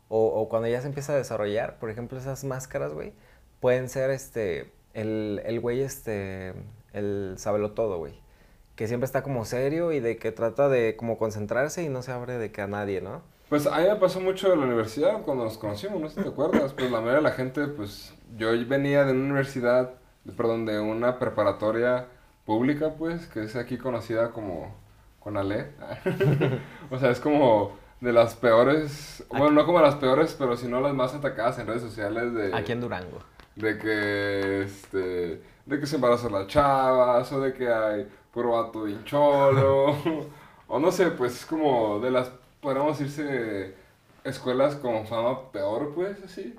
o, 0.08 0.26
o 0.26 0.48
cuando 0.48 0.68
ya 0.68 0.80
se 0.80 0.88
empieza 0.88 1.12
a 1.12 1.16
desarrollar, 1.16 1.78
por 1.78 1.90
ejemplo, 1.90 2.18
esas 2.18 2.44
máscaras, 2.44 2.92
güey, 2.92 3.12
pueden 3.60 3.88
ser 3.88 4.10
este, 4.10 4.72
el, 4.94 5.42
el 5.44 5.60
güey, 5.60 5.80
este, 5.80 6.54
el 6.92 7.34
sabelo 7.38 7.72
todo, 7.72 7.98
güey. 7.98 8.20
Que 8.74 8.88
siempre 8.88 9.06
está 9.06 9.22
como 9.22 9.44
serio 9.44 9.92
y 9.92 10.00
de 10.00 10.18
que 10.18 10.32
trata 10.32 10.68
de 10.68 10.96
como 10.96 11.18
concentrarse 11.18 11.82
y 11.82 11.88
no 11.88 12.02
se 12.02 12.12
abre 12.12 12.36
de 12.38 12.52
que 12.52 12.60
a 12.62 12.66
nadie, 12.66 13.00
¿no? 13.00 13.22
Pues 13.48 13.66
a 13.66 13.78
mí 13.78 13.84
me 13.84 13.96
pasó 13.96 14.20
mucho 14.20 14.52
en 14.52 14.60
la 14.60 14.66
universidad 14.66 15.22
cuando 15.22 15.44
nos 15.44 15.56
conocimos, 15.56 16.00
no 16.00 16.08
sé 16.08 16.16
si 16.16 16.22
te 16.22 16.28
acuerdas, 16.28 16.72
pues 16.72 16.90
la 16.90 16.98
mayoría 16.98 17.16
de 17.16 17.22
la 17.22 17.30
gente, 17.30 17.68
pues 17.68 18.12
yo 18.36 18.48
venía 18.66 19.04
de 19.04 19.12
una 19.12 19.24
universidad, 19.24 19.94
perdón, 20.36 20.66
de 20.66 20.80
una 20.80 21.18
preparatoria 21.20 22.06
pública, 22.44 22.94
pues, 22.98 23.26
que 23.28 23.44
es 23.44 23.54
aquí 23.54 23.78
conocida 23.78 24.32
como 24.32 24.74
Conalé. 25.20 25.72
o 26.90 26.98
sea, 26.98 27.10
es 27.10 27.20
como 27.20 27.76
de 28.00 28.12
las 28.12 28.34
peores, 28.34 29.24
bueno, 29.28 29.50
no 29.50 29.66
como 29.66 29.80
las 29.80 29.96
peores, 29.96 30.34
pero 30.38 30.56
sino 30.56 30.80
las 30.80 30.94
más 30.94 31.14
atacadas 31.14 31.58
en 31.58 31.66
redes 31.66 31.82
sociales 31.82 32.34
de... 32.34 32.54
Aquí 32.54 32.72
en 32.72 32.80
Durango. 32.80 33.18
de 33.54 33.78
que 33.78 34.62
este 34.62 35.42
de 35.66 35.80
que 35.80 35.86
se 35.86 35.96
embarazan 35.96 36.32
las 36.32 36.46
chavas 36.46 37.32
o 37.32 37.40
de 37.40 37.52
que 37.52 37.68
hay 37.68 38.08
puro 38.32 38.52
vato 38.52 38.84
bien 38.84 39.02
cholo 39.04 39.96
O 40.68 40.78
no 40.80 40.90
sé, 40.90 41.10
pues 41.10 41.34
es 41.34 41.46
como 41.46 42.00
de 42.00 42.10
las, 42.10 42.30
podríamos 42.66 42.98
decirse, 42.98 43.74
escuelas 44.24 44.74
con 44.74 45.06
fama 45.06 45.52
peor, 45.52 45.92
pues, 45.94 46.16
así. 46.24 46.56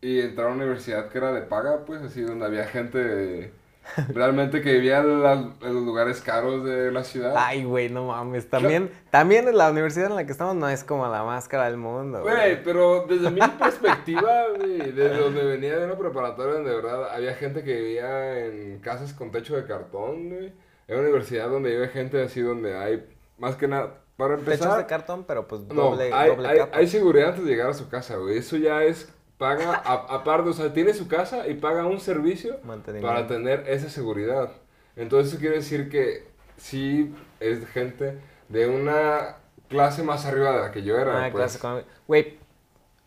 Y 0.00 0.18
entrar 0.20 0.48
a 0.48 0.50
una 0.50 0.64
universidad 0.64 1.08
que 1.08 1.18
era 1.18 1.30
de 1.32 1.42
paga, 1.42 1.84
pues, 1.86 2.02
así, 2.02 2.20
donde 2.22 2.46
había 2.46 2.64
gente 2.64 3.52
realmente 4.12 4.60
que 4.60 4.72
vivía 4.72 4.98
en, 4.98 5.22
las- 5.22 5.38
en 5.62 5.72
los 5.74 5.84
lugares 5.84 6.20
caros 6.20 6.64
de 6.64 6.90
la 6.90 7.04
ciudad. 7.04 7.34
Ay, 7.36 7.62
güey, 7.62 7.90
no 7.90 8.06
mames. 8.08 8.50
También, 8.50 8.90
también 9.10 9.56
la 9.56 9.70
universidad 9.70 10.06
en 10.08 10.16
la 10.16 10.26
que 10.26 10.32
estamos 10.32 10.56
no 10.56 10.68
es 10.68 10.82
como 10.82 11.06
la 11.06 11.22
más 11.22 11.46
cara 11.46 11.66
del 11.66 11.76
mundo, 11.76 12.22
güey. 12.22 12.60
Pero 12.64 13.06
desde 13.08 13.30
mi 13.30 13.40
perspectiva, 13.40 14.48
güey, 14.56 14.78
desde 14.90 15.16
donde 15.16 15.44
venía 15.44 15.78
de 15.78 15.84
una 15.86 15.96
preparatoria 15.96 16.54
donde 16.54 16.70
de 16.70 16.76
verdad 16.76 17.14
había 17.14 17.34
gente 17.34 17.62
que 17.62 17.74
vivía 17.80 18.46
en 18.46 18.80
casas 18.80 19.12
con 19.12 19.30
techo 19.30 19.54
de 19.54 19.64
cartón, 19.64 20.28
güey. 20.28 20.52
En 20.88 20.94
una 20.98 21.02
universidad 21.04 21.48
donde 21.48 21.70
vive 21.70 21.86
gente 21.86 22.20
así 22.20 22.40
donde 22.40 22.76
hay, 22.76 23.06
más 23.38 23.54
que 23.54 23.68
nada, 23.68 23.94
para 24.20 24.36
Techos 24.36 24.52
empezar... 24.54 24.78
de 24.78 24.86
cartón, 24.86 25.24
pero 25.26 25.48
pues 25.48 25.62
No, 25.62 25.74
doble, 25.90 26.12
hay, 26.12 26.30
doble 26.30 26.48
hay, 26.48 26.58
capa. 26.58 26.76
hay 26.78 26.86
seguridad 26.86 27.28
antes 27.30 27.44
de 27.44 27.50
llegar 27.50 27.70
a 27.70 27.74
su 27.74 27.88
casa, 27.88 28.16
güey. 28.16 28.38
Eso 28.38 28.56
ya 28.56 28.84
es, 28.84 29.12
paga, 29.38 29.74
a- 29.74 30.14
aparte, 30.14 30.50
o 30.50 30.52
sea, 30.52 30.72
tiene 30.72 30.94
su 30.94 31.08
casa 31.08 31.48
y 31.48 31.54
paga 31.54 31.86
un 31.86 31.98
servicio 32.00 32.58
para 33.02 33.26
tener 33.26 33.64
esa 33.68 33.88
seguridad. 33.90 34.52
Entonces 34.96 35.32
eso 35.32 35.40
quiere 35.40 35.56
decir 35.56 35.88
que 35.88 36.28
sí 36.56 37.14
es 37.40 37.66
gente 37.68 38.18
de 38.48 38.68
una 38.68 39.36
clase 39.68 40.02
más 40.02 40.26
arriba 40.26 40.52
de 40.52 40.60
la 40.60 40.70
que 40.72 40.82
yo 40.82 40.96
era, 40.98 41.26
Ah, 41.26 41.28
pues. 41.32 41.56
clase. 41.58 41.84
Güey, 42.06 42.38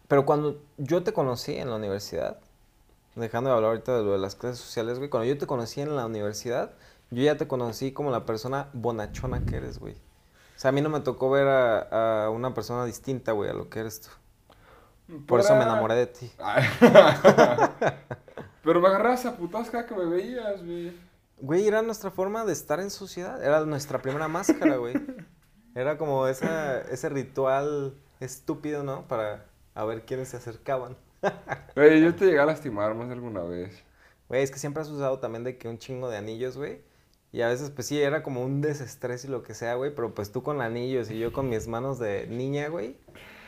pero 0.08 0.26
cuando 0.26 0.62
yo 0.78 1.04
te 1.04 1.14
conocí 1.14 1.56
en 1.56 1.70
la 1.70 1.76
universidad, 1.76 2.40
dejando 3.16 3.50
de 3.50 3.56
hablar 3.58 3.70
ahorita 3.72 3.98
de 3.98 4.04
lo 4.04 4.12
de 4.14 4.18
las 4.18 4.36
clases 4.36 4.60
sociales, 4.60 4.98
güey, 4.98 5.10
cuando 5.10 5.28
yo 5.28 5.38
te 5.38 5.46
conocí 5.46 5.82
en 5.82 5.96
la 5.96 6.06
universidad, 6.06 6.72
yo 7.12 7.22
ya 7.24 7.38
te 7.38 7.48
conocí 7.48 7.92
como 7.92 8.10
la 8.10 8.26
persona 8.26 8.70
bonachona 8.74 9.46
que 9.46 9.58
eres, 9.58 9.78
güey. 9.80 9.96
O 10.56 10.60
sea, 10.60 10.70
a 10.70 10.72
mí 10.72 10.82
no 10.82 10.90
me 10.90 11.02
tocó 11.02 11.30
ver 11.30 11.48
a, 11.48 12.26
a 12.26 12.30
una 12.30 12.54
persona 12.54 12.86
distinta, 12.86 13.32
güey, 13.32 13.50
a 13.50 13.54
lo 13.54 13.70
que 13.70 13.80
eres 13.80 14.02
tú. 14.02 14.10
Por 15.28 15.40
eso 15.40 15.56
me 15.56 15.64
enamoré 15.64 15.96
de 15.96 16.08
ti. 16.08 16.32
Pero 18.64 18.80
me 18.80 18.88
agarras 18.88 19.26
a 19.26 19.36
putas 19.36 19.70
cada 19.70 19.86
que 19.86 19.94
me 19.94 20.06
veías, 20.06 20.64
güey. 20.64 20.98
Güey, 21.42 21.68
era 21.68 21.82
nuestra 21.82 22.10
forma 22.10 22.46
de 22.46 22.54
estar 22.54 22.80
en 22.80 22.90
sociedad. 22.90 23.44
Era 23.44 23.66
nuestra 23.66 24.02
primera 24.02 24.30
máscara, 24.30 24.78
güey. 24.78 24.94
Era 25.76 25.98
como 25.98 26.28
esa, 26.28 26.80
ese 26.82 27.10
ritual 27.10 27.96
estúpido, 28.20 28.84
¿no? 28.84 29.08
Para 29.08 29.46
a 29.76 29.84
ver 29.86 30.06
quiénes 30.06 30.30
se 30.30 30.38
acercaban. 30.38 30.96
Güey, 31.76 32.02
yo 32.02 32.14
te 32.14 32.26
llegué 32.26 32.40
a 32.40 32.46
lastimar 32.46 32.94
más 32.96 33.08
de 33.08 33.14
alguna 33.14 33.42
vez. 33.44 33.82
Güey, 34.28 34.44
es 34.44 34.52
que 34.52 34.60
siempre 34.60 34.84
has 34.84 34.90
usado 34.90 35.20
también 35.20 35.44
de 35.44 35.58
que 35.58 35.68
un 35.70 35.78
chingo 35.78 36.10
de 36.10 36.18
anillos, 36.18 36.58
güey. 36.58 36.82
Y 37.34 37.42
a 37.42 37.50
veces, 37.50 37.72
pues 37.72 37.88
sí, 37.88 38.00
era 38.02 38.24
como 38.24 38.44
un 38.44 38.62
desestrés 38.62 39.26
y 39.26 39.28
lo 39.28 39.44
que 39.44 39.56
sea, 39.56 39.76
güey. 39.76 39.94
Pero 39.94 40.14
pues 40.14 40.32
tú 40.32 40.44
con 40.44 40.62
anillos 40.62 41.12
y 41.12 41.20
yo 41.20 41.34
con 41.34 41.50
mis 41.50 41.68
manos 41.68 42.00
de 42.00 42.28
niña, 42.28 42.70
güey. 42.70 42.96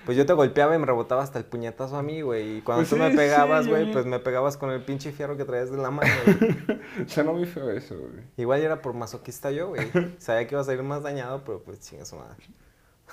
Pues 0.06 0.18
yo 0.18 0.26
te 0.26 0.34
golpeaba 0.34 0.76
y 0.76 0.80
me 0.80 0.86
rebotaba 0.86 1.24
hasta 1.24 1.40
el 1.40 1.46
puñetazo 1.46 1.96
a 1.98 2.04
mí, 2.04 2.22
güey. 2.22 2.58
Y 2.58 2.62
cuando 2.62 2.82
Pues 2.82 2.90
tú 2.90 2.98
me 2.98 3.10
pegabas, 3.12 3.68
güey, 3.68 3.92
pues 3.92 4.06
me 4.06 4.20
pegabas 4.20 4.58
con 4.58 4.72
el 4.72 4.84
pinche 4.84 5.12
fierro 5.12 5.38
que 5.38 5.46
traías 5.46 5.72
de 5.72 5.78
la 5.78 5.92
mano, 5.92 6.12
güey. 6.26 6.82
Suena 7.08 7.32
muy 7.32 7.46
feo 7.46 7.70
eso, 7.72 7.96
güey. 7.98 8.24
Igual 8.38 8.62
era 8.62 8.82
por 8.82 8.94
masoquista 8.94 9.52
yo, 9.52 9.70
güey. 9.70 9.88
Sabía 10.20 10.48
que 10.48 10.56
iba 10.56 10.62
a 10.62 10.64
salir 10.66 10.84
más 10.84 11.04
dañado, 11.04 11.44
pero 11.46 11.62
pues 11.62 11.80
chinga 11.80 12.06
su 12.06 12.18
madre. 12.18 12.44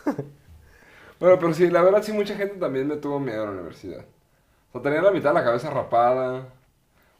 Bueno, 1.21 1.39
pero 1.39 1.55
sí, 1.55 1.71
la 1.71 1.83
verdad 1.83 2.03
sí 2.03 2.13
mucha 2.13 2.35
gente 2.35 2.57
también 2.57 2.89
me 2.89 2.97
tuvo 2.97 3.21
miedo 3.21 3.45
en 3.45 3.51
la 3.51 3.53
universidad. 3.53 4.05
O 4.71 4.73
sea, 4.73 4.83
tenía 4.83 5.01
la 5.03 5.13
mitad 5.13 5.31
de 5.31 5.35
la 5.35 5.45
cabeza 5.45 5.71
rapada, 5.71 6.49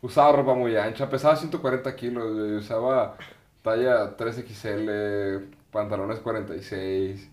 usaba 0.01 0.33
ropa 0.33 0.55
muy 0.55 0.77
ancha, 0.77 1.09
pesaba 1.09 1.37
140 1.37 1.95
kilos, 1.95 2.33
güey, 2.35 2.57
usaba 2.57 3.17
talla 3.63 4.17
3XL, 4.17 5.55
pantalones 5.71 6.19
46. 6.21 7.31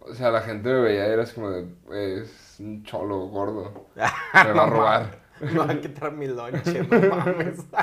O 0.00 0.14
sea, 0.14 0.30
la 0.30 0.40
gente 0.42 0.68
me 0.72 0.80
veía 0.80 1.08
y 1.08 1.10
era 1.12 1.24
como 1.26 1.50
de, 1.50 1.66
"Güey, 1.84 2.20
es 2.20 2.56
un 2.60 2.82
cholo 2.84 3.26
gordo, 3.28 3.88
me 3.94 4.52
va 4.52 4.62
a 4.62 4.66
robar. 4.70 5.18
Me 5.40 5.58
va 5.58 5.70
a 5.70 5.80
quitar 5.80 6.12
mi 6.12 6.26
lonche, 6.26 6.82
no 6.82 7.16
mames. 7.16 7.64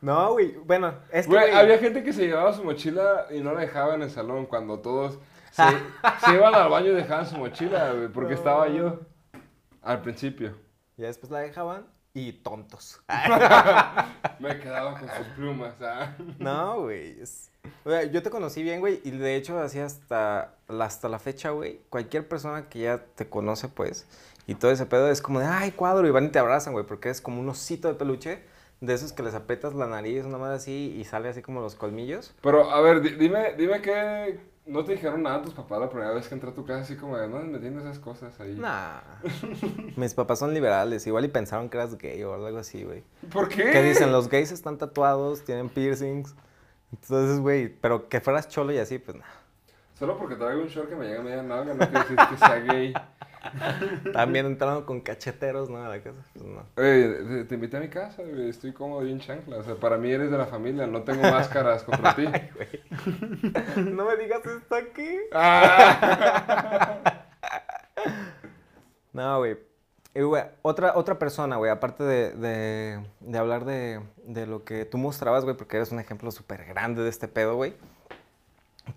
No, 0.00 0.32
güey. 0.32 0.54
Bueno, 0.64 0.94
es 1.10 1.26
que. 1.26 1.32
Güey, 1.32 1.50
había 1.50 1.76
gente 1.78 2.04
que 2.04 2.12
se 2.12 2.26
llevaba 2.26 2.52
su 2.52 2.62
mochila 2.62 3.26
y 3.30 3.40
no 3.40 3.52
la 3.52 3.62
dejaba 3.62 3.96
en 3.96 4.02
el 4.02 4.10
salón 4.10 4.46
cuando 4.46 4.78
todos 4.78 5.18
se, 5.50 5.64
se 6.24 6.34
iban 6.34 6.54
al 6.54 6.68
baño 6.70 6.92
y 6.92 6.94
dejaban 6.94 7.26
su 7.26 7.36
mochila, 7.36 7.92
güey, 7.94 8.06
porque 8.08 8.34
estaba 8.34 8.68
yo 8.68 9.00
al 9.82 10.00
principio. 10.02 10.54
Ya 10.96 11.06
después 11.06 11.32
la 11.32 11.40
dejaban 11.40 11.86
y 12.18 12.32
tontos. 12.32 13.00
Me 14.38 14.58
quedaba 14.60 14.98
con 14.98 15.08
sus 15.08 15.26
plumas, 15.36 15.74
¿ah? 15.80 16.14
No, 16.38 16.82
güey. 16.82 17.20
es- 17.20 17.50
o 17.84 17.90
sea, 17.90 18.04
yo 18.04 18.22
te 18.22 18.30
conocí 18.30 18.62
bien, 18.62 18.80
güey. 18.80 19.00
Y 19.04 19.10
de 19.10 19.36
hecho, 19.36 19.58
así 19.58 19.78
hasta, 19.78 20.54
hasta 20.68 21.08
la 21.08 21.18
fecha, 21.18 21.50
güey. 21.50 21.80
Cualquier 21.90 22.26
persona 22.26 22.68
que 22.68 22.80
ya 22.80 22.98
te 23.14 23.28
conoce, 23.28 23.68
pues. 23.68 24.06
Y 24.46 24.54
todo 24.54 24.70
ese 24.70 24.86
pedo 24.86 25.10
es 25.10 25.20
como 25.20 25.40
de, 25.40 25.46
ay, 25.46 25.72
cuadro. 25.72 26.06
Y 26.06 26.10
van 26.10 26.24
y 26.26 26.28
te 26.28 26.38
abrazan, 26.38 26.72
güey. 26.72 26.86
Porque 26.86 27.10
es 27.10 27.20
como 27.20 27.40
un 27.40 27.48
osito 27.48 27.88
de 27.88 27.94
peluche. 27.94 28.42
De 28.80 28.94
esos 28.94 29.12
que 29.12 29.22
les 29.22 29.34
aprietas 29.34 29.74
la 29.74 29.86
nariz, 29.86 30.24
una 30.24 30.38
madre 30.38 30.56
así. 30.56 30.94
Y 30.98 31.04
sale 31.04 31.28
así 31.28 31.42
como 31.42 31.60
los 31.60 31.74
colmillos. 31.74 32.34
Pero, 32.42 32.70
a 32.70 32.80
ver, 32.80 33.02
di- 33.02 33.16
dime, 33.16 33.54
dime 33.58 33.82
que 33.82 34.40
no 34.68 34.84
te 34.84 34.92
dijeron 34.92 35.22
nada 35.22 35.42
tus 35.42 35.54
papás 35.54 35.80
la 35.80 35.88
primera 35.88 36.12
vez 36.12 36.28
que 36.28 36.34
entré 36.34 36.50
a 36.50 36.54
tu 36.54 36.64
casa, 36.64 36.82
así 36.82 36.96
como 36.96 37.16
de, 37.16 37.26
no 37.26 37.38
metiendo 37.40 37.80
esas 37.80 37.98
cosas 37.98 38.38
ahí. 38.38 38.54
Nah. 38.54 39.00
Mis 39.96 40.14
papás 40.14 40.38
son 40.38 40.52
liberales. 40.52 41.06
Igual 41.06 41.24
y 41.24 41.28
pensaron 41.28 41.70
que 41.70 41.78
eras 41.78 41.96
gay 41.96 42.22
o 42.22 42.34
algo 42.34 42.58
así, 42.58 42.84
güey. 42.84 43.02
¿Por 43.32 43.48
qué? 43.48 43.70
Que 43.70 43.82
dicen, 43.82 44.12
los 44.12 44.28
gays 44.28 44.52
están 44.52 44.76
tatuados, 44.76 45.42
tienen 45.42 45.70
piercings. 45.70 46.34
Entonces, 46.92 47.40
güey, 47.40 47.68
pero 47.68 48.08
que 48.08 48.20
fueras 48.20 48.48
cholo 48.48 48.72
y 48.72 48.78
así, 48.78 48.98
pues 48.98 49.16
nada. 49.16 49.32
Solo 49.98 50.16
porque 50.16 50.36
traigo 50.36 50.62
un 50.62 50.68
short 50.68 50.90
que 50.90 50.96
me 50.96 51.06
llega 51.06 51.20
a 51.20 51.24
media 51.24 51.42
nalga, 51.42 51.74
no 51.74 51.78
quiere 51.78 52.00
decir 52.00 52.16
que 52.30 52.36
sea 52.36 52.58
gay. 52.60 52.94
También 54.12 54.46
entraron 54.46 54.84
con 54.84 55.00
cacheteros, 55.00 55.70
¿no? 55.70 55.84
A 55.84 55.88
la 55.88 56.02
casa. 56.02 56.18
Pues 56.32 56.44
no. 56.44 56.64
Oye, 56.76 57.44
te, 57.44 57.54
invité 57.54 57.76
a 57.76 57.80
mi 57.80 57.88
casa, 57.88 58.22
güey, 58.22 58.48
estoy 58.48 58.72
cómodo 58.72 59.06
y 59.06 59.12
en 59.12 59.20
chancla. 59.20 59.58
O 59.58 59.62
sea, 59.62 59.74
para 59.76 59.96
mí 59.96 60.10
eres 60.10 60.30
de 60.30 60.38
la 60.38 60.46
familia, 60.46 60.86
no 60.86 61.02
tengo 61.02 61.22
máscaras 61.22 61.82
contra 61.82 62.14
ti. 62.14 62.24
No 63.76 64.04
me 64.04 64.16
digas 64.16 64.44
esto 64.44 64.74
aquí. 64.74 65.18
Ah. 65.32 67.00
No, 69.12 69.38
güey. 69.38 69.56
Y, 70.14 70.20
güey, 70.20 70.44
otra, 70.62 70.96
otra 70.96 71.18
persona, 71.18 71.56
güey, 71.56 71.70
aparte 71.70 72.04
de, 72.04 72.30
de, 72.32 73.04
de 73.20 73.38
hablar 73.38 73.64
de, 73.64 74.00
de 74.24 74.46
lo 74.46 74.64
que 74.64 74.84
tú 74.84 74.96
mostrabas, 74.96 75.44
güey, 75.44 75.56
porque 75.56 75.76
eres 75.76 75.90
un 75.90 75.98
ejemplo 75.98 76.30
súper 76.30 76.64
grande 76.66 77.02
de 77.02 77.08
este 77.08 77.26
pedo, 77.26 77.56
güey. 77.56 77.74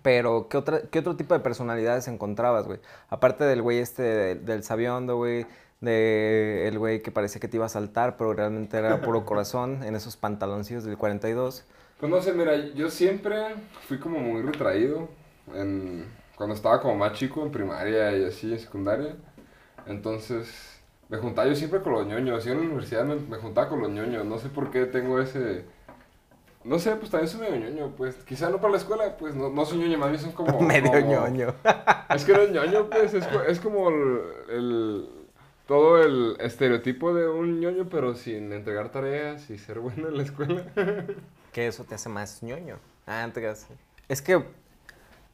Pero, 0.02 0.48
¿qué, 0.48 0.56
otra, 0.56 0.82
¿qué 0.90 1.00
otro 1.00 1.16
tipo 1.16 1.34
de 1.34 1.40
personalidades 1.40 2.08
encontrabas, 2.08 2.66
güey? 2.66 2.80
Aparte 3.10 3.44
del 3.44 3.62
güey 3.62 3.78
este 3.78 4.02
de- 4.02 4.34
del 4.36 4.62
sabiondo, 4.64 5.16
güey, 5.16 5.46
de 5.80 6.66
el 6.68 6.78
güey 6.78 7.02
que 7.02 7.10
parecía 7.10 7.40
que 7.40 7.48
te 7.48 7.56
iba 7.56 7.66
a 7.66 7.68
saltar, 7.68 8.16
pero 8.16 8.32
realmente 8.32 8.78
era 8.78 9.00
puro 9.02 9.24
corazón 9.26 9.82
en 9.82 9.94
esos 9.96 10.16
pantaloncillos 10.16 10.84
del 10.84 10.96
42. 10.96 11.64
Pues 12.00 12.10
no 12.10 12.20
sé, 12.22 12.32
mira, 12.32 12.56
yo 12.56 12.90
siempre 12.90 13.38
fui 13.86 13.98
como 13.98 14.18
muy 14.18 14.42
retraído 14.42 15.08
en, 15.54 16.04
cuando 16.36 16.54
estaba 16.54 16.80
como 16.80 16.96
más 16.96 17.12
chico, 17.12 17.42
en 17.42 17.52
primaria 17.52 18.16
y 18.16 18.24
así, 18.24 18.52
en 18.52 18.58
secundaria. 18.58 19.14
Entonces, 19.86 20.80
me 21.08 21.18
juntaba 21.18 21.48
yo 21.48 21.54
siempre 21.54 21.80
con 21.80 21.92
los 21.92 22.06
ñoños. 22.06 22.44
Yo 22.44 22.52
en 22.52 22.58
la 22.60 22.64
universidad 22.66 23.04
me, 23.04 23.16
me 23.16 23.36
juntaba 23.38 23.68
con 23.68 23.80
los 23.80 23.90
ñoños. 23.90 24.24
No 24.24 24.38
sé 24.38 24.48
por 24.48 24.70
qué 24.70 24.86
tengo 24.86 25.20
ese... 25.20 25.64
No 26.64 26.78
sé, 26.78 26.94
pues 26.96 27.10
también 27.10 27.28
soy 27.28 27.40
medio 27.40 27.56
ñoño, 27.56 27.92
pues. 27.96 28.14
Quizá 28.24 28.48
no 28.50 28.58
para 28.58 28.72
la 28.72 28.78
escuela, 28.78 29.16
pues 29.18 29.34
no, 29.34 29.50
no 29.50 29.64
soy 29.64 29.78
ñoño, 29.78 29.98
más 29.98 30.10
bien 30.10 30.20
son 30.22 30.32
como... 30.32 30.60
Medio 30.66 30.90
como- 30.92 31.06
ñoño. 31.06 31.54
Es 32.14 32.24
que 32.24 32.32
no 32.32 32.40
es 32.42 32.50
ñoño, 32.50 32.88
pues, 32.90 33.14
es, 33.14 33.26
es 33.48 33.58
como 33.60 33.88
el, 33.88 34.20
el- 34.50 35.08
todo 35.66 36.02
el 36.02 36.36
estereotipo 36.40 37.14
de 37.14 37.28
un 37.28 37.60
ñoño, 37.60 37.88
pero 37.88 38.14
sin 38.14 38.52
entregar 38.52 38.90
tareas 38.90 39.48
y 39.50 39.58
ser 39.58 39.78
bueno 39.80 40.08
en 40.08 40.16
la 40.18 40.22
escuela. 40.22 40.62
que 41.52 41.66
eso 41.66 41.84
te 41.84 41.94
hace 41.94 42.08
más 42.08 42.42
ñoño. 42.42 42.76
Ah, 43.06 43.28
creas. 43.32 43.66
Es 44.08 44.20
que, 44.20 44.42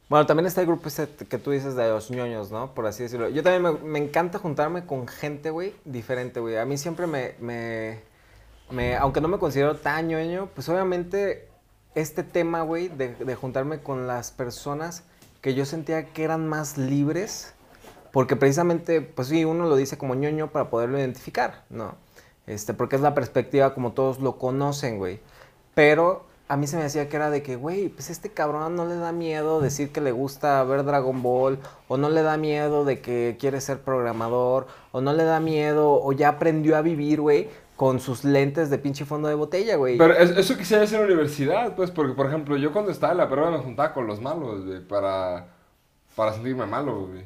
bueno, 0.09 0.25
también 0.27 0.47
está 0.47 0.61
el 0.61 0.67
grupo 0.69 0.89
ese 0.89 1.09
que 1.29 1.39
tú 1.39 1.51
dices 1.51 1.75
de 1.75 1.89
los 1.89 2.11
ñoños, 2.11 2.51
¿no? 2.51 2.73
Por 2.75 2.87
así 2.87 3.03
decirlo. 3.03 3.29
Yo 3.29 3.43
también 3.43 3.63
me, 3.63 3.73
me 3.91 3.99
encanta 3.99 4.39
juntarme 4.39 4.87
con 4.87 5.07
gente, 5.09 5.51
güey, 5.51 5.75
diferente, 5.85 6.39
güey. 6.41 6.57
A 6.57 6.65
mí 6.65 6.79
siempre 6.79 7.07
me, 7.07 7.35
me, 7.41 8.01
me- 8.71 8.97
aunque 8.97 9.21
no 9.21 9.29
me 9.29 9.39
considero 9.39 9.77
tan 9.77 10.09
ñoño, 10.09 10.49
pues 10.55 10.69
obviamente 10.69 11.49
este 11.95 12.23
tema, 12.23 12.63
güey, 12.63 12.89
de, 12.89 13.15
de 13.15 13.35
juntarme 13.35 13.81
con 13.81 14.07
las 14.07 14.31
personas 14.31 15.05
que 15.41 15.55
yo 15.55 15.65
sentía 15.65 16.07
que 16.13 16.25
eran 16.25 16.47
más 16.49 16.77
libres, 16.79 17.55
porque 18.13 18.37
precisamente, 18.37 19.01
pues 19.01 19.29
sí, 19.29 19.45
uno 19.45 19.67
lo 19.67 19.77
dice 19.77 19.99
como 19.99 20.15
ñoño 20.15 20.51
para 20.51 20.71
poderlo 20.71 20.99
identificar, 20.99 21.65
¿no? 21.71 21.95
Este, 22.47 22.75
porque 22.75 22.97
es 22.97 23.03
la 23.03 23.15
perspectiva 23.15 23.75
como 23.75 23.93
todos 23.93 24.21
lo 24.21 24.39
conocen, 24.39 24.99
güey. 24.99 25.21
Pero 25.75 26.25
a 26.49 26.57
mí 26.57 26.67
se 26.67 26.77
me 26.79 26.83
decía 26.83 27.09
que 27.09 27.17
era 27.17 27.29
de 27.31 27.43
que, 27.43 27.57
güey, 27.57 27.89
pues 27.91 28.09
este 28.09 28.31
cabrón 28.31 28.75
no 28.75 28.87
le 28.87 28.97
da 28.97 29.13
miedo 29.13 29.61
decir 29.61 29.93
que 29.93 30.01
le 30.01 30.13
gusta 30.13 30.63
ver 30.65 30.85
Dragon 30.85 31.23
Ball, 31.23 31.59
o 31.89 31.99
no 31.99 32.09
le 32.09 32.23
da 32.23 32.37
miedo 32.39 32.85
de 32.87 33.01
que 33.01 33.37
quiere 33.39 33.61
ser 33.61 33.81
programador, 33.81 34.67
o 34.93 35.01
no 35.03 35.13
le 35.13 35.25
da 35.25 35.41
miedo, 35.41 35.93
o 36.03 36.13
ya 36.13 36.31
aprendió 36.31 36.77
a 36.77 36.81
vivir, 36.83 37.21
güey, 37.21 37.51
con 37.79 38.01
sus 38.01 38.25
lentes 38.25 38.71
de 38.71 38.79
pinche 38.79 39.05
fondo 39.05 39.29
de 39.29 39.37
botella, 39.37 39.77
güey. 39.77 39.97
Pero 39.97 40.13
es- 40.13 40.37
eso 40.37 40.57
quisiera 40.59 40.83
hacer 40.83 40.97
en 41.01 41.07
la 41.07 41.13
universidad, 41.15 41.77
pues, 41.77 41.93
porque, 41.93 42.13
por 42.13 42.27
ejemplo, 42.27 42.57
yo 42.57 42.73
cuando 42.73 42.91
estaba 42.91 43.13
en 43.13 43.19
la 43.19 43.31
prueba 43.31 43.53
me 43.53 43.59
juntaba 43.59 43.95
con 43.95 44.09
los 44.09 44.21
malos, 44.21 44.67
güey, 44.67 44.81
para, 44.87 45.47
para 46.17 46.33
sentirme 46.33 46.67
malo, 46.67 47.07
güey. 47.07 47.23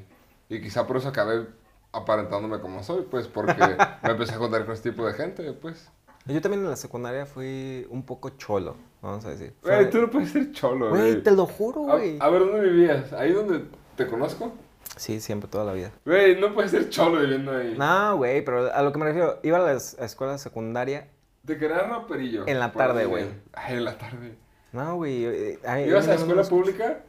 Y 0.50 0.60
quizá 0.60 0.86
por 0.86 0.98
eso 0.98 1.08
acabé 1.08 1.46
aparentándome 1.90 2.60
como 2.60 2.82
soy, 2.82 3.06
pues, 3.10 3.28
porque 3.28 3.54
me 4.02 4.10
empecé 4.10 4.34
a 4.34 4.38
juntar 4.38 4.64
con 4.66 4.74
este 4.74 4.90
tipo 4.90 5.06
de 5.06 5.14
gente, 5.14 5.50
pues. 5.54 5.90
Yo 6.26 6.40
también 6.42 6.62
en 6.62 6.68
la 6.70 6.76
secundaria 6.76 7.24
fui 7.24 7.86
un 7.90 8.02
poco 8.04 8.28
cholo, 8.36 8.76
vamos 9.00 9.24
a 9.24 9.30
decir. 9.30 9.54
Güey, 9.62 9.88
tú 9.88 10.02
no 10.02 10.10
puedes 10.10 10.30
ser 10.32 10.52
cholo, 10.52 10.90
Güey, 10.90 11.12
güey. 11.12 11.22
te 11.22 11.30
lo 11.30 11.46
juro, 11.46 11.90
A, 11.90 11.96
güey. 11.96 12.18
a 12.20 12.28
ver, 12.28 12.40
¿dónde 12.46 12.60
vivías? 12.68 13.12
¿Ahí 13.14 13.32
donde 13.32 13.64
te 13.96 14.06
conozco? 14.06 14.52
Sí, 14.96 15.20
siempre, 15.20 15.48
toda 15.48 15.64
la 15.64 15.72
vida. 15.72 15.90
Güey, 16.04 16.38
no 16.40 16.54
puedes 16.54 16.70
ser 16.70 16.90
cholo 16.90 17.20
viviendo 17.20 17.56
ahí. 17.56 17.74
No, 17.78 18.16
güey, 18.16 18.44
pero 18.44 18.72
a 18.72 18.82
lo 18.82 18.92
que 18.92 18.98
me 18.98 19.06
refiero, 19.06 19.38
iba 19.42 19.58
a 19.58 19.60
la 19.60 19.72
escuela 19.72 20.38
secundaria. 20.38 21.08
Te 21.46 21.58
querías 21.58 21.88
raperillo. 21.88 22.46
En 22.46 22.58
la 22.60 22.72
tarde, 22.72 23.06
güey. 23.06 23.26
Ay, 23.52 23.76
en 23.76 23.84
la 23.84 23.98
tarde. 23.98 24.36
No, 24.72 24.96
güey. 24.96 25.24
eh, 25.24 25.58
¿Ibas 25.86 26.06
a 26.08 26.12
eran 26.14 26.20
escuela 26.20 26.42
pública? 26.44 27.00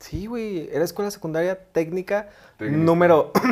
Sí, 0.00 0.26
güey. 0.26 0.68
Era 0.72 0.84
escuela 0.84 1.10
secundaria 1.10 1.58
técnica, 1.72 2.28
Técnica. 2.56 2.82
número. 2.82 3.32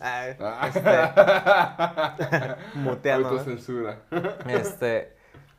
Ah. 0.00 2.56
muteando, 2.74 3.30
¿no? 3.30 3.38
Autocensura. 3.38 3.98
Este. 4.48 5.12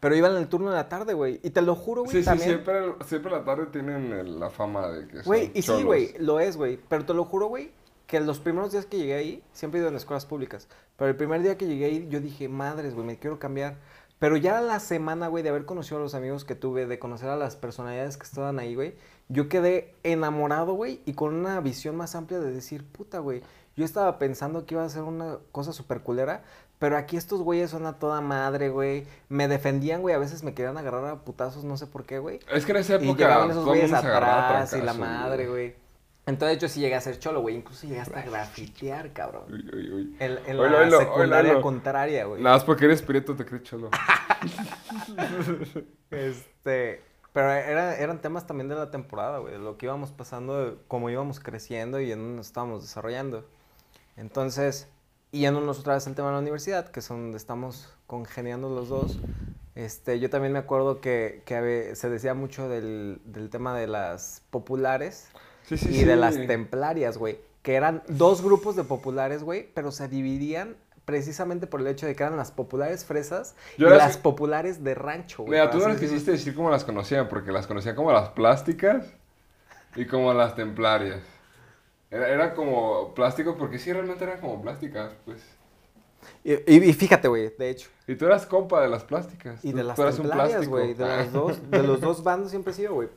Pero 0.03 0.17
iba 0.17 0.27
en 0.27 0.35
el 0.35 0.49
turno 0.49 0.69
de 0.69 0.75
la 0.75 0.89
tarde, 0.89 1.13
güey. 1.13 1.39
Y 1.43 1.51
te 1.51 1.61
lo 1.61 1.75
juro, 1.75 2.01
güey. 2.01 2.11
Sí, 2.11 2.23
sí, 2.23 2.25
también. 2.25 2.49
siempre, 2.49 2.93
siempre 3.05 3.31
la 3.31 3.45
tarde 3.45 3.67
tienen 3.67 4.37
la 4.37 4.49
fama 4.49 4.89
de 4.89 5.07
que 5.07 5.21
Güey, 5.21 5.51
y 5.53 5.61
sí, 5.61 5.81
güey, 5.81 6.13
lo 6.19 6.41
es, 6.41 6.57
güey. 6.57 6.77
Pero 6.89 7.05
te 7.05 7.13
lo 7.13 7.23
juro, 7.23 7.47
güey, 7.47 7.71
que 8.05 8.19
los 8.19 8.39
primeros 8.39 8.73
días 8.73 8.85
que 8.85 8.97
llegué 8.97 9.13
ahí, 9.13 9.43
siempre 9.53 9.79
he 9.79 9.81
ido 9.81 9.87
en 9.87 9.95
escuelas 9.95 10.25
públicas. 10.25 10.67
Pero 10.97 11.09
el 11.09 11.15
primer 11.15 11.41
día 11.41 11.57
que 11.57 11.67
llegué 11.67 11.85
ahí, 11.85 12.07
yo 12.09 12.19
dije, 12.19 12.49
madres, 12.49 12.95
güey, 12.95 13.07
me 13.07 13.17
quiero 13.17 13.39
cambiar. 13.39 13.77
Pero 14.19 14.35
ya 14.35 14.59
la 14.59 14.81
semana, 14.81 15.29
güey, 15.29 15.41
de 15.41 15.51
haber 15.51 15.63
conocido 15.63 15.99
a 15.99 16.01
los 16.01 16.15
amigos 16.15 16.43
que 16.43 16.55
tuve, 16.55 16.85
de 16.85 16.99
conocer 16.99 17.29
a 17.29 17.37
las 17.37 17.55
personalidades 17.55 18.17
que 18.17 18.23
estaban 18.23 18.59
ahí, 18.59 18.75
güey, 18.75 18.95
yo 19.29 19.47
quedé 19.47 19.95
enamorado, 20.03 20.73
güey, 20.73 20.99
y 21.05 21.13
con 21.13 21.33
una 21.33 21.61
visión 21.61 21.95
más 21.95 22.13
amplia 22.13 22.41
de 22.41 22.51
decir, 22.51 22.85
puta, 22.85 23.19
güey, 23.19 23.41
yo 23.75 23.85
estaba 23.85 24.19
pensando 24.19 24.65
que 24.65 24.75
iba 24.75 24.83
a 24.83 24.89
ser 24.89 25.03
una 25.03 25.39
cosa 25.51 25.73
súper 25.73 26.01
culera, 26.01 26.43
pero 26.80 26.97
aquí 26.97 27.15
estos 27.17 27.41
güeyes 27.41 27.69
son 27.69 27.86
a 27.86 27.93
toda 27.99 28.21
madre, 28.21 28.69
güey. 28.69 29.05
Me 29.30 29.47
defendían, 29.47 30.01
güey, 30.01 30.15
a 30.15 30.19
veces 30.19 30.43
me 30.43 30.53
querían 30.53 30.78
agarrar 30.78 31.05
a 31.05 31.15
putazos, 31.24 31.63
no 31.63 31.78
sé 31.78 31.88
por 31.88 32.05
qué, 32.05 32.19
güey. 32.19 32.39
Es 32.51 32.65
que 32.65 32.71
en 32.71 32.78
esa 32.78 32.93
Y 32.93 32.95
época 33.05 33.19
llegaban 33.19 33.51
esos 33.51 33.65
güeyes 33.65 33.93
atrás 33.93 34.74
y 34.74 34.82
la 34.82 34.93
madre, 34.93 35.47
güey. 35.47 35.76
Entonces 36.26 36.57
yo 36.57 36.69
sí 36.69 36.80
llegué 36.80 36.95
a 36.95 37.01
ser 37.01 37.19
cholo, 37.19 37.41
güey. 37.41 37.55
Incluso 37.55 37.86
llegué 37.86 37.99
hasta 37.99 38.19
a 38.19 38.24
grafitear, 38.24 39.11
cabrón. 39.11 39.43
Uy, 39.51 39.69
uy, 39.74 39.91
uy. 39.91 40.15
En, 40.19 40.39
en 40.45 40.59
Oilo, 40.59 40.69
la 40.69 40.78
oilo, 40.80 40.99
secundaria 40.99 41.51
oilo, 41.51 41.61
contraria, 41.61 42.26
güey. 42.26 42.41
Nada 42.41 42.55
más 42.55 42.63
porque 42.63 42.86
eres 42.86 43.01
prieto 43.01 43.36
te 43.36 43.45
crees 43.45 43.63
cholo. 43.63 43.89
Este, 46.11 47.01
pero 47.34 47.49
era, 47.49 47.95
eran 47.97 48.21
temas 48.21 48.45
también 48.45 48.69
de 48.69 48.76
la 48.76 48.91
temporada, 48.91 49.39
güey, 49.39 49.53
de 49.53 49.59
lo 49.59 49.78
que 49.78 49.88
íbamos 49.88 50.11
pasando, 50.11 50.78
cómo 50.88 51.09
íbamos 51.09 51.39
creciendo 51.39 51.99
y 51.99 52.11
en 52.11 52.19
dónde 52.19 52.36
nos 52.38 52.47
estábamos 52.47 52.84
desarrollando. 52.84 53.49
Entonces, 54.15 54.88
y 55.34 55.39
yéndonos 55.39 55.79
otra 55.79 55.95
vez 55.95 56.07
al 56.07 56.15
tema 56.15 56.29
de 56.29 56.36
la 56.36 56.39
universidad, 56.39 56.88
que 56.89 57.01
es 57.01 57.07
donde 57.09 57.38
estamos 57.38 57.89
congeniando 58.07 58.69
los 58.69 58.88
dos, 58.88 59.19
este, 59.75 60.19
yo 60.19 60.29
también 60.29 60.53
me 60.53 60.59
acuerdo 60.59 61.01
que, 61.01 61.41
que 61.45 61.95
se 61.95 62.09
decía 62.09 62.34
mucho 62.36 62.69
del, 62.69 63.19
del 63.25 63.49
tema 63.49 63.75
de 63.77 63.88
las 63.88 64.43
populares 64.51 65.27
Sí, 65.63 65.77
sí, 65.77 65.89
y 65.89 65.93
sí. 65.99 66.03
de 66.05 66.15
las 66.17 66.36
templarias, 66.47 67.17
güey, 67.17 67.39
que 67.63 67.73
eran 67.75 68.03
dos 68.07 68.41
grupos 68.43 68.75
de 68.75 68.84
populares, 68.84 69.43
güey, 69.43 69.67
pero 69.73 69.91
se 69.91 70.07
dividían 70.07 70.75
precisamente 71.05 71.65
por 71.67 71.81
el 71.81 71.88
hecho 71.88 72.05
de 72.05 72.15
que 72.15 72.23
eran 72.23 72.38
las 72.38 72.51
populares 72.51 73.03
fresas 73.03 73.55
Yo 73.77 73.88
y 73.88 73.89
las- 73.89 73.99
las 73.99 74.17
populares 74.17 74.84
de 74.84 74.93
rancho, 74.93 75.43
güey. 75.43 75.59
Mira, 75.59 75.71
tú 75.71 75.79
no 75.79 75.95
quisiste 75.97 76.31
decir 76.31 76.53
cómo 76.53 76.69
las 76.69 76.84
conocían, 76.84 77.27
porque 77.27 77.51
las 77.51 77.65
conocían 77.65 77.95
como 77.95 78.11
las 78.11 78.29
plásticas 78.29 79.07
y 79.95 80.05
como 80.05 80.31
las 80.34 80.55
templarias. 80.55 81.21
Era, 82.14 82.30
era 82.30 82.53
como 82.53 83.14
plástico, 83.16 83.57
porque 83.57 83.80
sí, 83.80 83.91
realmente 83.91 84.24
eran 84.24 84.39
como 84.39 84.61
plásticas, 84.61 85.11
pues. 85.26 85.41
Y, 86.43 86.53
y- 86.53 86.93
fíjate, 86.93 87.28
güey, 87.28 87.51
de 87.57 87.70
hecho. 87.70 87.89
Y 88.07 88.16
tú 88.16 88.26
eras 88.26 88.45
compa 88.45 88.82
de 88.82 88.89
las 88.89 89.03
plásticas. 89.03 89.64
Y 89.66 89.74
de 89.74 89.84
las 89.84 89.95
tú 89.95 90.03
templarias, 90.03 90.68
güey. 90.68 90.93
De, 90.93 91.05
los 91.18 91.32
dos, 91.34 91.72
de 91.72 91.84
los 91.84 91.99
dos 91.99 92.24
bandos 92.24 92.51
siempre 92.51 92.72
he 92.72 92.76
sido, 92.76 92.93
güey. 92.93 93.09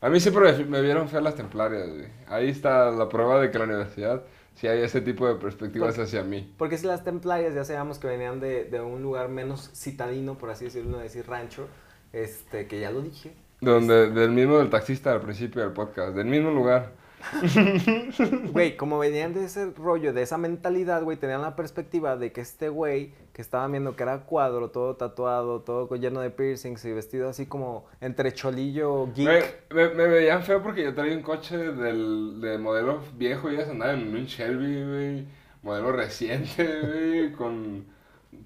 A 0.00 0.08
mí 0.10 0.20
siempre 0.20 0.52
me, 0.52 0.64
me 0.66 0.82
vieron 0.82 1.08
feas 1.08 1.22
las 1.22 1.34
templarias, 1.34 1.88
güey. 1.88 2.06
Ahí 2.28 2.50
está 2.50 2.90
la 2.90 3.08
prueba 3.08 3.40
de 3.40 3.50
que 3.50 3.58
la 3.58 3.64
universidad 3.64 4.22
sí 4.54 4.68
hay 4.68 4.82
ese 4.82 5.00
tipo 5.00 5.26
de 5.26 5.36
perspectivas 5.36 5.88
Porque- 5.94 6.02
hacia 6.02 6.22
mí. 6.22 6.52
Porque 6.58 6.76
si 6.78 6.86
las 6.86 7.02
templarias 7.02 7.54
ya 7.54 7.64
sabíamos 7.64 7.98
que 7.98 8.06
venían 8.06 8.38
de, 8.38 8.64
de 8.64 8.80
un 8.80 9.02
lugar 9.02 9.28
menos 9.28 9.70
citadino, 9.74 10.36
por 10.36 10.50
así 10.50 10.66
decirlo, 10.66 10.98
decir 10.98 11.26
rancho, 11.26 11.66
este, 12.12 12.66
que 12.66 12.80
ya 12.80 12.90
lo 12.90 13.00
dije. 13.00 13.32
Donde, 13.60 14.10
del 14.10 14.30
mismo 14.30 14.58
del 14.58 14.68
taxista 14.70 15.12
al 15.12 15.22
principio 15.22 15.62
del 15.62 15.72
podcast, 15.72 16.14
del 16.14 16.26
mismo 16.26 16.50
lugar. 16.50 16.92
Güey, 18.52 18.76
como 18.76 18.98
venían 18.98 19.32
de 19.34 19.44
ese 19.44 19.72
rollo, 19.72 20.12
de 20.12 20.22
esa 20.22 20.38
mentalidad, 20.38 21.02
güey, 21.02 21.16
tenían 21.16 21.42
la 21.42 21.56
perspectiva 21.56 22.16
de 22.16 22.32
que 22.32 22.40
este 22.40 22.68
güey 22.68 23.12
que 23.32 23.42
estaban 23.42 23.72
viendo 23.72 23.96
que 23.96 24.02
era 24.02 24.20
cuadro, 24.20 24.70
todo 24.70 24.96
tatuado, 24.96 25.60
todo 25.60 25.94
lleno 25.96 26.20
de 26.20 26.30
piercings 26.30 26.84
y 26.84 26.92
vestido 26.92 27.28
así 27.28 27.46
como 27.46 27.86
entre 28.00 28.32
cholillo 28.32 29.12
geek. 29.14 29.26
Güey, 29.70 29.88
me, 29.88 29.94
me 29.94 30.06
veían 30.06 30.42
feo 30.42 30.62
porque 30.62 30.84
yo 30.84 30.94
traía 30.94 31.16
un 31.16 31.22
coche 31.22 31.56
del, 31.58 32.40
de 32.40 32.58
modelo 32.58 33.00
viejo 33.16 33.50
y 33.50 33.56
ellas 33.56 33.68
andaban 33.68 34.00
en 34.00 34.16
un 34.16 34.24
Shelby, 34.24 34.84
güey. 34.84 35.26
Modelo 35.62 35.92
reciente, 35.92 36.80
güey, 36.82 37.32
con 37.32 37.86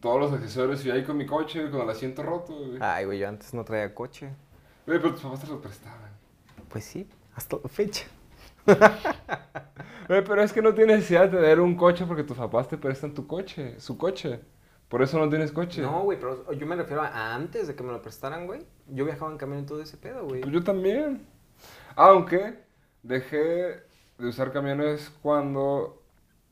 todos 0.00 0.20
los 0.20 0.32
accesorios. 0.32 0.84
Y 0.84 0.90
ahí 0.90 1.04
con 1.04 1.16
mi 1.16 1.26
coche, 1.26 1.70
con 1.70 1.82
el 1.82 1.90
asiento 1.90 2.22
roto, 2.22 2.54
güey. 2.54 2.78
Ay, 2.80 3.04
güey, 3.04 3.18
yo 3.18 3.28
antes 3.28 3.52
no 3.52 3.64
traía 3.64 3.94
coche. 3.94 4.30
Güey, 4.86 4.98
pero 4.98 5.12
tus 5.12 5.22
papás 5.22 5.40
te 5.40 5.46
lo 5.48 5.60
prestaban. 5.60 6.10
Pues 6.68 6.84
sí, 6.84 7.06
hasta 7.34 7.58
la 7.62 7.68
fecha. 7.68 8.06
Pero 10.08 10.42
es 10.42 10.52
que 10.52 10.60
no 10.60 10.74
tienes 10.74 10.96
necesidad 10.96 11.28
de 11.28 11.38
tener 11.38 11.60
un 11.60 11.76
coche 11.76 12.04
porque 12.04 12.24
tus 12.24 12.36
papás 12.36 12.68
te 12.68 12.76
prestan 12.76 13.14
tu 13.14 13.26
coche, 13.26 13.78
su 13.78 13.96
coche. 13.96 14.40
Por 14.88 15.02
eso 15.02 15.18
no 15.20 15.28
tienes 15.28 15.52
coche. 15.52 15.82
No, 15.82 16.02
güey, 16.02 16.18
pero 16.18 16.50
yo 16.52 16.66
me 16.66 16.74
refiero 16.74 17.02
a 17.02 17.32
antes 17.32 17.68
de 17.68 17.76
que 17.76 17.84
me 17.84 17.92
lo 17.92 18.02
prestaran, 18.02 18.48
güey. 18.48 18.66
Yo 18.88 19.04
viajaba 19.04 19.30
en 19.30 19.38
camión 19.38 19.60
y 19.60 19.66
todo 19.66 19.80
ese 19.80 19.96
pedo, 19.96 20.26
güey. 20.26 20.40
Pues 20.40 20.52
yo 20.52 20.64
también. 20.64 21.24
Aunque 21.94 22.58
dejé 23.04 23.84
de 24.18 24.26
usar 24.26 24.50
camiones 24.50 25.12
cuando 25.22 26.02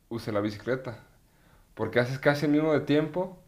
usé 0.09 0.31
la 0.31 0.41
bicicleta. 0.41 1.03
Porque 1.75 1.99
haces 1.99 2.21
casi 2.21 2.47
el 2.47 2.53
mismo 2.53 2.73
de 2.73 2.81
tiempo 2.81 3.39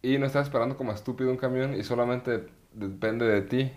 y 0.00 0.16
no 0.16 0.24
estás 0.24 0.46
esperando 0.46 0.74
como 0.76 0.92
estúpido 0.92 1.30
un 1.30 1.36
camión 1.36 1.74
y 1.74 1.82
solamente 1.82 2.48
depende 2.72 3.26
de 3.26 3.42
ti 3.42 3.72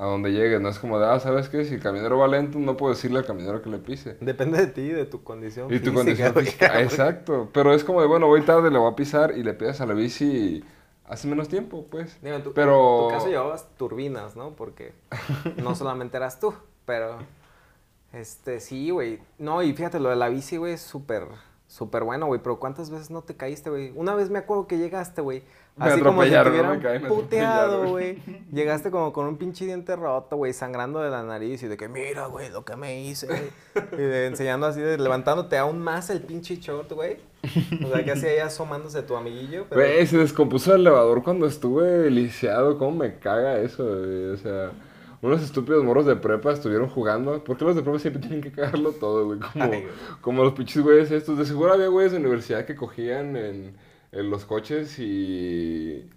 a 0.00 0.06
donde 0.06 0.32
llegues. 0.32 0.60
No 0.60 0.68
es 0.70 0.78
como 0.78 0.98
de, 0.98 1.06
ah, 1.06 1.20
¿sabes 1.20 1.48
qué? 1.50 1.64
Si 1.64 1.74
el 1.74 1.80
camionero 1.82 2.16
va 2.18 2.26
lento, 2.26 2.58
no 2.58 2.76
puedo 2.76 2.94
decirle 2.94 3.18
al 3.18 3.26
camionero 3.26 3.60
que 3.60 3.68
le 3.68 3.78
pise. 3.78 4.16
Depende 4.20 4.58
de 4.58 4.66
ti, 4.68 4.88
de 4.88 5.04
tu 5.04 5.22
condición 5.22 5.66
Y 5.66 5.78
tu 5.78 5.90
física, 5.90 5.94
condición 5.96 6.32
güey. 6.32 6.46
física. 6.46 6.80
Exacto. 6.80 7.50
Pero 7.52 7.74
es 7.74 7.84
como 7.84 8.00
de, 8.00 8.06
bueno, 8.06 8.26
voy 8.26 8.40
tarde, 8.42 8.70
le 8.70 8.78
voy 8.78 8.90
a 8.90 8.96
pisar 8.96 9.36
y 9.36 9.42
le 9.42 9.52
pides 9.54 9.80
a 9.80 9.86
la 9.86 9.92
bici 9.94 10.24
y 10.24 10.64
hace 11.04 11.28
menos 11.28 11.48
tiempo, 11.48 11.86
pues. 11.90 12.18
Digo, 12.22 12.36
en 12.36 12.42
tu, 12.42 12.52
Pero- 12.54 13.02
en 13.02 13.08
tu 13.08 13.14
caso 13.14 13.28
llevabas 13.28 13.68
turbinas, 13.76 14.36
¿no? 14.36 14.56
Porque 14.56 14.94
no 15.62 15.74
solamente 15.74 16.16
eras 16.16 16.40
tú, 16.40 16.54
pero... 16.86 17.18
Este, 18.12 18.58
sí, 18.60 18.90
güey. 18.90 19.20
No, 19.38 19.62
y 19.62 19.72
fíjate, 19.72 20.00
lo 20.00 20.08
de 20.08 20.16
la 20.16 20.28
bici, 20.28 20.56
güey, 20.56 20.72
es 20.72 20.80
súper, 20.80 21.26
súper 21.68 22.02
bueno, 22.02 22.26
güey. 22.26 22.40
Pero 22.42 22.58
¿cuántas 22.58 22.90
veces 22.90 23.10
no 23.10 23.22
te 23.22 23.36
caíste, 23.36 23.70
güey? 23.70 23.92
Una 23.94 24.14
vez 24.14 24.30
me 24.30 24.38
acuerdo 24.40 24.66
que 24.66 24.78
llegaste, 24.78 25.20
güey. 25.20 25.44
Así 25.78 26.00
como 26.02 26.22
si 26.24 26.30
te 26.30 26.48
hubieran 26.48 27.02
puteado, 27.08 27.88
güey. 27.88 28.18
Llegaste 28.52 28.90
como 28.90 29.12
con 29.14 29.26
un 29.26 29.38
pinche 29.38 29.64
diente 29.64 29.96
roto, 29.96 30.36
güey, 30.36 30.52
sangrando 30.52 31.00
de 31.00 31.08
la 31.10 31.22
nariz 31.22 31.62
y 31.62 31.68
de 31.68 31.76
que, 31.78 31.88
mira, 31.88 32.26
güey, 32.26 32.50
lo 32.50 32.64
que 32.66 32.76
me 32.76 33.02
hice, 33.02 33.26
güey. 33.26 33.42
Y 33.92 33.96
de- 33.96 34.26
enseñando 34.26 34.66
así, 34.66 34.80
de, 34.80 34.98
levantándote 34.98 35.56
aún 35.56 35.78
más 35.78 36.10
el 36.10 36.20
pinche 36.20 36.56
short, 36.56 36.92
güey. 36.92 37.16
O 37.82 37.88
sea, 37.94 38.04
que 38.04 38.10
así 38.10 38.26
ahí 38.26 38.38
asomándose 38.40 39.02
tu 39.02 39.16
amiguillo. 39.16 39.64
Pero... 39.70 39.80
Güey, 39.80 40.06
se 40.06 40.18
descompuso 40.18 40.74
el 40.74 40.82
elevador 40.82 41.22
cuando 41.22 41.46
estuve 41.46 42.10
lisiado. 42.10 42.76
¿Cómo 42.76 42.98
me 42.98 43.18
caga 43.18 43.58
eso, 43.58 43.82
güey? 43.84 44.26
O 44.30 44.36
sea, 44.36 44.72
unos 45.22 45.40
estúpidos 45.42 45.82
morros 45.82 46.04
de 46.04 46.16
prepa 46.16 46.52
estuvieron 46.52 46.88
jugando. 46.90 47.42
¿Por 47.42 47.56
qué 47.56 47.64
los 47.64 47.76
de 47.76 47.82
prepa 47.82 47.98
siempre 47.98 48.20
tienen 48.20 48.42
que 48.42 48.52
cagarlo 48.52 48.92
todo, 48.92 49.24
güey? 49.24 49.38
Como, 49.38 49.64
Ay, 49.64 49.68
güey. 49.70 49.86
como 50.20 50.44
los 50.44 50.52
pinches 50.52 50.82
güeyes 50.82 51.10
estos. 51.10 51.38
De 51.38 51.46
seguro 51.46 51.72
había 51.72 51.88
güeyes 51.88 52.12
de 52.12 52.18
universidad 52.18 52.66
que 52.66 52.74
cogían 52.76 53.34
en, 53.36 53.74
en 54.12 54.30
los 54.30 54.44
coches 54.44 54.98
y... 54.98 56.08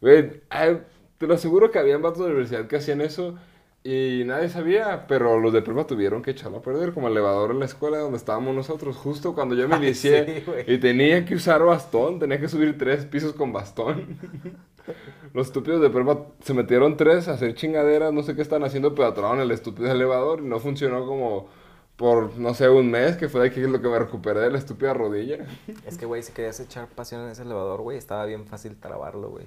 Güey, 0.00 0.42
ay, 0.50 0.82
te 1.18 1.26
lo 1.26 1.34
aseguro 1.34 1.70
que 1.70 1.78
habían 1.78 2.02
vatos 2.02 2.20
de 2.20 2.26
universidad 2.26 2.66
que 2.66 2.76
hacían 2.76 3.00
eso 3.00 3.36
y 3.84 4.22
nadie 4.26 4.48
sabía, 4.48 5.06
pero 5.08 5.40
los 5.40 5.52
de 5.52 5.60
prepa 5.60 5.86
tuvieron 5.86 6.22
que 6.22 6.30
echarlo 6.30 6.58
a 6.58 6.62
perder, 6.62 6.92
como 6.92 7.08
el 7.08 7.14
elevador 7.14 7.50
en 7.50 7.58
la 7.58 7.64
escuela 7.64 7.98
donde 7.98 8.16
estábamos 8.16 8.54
nosotros, 8.54 8.96
justo 8.96 9.34
cuando 9.34 9.56
yo 9.56 9.66
me 9.68 9.74
Ay, 9.74 9.82
inicié 9.86 10.44
sí, 10.44 10.72
y 10.72 10.78
tenía 10.78 11.24
que 11.24 11.34
usar 11.34 11.64
bastón, 11.64 12.20
tenía 12.20 12.38
que 12.38 12.48
subir 12.48 12.78
tres 12.78 13.04
pisos 13.06 13.32
con 13.32 13.52
bastón. 13.52 14.18
Los 15.34 15.48
estúpidos 15.48 15.80
de 15.80 15.90
prepa 15.90 16.26
se 16.42 16.54
metieron 16.54 16.96
tres 16.96 17.26
a 17.26 17.32
hacer 17.32 17.54
chingaderas, 17.54 18.12
no 18.12 18.22
sé 18.22 18.36
qué 18.36 18.42
están 18.42 18.62
haciendo, 18.62 18.94
pero 18.94 19.08
atoraron 19.08 19.40
el 19.40 19.50
estúpido 19.50 19.90
elevador 19.90 20.40
y 20.40 20.46
no 20.46 20.60
funcionó 20.60 21.04
como, 21.04 21.48
por, 21.96 22.36
no 22.38 22.54
sé, 22.54 22.68
un 22.68 22.90
mes, 22.90 23.16
que 23.16 23.28
fue 23.28 23.42
de 23.42 23.48
aquí 23.48 23.60
lo 23.60 23.80
que 23.80 23.88
me 23.88 23.98
recuperé 23.98 24.40
de 24.40 24.50
la 24.50 24.58
estúpida 24.58 24.92
rodilla. 24.94 25.46
Es 25.86 25.98
que, 25.98 26.06
güey, 26.06 26.22
si 26.22 26.32
querías 26.32 26.58
echar 26.60 26.88
pasión 26.88 27.20
en 27.22 27.28
ese 27.30 27.42
elevador, 27.42 27.80
güey, 27.82 27.96
estaba 27.98 28.24
bien 28.24 28.46
fácil 28.46 28.76
trabarlo, 28.76 29.30
güey. 29.30 29.46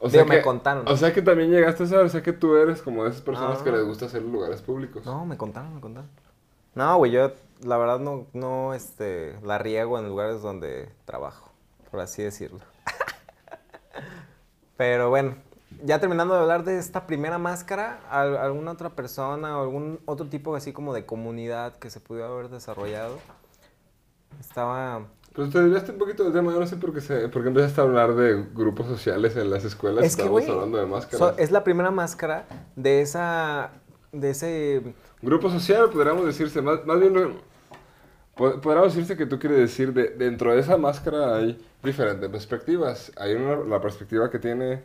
O 0.00 0.08
Digo, 0.08 0.24
sea 0.24 0.32
me 0.36 0.42
contaron. 0.42 0.86
O 0.86 0.96
sea 0.96 1.12
que 1.12 1.22
también 1.22 1.50
llegaste 1.50 1.82
a 1.82 1.86
saber, 1.86 2.06
o 2.06 2.08
sea 2.08 2.22
que 2.22 2.32
tú 2.32 2.56
eres 2.56 2.82
como 2.82 3.02
de 3.04 3.10
esas 3.10 3.22
personas 3.22 3.58
Ah. 3.60 3.64
que 3.64 3.72
les 3.72 3.84
gusta 3.84 4.06
hacer 4.06 4.22
lugares 4.22 4.62
públicos. 4.62 5.04
No, 5.04 5.26
me 5.26 5.36
contaron, 5.36 5.74
me 5.74 5.80
contaron. 5.80 6.08
No, 6.74 6.96
güey, 6.98 7.10
yo 7.10 7.32
la 7.64 7.76
verdad 7.78 7.98
no, 7.98 8.26
no, 8.32 8.74
este, 8.74 9.34
la 9.42 9.58
riego 9.58 9.98
en 9.98 10.06
lugares 10.08 10.40
donde 10.40 10.88
trabajo, 11.04 11.50
por 11.90 11.98
así 11.98 12.22
decirlo. 12.22 12.60
Pero 14.76 15.08
bueno, 15.10 15.36
ya 15.84 15.98
terminando 16.00 16.34
de 16.34 16.40
hablar 16.40 16.64
de 16.64 16.78
esta 16.78 17.06
primera 17.06 17.38
máscara, 17.38 18.00
¿al- 18.10 18.36
¿alguna 18.36 18.72
otra 18.72 18.90
persona 18.90 19.58
o 19.58 19.62
algún 19.62 20.00
otro 20.06 20.26
tipo 20.26 20.54
así 20.56 20.72
como 20.72 20.94
de 20.94 21.04
comunidad 21.06 21.76
que 21.76 21.90
se 21.90 22.00
pudiera 22.00 22.28
haber 22.28 22.48
desarrollado? 22.48 23.18
Estaba... 24.40 25.06
Pues 25.34 25.50
te 25.50 25.60
desviaste 25.60 25.92
un 25.92 25.98
poquito 25.98 26.24
del 26.24 26.32
tema, 26.32 26.52
yo 26.52 26.58
no 26.58 26.66
sé 26.66 26.76
por 26.76 26.92
qué, 26.92 27.00
se, 27.00 27.28
por 27.28 27.42
qué 27.42 27.48
empezaste 27.48 27.80
a 27.80 27.84
hablar 27.84 28.14
de 28.14 28.44
grupos 28.54 28.86
sociales 28.86 29.36
en 29.36 29.50
las 29.50 29.64
escuelas. 29.64 30.04
Es 30.04 30.16
que, 30.16 30.22
Estábamos 30.22 30.48
hablando 30.48 30.78
de 30.78 30.86
máscaras. 30.86 31.18
so- 31.18 31.38
es 31.38 31.50
la 31.52 31.62
primera 31.62 31.90
máscara 31.90 32.46
de 32.74 33.02
esa... 33.02 33.70
de 34.10 34.30
ese... 34.30 34.94
Grupo 35.22 35.48
social, 35.50 35.90
podríamos 35.90 36.24
decirse, 36.26 36.60
más, 36.60 36.84
más 36.86 36.98
bien, 36.98 37.14
lo- 37.14 37.32
podríamos 38.60 38.94
decirse 38.94 39.16
que 39.16 39.26
tú 39.26 39.38
quieres 39.38 39.58
decir, 39.58 39.92
de, 39.92 40.08
dentro 40.10 40.52
de 40.52 40.60
esa 40.60 40.76
máscara 40.76 41.36
hay 41.36 41.64
diferentes 41.84 42.28
perspectivas. 42.30 43.12
Hay 43.16 43.34
una, 43.34 43.56
la 43.64 43.80
perspectiva 43.80 44.30
que 44.30 44.38
tiene 44.40 44.82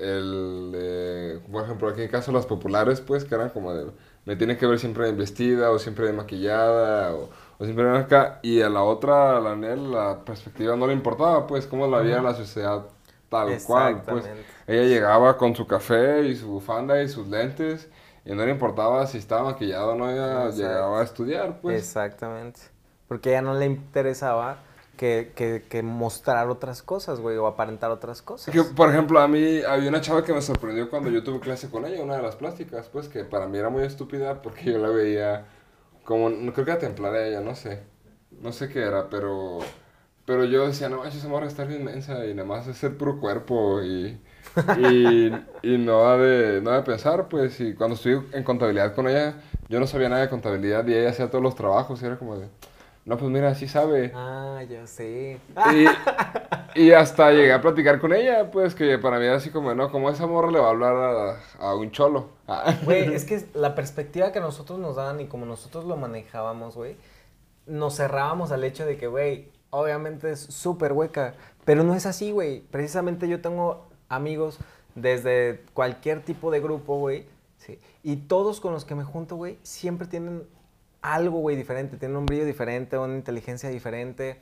el, 0.00 0.72
eh, 0.74 1.40
por 1.50 1.64
ejemplo, 1.64 1.88
aquí 1.88 2.02
en 2.02 2.08
caso 2.08 2.32
las 2.32 2.46
populares, 2.46 3.00
pues, 3.00 3.24
que 3.24 3.34
eran 3.34 3.50
como 3.50 3.72
de, 3.72 3.90
me 4.24 4.36
tiene 4.36 4.56
que 4.56 4.66
ver 4.66 4.78
siempre 4.78 5.12
vestida, 5.12 5.70
o 5.70 5.78
siempre 5.78 6.12
maquillada, 6.12 7.14
o, 7.14 7.30
o 7.58 7.64
siempre 7.64 7.88
acá, 7.96 8.40
y 8.42 8.62
a 8.62 8.68
la 8.68 8.82
otra, 8.82 9.36
a 9.36 9.40
la 9.40 9.56
Nel, 9.56 9.92
la 9.92 10.24
perspectiva 10.24 10.76
no 10.76 10.86
le 10.86 10.92
importaba, 10.94 11.46
pues, 11.46 11.66
cómo 11.66 11.86
la 11.86 11.98
veía 11.98 12.20
la 12.22 12.34
sociedad 12.34 12.86
tal 13.28 13.62
cual, 13.64 14.02
pues. 14.02 14.28
Ella 14.66 14.84
llegaba 14.84 15.36
con 15.36 15.54
su 15.54 15.66
café 15.66 16.26
y 16.26 16.36
su 16.36 16.48
bufanda 16.48 17.02
y 17.02 17.08
sus 17.08 17.28
lentes, 17.28 17.88
y 18.24 18.34
no 18.34 18.44
le 18.44 18.50
importaba 18.50 19.06
si 19.06 19.18
estaba 19.18 19.44
maquillado 19.44 19.92
o 19.92 19.94
no, 19.94 20.10
ella 20.10 20.50
llegaba 20.50 21.00
a 21.00 21.04
estudiar, 21.04 21.60
pues. 21.60 21.78
Exactamente. 21.78 22.60
Porque 23.08 23.30
a 23.30 23.32
ella 23.32 23.42
no 23.42 23.54
le 23.54 23.66
interesaba 23.66 24.58
que, 25.00 25.32
que, 25.34 25.64
que 25.66 25.82
mostrar 25.82 26.50
otras 26.50 26.82
cosas, 26.82 27.20
güey, 27.20 27.38
o 27.38 27.46
aparentar 27.46 27.90
otras 27.90 28.20
cosas. 28.20 28.52
Que, 28.52 28.62
por 28.62 28.90
ejemplo, 28.90 29.18
a 29.18 29.28
mí 29.28 29.62
había 29.62 29.88
una 29.88 30.02
chava 30.02 30.22
que 30.22 30.34
me 30.34 30.42
sorprendió 30.42 30.90
cuando 30.90 31.08
yo 31.08 31.24
tuve 31.24 31.40
clase 31.40 31.70
con 31.70 31.86
ella, 31.86 32.02
una 32.02 32.16
de 32.16 32.22
las 32.22 32.36
plásticas, 32.36 32.90
pues 32.90 33.08
que 33.08 33.24
para 33.24 33.46
mí 33.46 33.56
era 33.56 33.70
muy 33.70 33.82
estúpida 33.82 34.42
porque 34.42 34.72
yo 34.72 34.76
la 34.76 34.90
veía 34.90 35.46
como, 36.04 36.28
no 36.28 36.52
creo 36.52 36.66
que 36.66 36.72
era 36.72 36.80
templada 36.80 37.26
ella, 37.26 37.40
no 37.40 37.54
sé, 37.54 37.82
no 38.42 38.52
sé 38.52 38.68
qué 38.68 38.80
era, 38.80 39.08
pero, 39.08 39.60
pero 40.26 40.44
yo 40.44 40.66
decía, 40.66 40.90
no 40.90 40.98
manches, 40.98 41.20
esa 41.20 41.28
morra 41.28 41.46
está 41.46 41.64
bien 41.64 41.80
inmensa 41.80 42.26
y 42.26 42.34
nada 42.34 42.46
más 42.46 42.66
es 42.66 42.84
el 42.84 42.92
puro 42.92 43.18
cuerpo 43.20 43.80
y, 43.82 44.20
y, 44.76 45.32
y 45.62 45.78
no 45.78 46.10
ha 46.10 46.18
de, 46.18 46.60
no 46.60 46.72
de 46.72 46.82
pensar, 46.82 47.26
pues, 47.30 47.58
y 47.60 47.72
cuando 47.72 47.96
estuve 47.96 48.36
en 48.36 48.44
contabilidad 48.44 48.94
con 48.94 49.08
ella, 49.08 49.36
yo 49.70 49.80
no 49.80 49.86
sabía 49.86 50.10
nada 50.10 50.20
de 50.20 50.28
contabilidad 50.28 50.86
y 50.86 50.92
ella 50.92 51.08
hacía 51.08 51.30
todos 51.30 51.42
los 51.42 51.54
trabajos 51.54 52.02
y 52.02 52.04
era 52.04 52.18
como 52.18 52.36
de, 52.36 52.48
no, 53.04 53.16
pues 53.16 53.30
mira, 53.30 53.54
sí 53.54 53.66
sabe. 53.66 54.12
Ah, 54.14 54.62
ya 54.68 54.86
sé. 54.86 55.40
Y, 56.74 56.80
y 56.80 56.92
hasta 56.92 57.30
llegué 57.30 57.52
a 57.52 57.60
platicar 57.60 57.98
con 57.98 58.12
ella, 58.12 58.50
pues 58.50 58.74
que 58.74 58.98
para 58.98 59.18
mí 59.18 59.24
era 59.24 59.36
así 59.36 59.50
como, 59.50 59.74
no, 59.74 59.90
como 59.90 60.10
esa 60.10 60.26
morra 60.26 60.50
le 60.50 60.60
va 60.60 60.66
a 60.66 60.70
hablar 60.70 60.96
a, 60.96 61.38
a 61.58 61.74
un 61.74 61.90
cholo. 61.90 62.28
Ah. 62.46 62.74
Güey, 62.84 63.14
es 63.14 63.24
que 63.24 63.46
la 63.54 63.74
perspectiva 63.74 64.32
que 64.32 64.40
nosotros 64.40 64.78
nos 64.78 64.96
daban 64.96 65.20
y 65.20 65.26
como 65.26 65.46
nosotros 65.46 65.86
lo 65.86 65.96
manejábamos, 65.96 66.76
güey, 66.76 66.96
nos 67.66 67.96
cerrábamos 67.96 68.52
al 68.52 68.64
hecho 68.64 68.84
de 68.84 68.98
que, 68.98 69.06
güey, 69.06 69.48
obviamente 69.70 70.30
es 70.30 70.40
súper 70.40 70.92
hueca, 70.92 71.34
pero 71.64 71.84
no 71.84 71.94
es 71.94 72.04
así, 72.04 72.32
güey. 72.32 72.60
Precisamente 72.60 73.28
yo 73.28 73.40
tengo 73.40 73.88
amigos 74.08 74.58
desde 74.94 75.64
cualquier 75.72 76.22
tipo 76.22 76.50
de 76.50 76.60
grupo, 76.60 76.98
güey, 76.98 77.26
sí, 77.56 77.80
y 78.02 78.16
todos 78.16 78.60
con 78.60 78.72
los 78.72 78.84
que 78.84 78.94
me 78.94 79.04
junto, 79.04 79.36
güey, 79.36 79.58
siempre 79.62 80.06
tienen 80.06 80.44
algo, 81.02 81.38
güey, 81.40 81.56
diferente, 81.56 81.96
tienen 81.96 82.16
un 82.16 82.26
brillo 82.26 82.44
diferente, 82.44 82.98
una 82.98 83.14
inteligencia 83.14 83.68
diferente. 83.68 84.38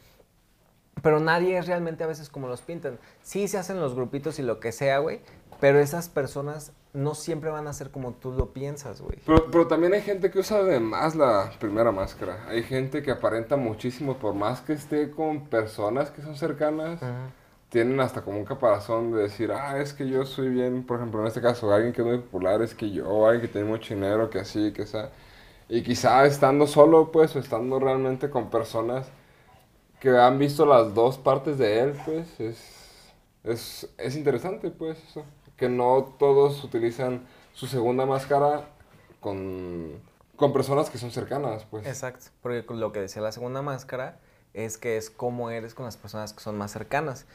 Pero 1.02 1.20
nadie 1.20 1.56
es 1.56 1.66
realmente 1.66 2.04
a 2.04 2.06
veces 2.06 2.28
como 2.28 2.48
los 2.48 2.60
pintan. 2.60 2.98
Sí 3.22 3.46
se 3.48 3.58
hacen 3.58 3.80
los 3.80 3.94
grupitos 3.94 4.38
y 4.38 4.42
lo 4.42 4.58
que 4.58 4.72
sea, 4.72 4.98
güey. 4.98 5.20
Pero 5.60 5.78
esas 5.78 6.08
personas 6.08 6.72
no 6.92 7.14
siempre 7.14 7.50
van 7.50 7.66
a 7.66 7.72
ser 7.72 7.90
como 7.90 8.12
tú 8.14 8.32
lo 8.32 8.52
piensas, 8.52 9.00
güey. 9.00 9.18
Pero, 9.26 9.50
pero 9.50 9.66
también 9.66 9.92
hay 9.94 10.02
gente 10.02 10.30
que 10.30 10.40
usa 10.40 10.62
de 10.62 10.80
más 10.80 11.14
la 11.14 11.52
primera 11.58 11.92
máscara. 11.92 12.44
Hay 12.48 12.62
gente 12.62 13.02
que 13.02 13.10
aparenta 13.10 13.56
muchísimo, 13.56 14.18
por 14.18 14.34
más 14.34 14.60
que 14.60 14.72
esté 14.72 15.10
con 15.10 15.46
personas 15.46 16.10
que 16.10 16.22
son 16.22 16.36
cercanas, 16.36 17.00
tienen 17.68 18.00
hasta 18.00 18.22
como 18.22 18.38
un 18.38 18.44
caparazón 18.44 19.12
de 19.12 19.22
decir, 19.22 19.52
ah, 19.52 19.78
es 19.78 19.92
que 19.92 20.08
yo 20.08 20.24
soy 20.24 20.48
bien, 20.48 20.84
por 20.84 20.98
ejemplo, 20.98 21.20
en 21.20 21.26
este 21.26 21.40
caso, 21.40 21.72
alguien 21.72 21.92
que 21.92 22.00
es 22.00 22.06
muy 22.06 22.18
popular, 22.18 22.62
es 22.62 22.74
que 22.74 22.90
yo, 22.90 23.26
alguien 23.26 23.42
que 23.42 23.52
tiene 23.52 23.68
mucho 23.68 23.94
dinero, 23.94 24.30
que 24.30 24.40
así, 24.40 24.72
que 24.72 24.82
esa. 24.82 25.10
Y 25.68 25.82
quizá 25.82 26.24
estando 26.26 26.66
solo, 26.66 27.12
pues, 27.12 27.34
o 27.36 27.38
estando 27.38 27.78
realmente 27.78 28.30
con 28.30 28.50
personas 28.50 29.06
que 30.00 30.16
han 30.16 30.38
visto 30.38 30.64
las 30.64 30.94
dos 30.94 31.18
partes 31.18 31.58
de 31.58 31.80
él, 31.80 31.94
pues, 32.04 32.40
es, 32.40 33.12
es, 33.44 33.88
es 33.98 34.16
interesante, 34.16 34.70
pues, 34.70 34.98
eso. 35.10 35.24
Que 35.56 35.68
no 35.68 36.14
todos 36.18 36.62
utilizan 36.64 37.26
su 37.52 37.66
segunda 37.66 38.06
máscara 38.06 38.68
con, 39.20 40.00
con 40.36 40.52
personas 40.52 40.88
que 40.88 40.98
son 40.98 41.10
cercanas, 41.10 41.66
pues. 41.70 41.86
Exacto. 41.86 42.26
Porque 42.42 42.64
lo 42.74 42.92
que 42.92 43.00
decía 43.00 43.20
la 43.22 43.32
segunda 43.32 43.60
máscara 43.60 44.20
es 44.54 44.78
que 44.78 44.96
es 44.96 45.10
cómo 45.10 45.50
eres 45.50 45.74
con 45.74 45.84
las 45.84 45.96
personas 45.96 46.32
que 46.32 46.40
son 46.40 46.56
más 46.56 46.70
cercanas. 46.70 47.26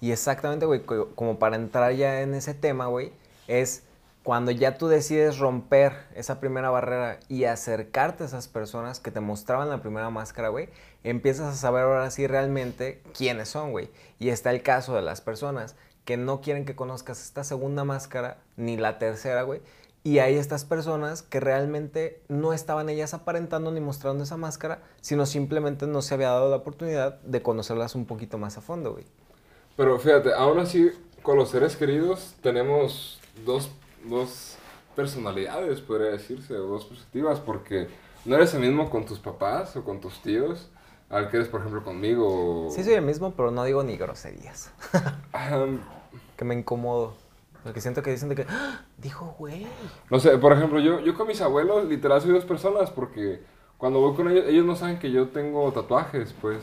Y 0.00 0.12
exactamente, 0.12 0.64
güey, 0.66 0.82
co- 0.84 1.08
como 1.14 1.38
para 1.38 1.56
entrar 1.56 1.92
ya 1.92 2.22
en 2.22 2.34
ese 2.34 2.54
tema, 2.54 2.86
güey, 2.86 3.12
es 3.48 3.82
cuando 4.22 4.50
ya 4.52 4.78
tú 4.78 4.88
decides 4.88 5.38
romper 5.38 5.94
esa 6.14 6.38
primera 6.38 6.70
barrera 6.70 7.18
y 7.28 7.44
acercarte 7.44 8.22
a 8.22 8.26
esas 8.26 8.46
personas 8.46 9.00
que 9.00 9.10
te 9.10 9.20
mostraban 9.20 9.68
la 9.68 9.82
primera 9.82 10.10
máscara, 10.10 10.48
güey, 10.48 10.68
empiezas 11.02 11.52
a 11.52 11.56
saber 11.56 11.84
ahora 11.84 12.10
sí 12.10 12.26
realmente 12.26 13.02
quiénes 13.16 13.48
son, 13.48 13.72
güey. 13.72 13.90
Y 14.20 14.28
está 14.28 14.50
el 14.50 14.62
caso 14.62 14.94
de 14.94 15.02
las 15.02 15.20
personas 15.20 15.74
que 16.04 16.16
no 16.16 16.40
quieren 16.40 16.64
que 16.64 16.76
conozcas 16.76 17.22
esta 17.22 17.44
segunda 17.44 17.84
máscara, 17.84 18.38
ni 18.56 18.76
la 18.76 18.98
tercera, 18.98 19.42
güey. 19.42 19.60
Y 20.04 20.18
hay 20.18 20.36
estas 20.36 20.64
personas 20.64 21.22
que 21.22 21.38
realmente 21.38 22.20
no 22.28 22.52
estaban 22.52 22.88
ellas 22.88 23.14
aparentando 23.14 23.70
ni 23.70 23.80
mostrando 23.80 24.24
esa 24.24 24.36
máscara, 24.36 24.82
sino 25.00 25.26
simplemente 25.26 25.86
no 25.86 26.02
se 26.02 26.14
había 26.14 26.28
dado 26.28 26.50
la 26.50 26.56
oportunidad 26.56 27.20
de 27.20 27.42
conocerlas 27.42 27.94
un 27.94 28.06
poquito 28.06 28.36
más 28.36 28.58
a 28.58 28.60
fondo, 28.60 28.92
güey. 28.92 29.04
Pero 29.76 29.98
fíjate, 29.98 30.34
aún 30.34 30.58
así, 30.58 30.90
con 31.22 31.36
los 31.36 31.50
seres 31.50 31.76
queridos 31.76 32.34
tenemos 32.42 33.20
dos, 33.46 33.70
dos 34.04 34.56
personalidades, 34.96 35.80
podría 35.80 36.10
decirse, 36.10 36.54
o 36.56 36.66
dos 36.66 36.84
perspectivas, 36.84 37.40
porque 37.40 37.88
no 38.24 38.36
eres 38.36 38.52
el 38.54 38.60
mismo 38.60 38.90
con 38.90 39.04
tus 39.06 39.18
papás 39.18 39.74
o 39.76 39.84
con 39.84 40.00
tus 40.00 40.20
tíos, 40.22 40.68
al 41.08 41.28
que 41.30 41.36
eres, 41.38 41.48
por 41.48 41.60
ejemplo, 41.60 41.82
conmigo. 41.84 42.66
o- 42.66 42.70
Sí 42.70 42.82
soy 42.84 42.94
el 42.94 43.02
mismo, 43.02 43.32
pero 43.32 43.50
no 43.50 43.64
digo 43.64 43.82
ni 43.82 43.96
groserías. 43.96 44.70
Que 46.36 46.44
me 46.44 46.54
incomodo. 46.54 47.14
Porque 47.62 47.80
siento 47.80 48.02
que 48.02 48.10
dicen 48.10 48.28
de 48.28 48.34
que, 48.34 48.46
"Ah, 48.48 48.84
dijo 48.98 49.36
güey. 49.38 49.66
No 50.10 50.18
sé, 50.18 50.36
por 50.38 50.52
ejemplo, 50.52 50.80
yo, 50.80 50.98
yo 51.00 51.14
con 51.14 51.28
mis 51.28 51.40
abuelos 51.40 51.84
literal 51.86 52.20
soy 52.20 52.32
dos 52.32 52.44
personas 52.44 52.90
porque 52.90 53.40
cuando 53.78 54.00
voy 54.00 54.14
con 54.16 54.28
ellos, 54.28 54.46
ellos 54.48 54.66
no 54.66 54.74
saben 54.74 54.98
que 54.98 55.12
yo 55.12 55.28
tengo 55.28 55.70
tatuajes, 55.72 56.34
pues. 56.40 56.58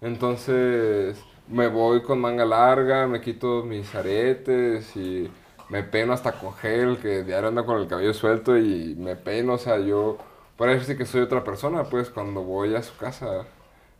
Entonces 0.00 1.16
me 1.48 1.68
voy 1.68 2.02
con 2.02 2.20
manga 2.20 2.44
larga, 2.44 3.06
me 3.06 3.20
quito 3.20 3.62
mis 3.62 3.94
aretes 3.94 4.94
y 4.96 5.30
me 5.74 5.82
peino 5.82 6.12
hasta 6.12 6.30
con 6.30 6.54
gel, 6.54 6.98
que 6.98 7.24
diario 7.24 7.48
ando 7.48 7.66
con 7.66 7.80
el 7.80 7.88
cabello 7.88 8.14
suelto 8.14 8.56
y 8.56 8.94
me 8.94 9.16
peino, 9.16 9.54
o 9.54 9.58
sea, 9.58 9.76
yo 9.80 10.18
puedo 10.56 10.70
decirse 10.70 10.96
que 10.96 11.04
soy 11.04 11.22
otra 11.22 11.42
persona, 11.42 11.82
pues, 11.82 12.10
cuando 12.10 12.44
voy 12.44 12.76
a 12.76 12.82
su 12.84 12.96
casa. 12.96 13.44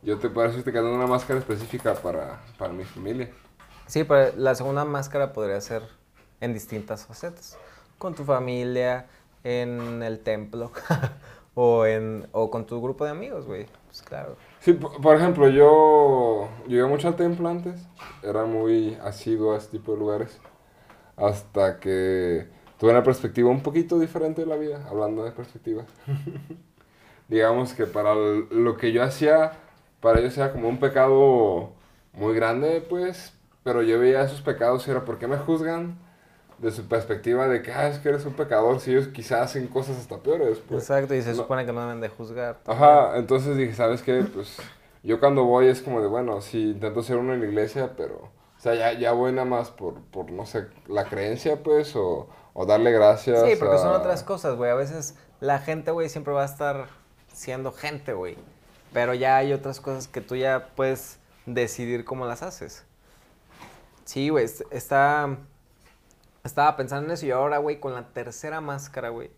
Yo 0.01 0.17
te 0.19 0.29
puedo 0.29 0.47
decirte 0.47 0.71
que 0.71 0.79
tengo 0.79 0.95
una 0.95 1.09
máscara 1.09 1.41
específica 1.41 1.95
para, 1.95 2.41
para 2.59 2.73
mi 2.73 2.85
familia. 2.85 3.29
Sí, 3.89 4.05
pero 4.05 4.33
la 4.37 4.55
segunda 4.55 4.85
máscara 4.85 5.33
podría 5.33 5.61
ser 5.61 5.83
en 6.41 6.55
distintas 6.55 7.07
facetas. 7.07 7.59
Con 7.99 8.15
tu 8.15 8.23
familia, 8.23 9.07
en 9.43 10.01
el 10.05 10.21
templo, 10.21 10.71
o, 11.55 11.87
en, 11.87 12.29
o 12.31 12.53
con 12.53 12.67
tu 12.67 12.81
grupo 12.81 13.05
de 13.05 13.11
amigos, 13.11 13.47
güey. 13.47 13.67
Pues 13.87 14.01
claro. 14.03 14.37
Sí, 14.61 14.75
por, 14.75 15.01
por 15.01 15.17
ejemplo, 15.17 15.49
yo, 15.49 16.49
yo 16.69 16.79
iba 16.79 16.87
mucho 16.87 17.09
al 17.09 17.17
templo 17.17 17.49
antes, 17.49 17.85
era 18.23 18.45
muy 18.45 18.97
asiduo 19.03 19.55
a 19.55 19.59
este 19.59 19.79
tipo 19.79 19.91
de 19.91 19.99
lugares, 19.99 20.39
hasta 21.17 21.79
que 21.81 22.47
tuve 22.79 22.91
una 22.91 23.03
perspectiva 23.03 23.51
un 23.51 23.63
poquito 23.63 23.99
diferente 23.99 24.43
de 24.43 24.47
la 24.49 24.57
vida, 24.57 24.85
hablando 24.89 25.25
de 25.25 25.33
perspectiva. 25.33 25.85
Digamos 27.29 27.73
que 27.73 27.87
para 27.87 28.15
lo 28.15 28.77
que 28.77 28.93
yo 28.93 29.03
hacía, 29.03 29.53
para 30.01 30.21
ellos 30.21 30.37
era 30.37 30.53
como 30.53 30.69
un 30.69 30.79
pecado 30.79 31.73
muy 32.13 32.35
grande, 32.35 32.83
pues, 32.83 33.33
pero 33.63 33.83
yo 33.83 33.99
veía 33.99 34.23
esos 34.25 34.43
pecados 34.43 34.87
y 34.87 34.91
era, 34.91 35.05
¿por 35.05 35.19
qué 35.19 35.27
me 35.27 35.39
juzgan 35.39 35.99
de 36.59 36.71
su 36.71 36.87
perspectiva 36.87 37.49
de 37.49 37.63
que, 37.63 37.73
ah, 37.73 37.89
es 37.89 37.99
que 37.99 38.09
eres 38.11 38.25
un 38.27 38.35
pecador, 38.35 38.81
si 38.81 38.93
ellos 38.93 39.09
quizás 39.09 39.41
hacen 39.43 39.67
cosas 39.69 39.99
hasta 39.99 40.19
peores. 40.19 40.59
Pues. 40.69 40.83
Exacto, 40.85 41.15
y 41.15 41.23
se 41.23 41.31
No. 41.31 41.37
supone 41.37 41.67
que 41.67 41.73
no 41.73 41.81
deben 41.81 42.01
de 42.01 42.09
juzgar. 42.09 42.59
Ajá, 42.67 43.17
entonces 43.19 43.57
dije, 43.57 43.75
¿sabes 43.75 44.03
qué? 44.03 44.25
Pues 44.33 44.59
yo 45.03 45.19
cuando 45.21 45.45
voy 45.45 45.67
es 45.67 45.83
como 45.83 46.01
de, 46.01 46.07
bueno, 46.07 46.41
sí, 46.41 46.71
intento 46.71 47.03
ser 47.03 47.17
uno 47.17 47.35
en 47.35 47.41
la 47.41 47.47
iglesia, 47.47 47.93
pero, 47.97 48.31
sea, 48.65 48.75
ya, 48.75 48.93
ya 48.99 49.13
voy 49.13 49.33
nada 49.33 49.45
más 49.45 49.71
por, 49.71 50.01
por, 50.07 50.31
no 50.31 50.45
sé, 50.47 50.67
la 50.87 51.05
creencia, 51.05 51.63
pues, 51.63 51.95
o, 51.97 52.29
o 52.53 52.67
darle 52.67 52.91
gracias. 52.93 53.43
Sí, 53.45 53.57
porque 53.59 53.79
son 53.79 53.93
otras 53.95 54.23
cosas, 54.25 54.57
güey. 54.57 54.71
A 54.71 54.75
veces 54.75 55.17
la 55.41 55.59
gente, 55.61 55.91
güey, 55.91 56.09
siempre 56.09 56.33
va 56.33 56.43
a 56.43 56.47
estar 56.47 56.89
siendo 57.33 57.73
gente, 57.73 58.13
güey. 58.15 58.37
Pero 58.93 59.15
ya 59.15 59.37
hay 59.37 59.53
otras 59.53 59.81
cosas 59.81 60.09
que 60.09 60.21
tú 60.21 60.37
ya 60.37 60.71
puedes 60.77 61.19
decidir 61.47 62.05
cómo 62.05 62.27
las 62.27 62.43
haces. 62.43 62.85
Sí, 64.05 64.29
güey, 64.29 64.45
est- 64.45 64.63
está... 64.71 65.37
Estaba 66.45 66.77
pensando 66.77 67.07
en 67.07 67.13
eso 67.13 67.25
y 67.25 67.31
ahora, 67.31 67.57
güey, 67.59 67.81
con 67.81 67.95
la 67.95 68.09
tercera 68.13 68.61
máscara, 68.61 69.09
güey, 69.09 69.31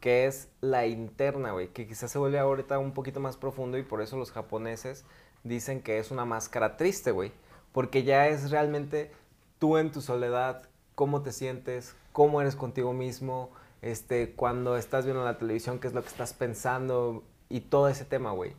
que 0.00 0.26
es 0.26 0.48
la 0.60 0.86
interna, 0.86 1.52
güey, 1.52 1.68
que 1.68 1.86
quizás 1.86 2.10
se 2.10 2.18
vuelve 2.18 2.38
ahorita 2.38 2.78
un 2.78 2.92
poquito 2.92 3.20
más 3.20 3.38
profundo 3.38 3.78
y 3.78 3.82
por 3.82 4.02
eso 4.02 4.18
los 4.18 4.32
japoneses 4.32 5.06
dicen 5.44 5.80
que 5.82 5.98
es 5.98 6.10
una 6.10 6.26
máscara 6.26 6.76
triste, 6.76 7.10
güey, 7.10 7.32
porque 7.76 8.04
ya 8.04 8.28
es 8.28 8.50
realmente 8.50 9.12
tú 9.60 9.78
en 9.78 9.92
tu 9.92 10.02
soledad, 10.02 10.64
cómo 10.96 11.22
te 11.22 11.32
sientes, 11.32 11.96
cómo 12.12 12.42
eres 12.42 12.56
contigo 12.56 12.94
mismo, 12.94 13.52
este, 13.82 14.34
cuando 14.34 14.78
estás 14.78 15.06
viendo 15.06 15.24
la 15.24 15.38
televisión, 15.38 15.80
qué 15.80 15.88
es 15.88 15.94
lo 15.94 16.02
que 16.02 16.08
estás 16.08 16.34
pensando 16.34 17.24
y 17.50 17.62
todo 17.62 17.88
ese 17.90 18.06
tema, 18.06 18.32
güey. 18.32 18.54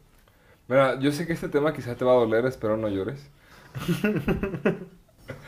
Mira, 0.68 1.00
yo 1.00 1.12
sé 1.12 1.26
que 1.28 1.34
este 1.34 1.50
tema 1.50 1.74
quizá 1.74 1.96
te 1.98 2.06
va 2.06 2.12
a 2.14 2.16
doler, 2.16 2.46
espero 2.46 2.78
no 2.78 2.88
llores. 2.90 3.30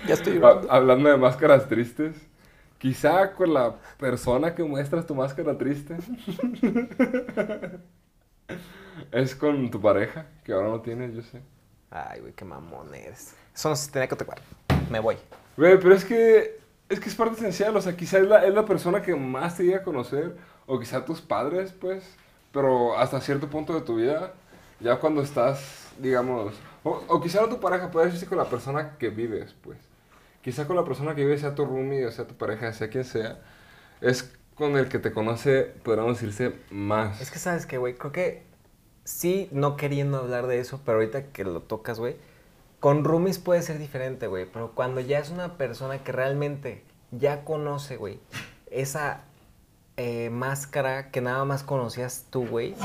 Ya 0.04 0.14
estoy 0.16 0.40
Ha- 0.42 0.62
hablando 0.70 1.10
de 1.10 1.18
máscaras 1.18 1.68
tristes, 1.68 2.16
quizá 2.78 3.34
con 3.36 3.54
la 3.54 3.76
persona 3.98 4.56
que 4.56 4.64
muestras 4.64 5.06
tu 5.06 5.16
máscara 5.16 5.58
triste 5.58 5.98
es 9.12 9.36
con 9.36 9.70
tu 9.72 9.82
pareja, 9.82 10.28
que 10.44 10.54
ahora 10.54 10.70
no 10.70 10.82
tienes, 10.82 11.14
yo 11.14 11.22
sé. 11.22 11.42
Ay, 11.92 12.20
güey, 12.22 12.34
qué 12.34 12.46
mamón 12.46 12.94
eres. 12.96 13.36
Eso 13.60 13.68
no 13.68 13.76
se 13.76 13.92
tenía 13.92 14.08
que 14.08 14.16
tocar. 14.16 14.40
Me 14.90 15.02
voy. 15.02 15.18
Güey, 15.58 15.78
pero 15.82 15.94
es 15.94 16.06
que 16.06 16.62
es 16.88 16.98
que 16.98 17.10
es 17.10 17.16
parte 17.16 17.36
esencial, 17.36 17.76
o 17.76 17.82
sea, 17.82 17.98
quizá 17.98 18.20
es 18.20 18.26
la, 18.26 18.46
es 18.46 18.54
la 18.54 18.64
persona 18.64 19.02
que 19.02 19.14
más 19.14 19.58
te 19.58 19.64
llega 19.66 19.80
a 19.80 19.84
conocer, 19.84 20.38
o 20.66 20.80
quizá 20.80 21.04
tus 21.04 21.20
padres, 21.20 21.74
pues, 21.74 22.06
pero 22.54 22.98
hasta 22.98 23.20
cierto 23.20 23.50
punto 23.50 23.74
de 23.74 23.82
tu 23.82 23.98
vida, 23.98 24.32
ya 24.80 24.98
cuando 25.02 25.22
estás, 25.22 25.92
digamos, 26.00 26.54
o, 26.86 27.04
o 27.10 27.22
quizá 27.22 27.42
no 27.42 27.50
tu 27.50 27.60
pareja, 27.60 27.92
puede 27.92 28.06
decirse 28.06 28.28
con 28.28 28.38
la 28.38 28.46
persona 28.46 28.96
que 28.98 29.10
vives, 29.10 29.54
pues. 29.62 29.78
Quizá 30.42 30.66
con 30.66 30.78
la 30.78 30.86
persona 30.86 31.14
que 31.14 31.26
vives, 31.26 31.42
sea 31.42 31.54
tu 31.54 31.66
roomie, 31.66 32.06
o 32.06 32.12
sea 32.12 32.26
tu 32.26 32.36
pareja, 32.36 32.72
sea 32.72 32.90
quien 32.90 33.04
sea, 33.04 33.42
es 34.00 34.34
con 34.56 34.78
el 34.78 34.88
que 34.88 35.00
te 35.00 35.12
conoce, 35.12 35.64
podríamos 35.84 36.14
decirse, 36.14 36.56
más. 36.72 37.20
Es 37.20 37.30
que 37.30 37.40
sabes 37.40 37.66
que, 37.66 37.78
güey, 37.78 37.96
creo 37.96 38.14
que 38.14 38.44
sí, 39.04 39.50
no 39.52 39.76
queriendo 39.76 40.20
hablar 40.20 40.48
de 40.48 40.60
eso, 40.60 40.80
pero 40.86 41.00
ahorita 41.00 41.34
que 41.34 41.44
lo 41.44 41.60
tocas, 41.60 42.00
güey, 42.00 42.16
con 42.80 43.04
roomies 43.04 43.40
puede 43.40 43.62
ser 43.62 43.78
diferente, 43.78 44.28
güey, 44.28 44.46
pero 44.46 44.72
cuando 44.74 45.02
ya 45.02 45.20
es 45.20 45.30
una 45.30 45.58
persona 45.58 46.04
que 46.04 46.12
realmente 46.12 46.84
ya 47.12 47.44
conoce, 47.44 47.98
güey, 47.98 48.20
esa 48.72 49.22
eh, 49.98 50.30
máscara 50.30 51.12
que 51.12 51.22
nada 51.22 51.44
más 51.46 51.64
conocías 51.64 52.26
tú, 52.30 52.48
güey, 52.48 52.76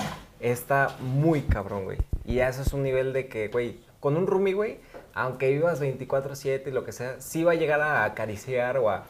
está 0.40 0.97
muy 1.01 1.42
cabrón, 1.42 1.84
güey. 1.84 1.99
Y 2.24 2.36
ya 2.36 2.49
eso 2.49 2.62
es 2.62 2.72
un 2.72 2.82
nivel 2.82 3.12
de 3.12 3.28
que, 3.28 3.49
güey, 3.49 3.80
con 4.01 4.16
un 4.16 4.26
roomie, 4.26 4.55
güey, 4.55 4.80
aunque 5.14 5.51
vivas 5.51 5.80
24/7 5.80 6.66
y 6.66 6.70
lo 6.72 6.84
que 6.84 6.92
sea, 6.92 7.20
sí 7.20 7.45
va 7.45 7.53
a 7.53 7.55
llegar 7.55 7.80
a 7.80 8.05
acariciar 8.05 8.78
o 8.78 8.90
a, 8.90 9.05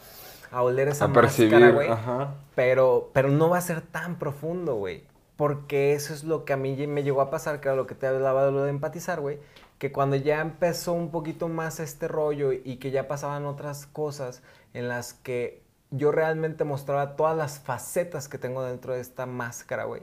a 0.51 0.61
oler 0.61 0.87
esa 0.89 1.05
a 1.05 1.07
máscara, 1.07 1.27
percibir, 1.27 1.73
güey. 1.73 1.89
ajá. 1.89 2.35
Pero, 2.53 3.09
pero 3.11 3.29
no 3.29 3.49
va 3.49 3.57
a 3.57 3.61
ser 3.61 3.81
tan 3.81 4.19
profundo, 4.19 4.75
güey. 4.75 5.03
Porque 5.35 5.93
eso 5.93 6.13
es 6.13 6.23
lo 6.23 6.45
que 6.45 6.53
a 6.53 6.57
mí 6.57 6.87
me 6.87 7.03
llegó 7.03 7.21
a 7.21 7.29
pasar, 7.29 7.59
que 7.59 7.67
era 7.67 7.75
lo 7.75 7.87
que 7.87 7.95
te 7.95 8.07
hablaba 8.07 8.45
de 8.45 8.51
lo 8.51 8.63
de 8.63 8.69
empatizar, 8.69 9.19
güey. 9.19 9.39
Que 9.77 9.91
cuando 9.91 10.15
ya 10.15 10.41
empezó 10.41 10.93
un 10.93 11.11
poquito 11.11 11.47
más 11.49 11.79
este 11.79 12.07
rollo 12.07 12.51
y 12.53 12.77
que 12.77 12.91
ya 12.91 13.07
pasaban 13.07 13.45
otras 13.45 13.87
cosas 13.87 14.41
en 14.73 14.87
las 14.87 15.13
que 15.13 15.65
yo 15.91 16.11
realmente 16.11 16.63
mostraba 16.63 17.15
todas 17.15 17.35
las 17.37 17.59
facetas 17.59 18.27
que 18.27 18.37
tengo 18.37 18.63
dentro 18.63 18.93
de 18.93 19.01
esta 19.01 19.25
máscara, 19.25 19.85
güey. 19.85 20.01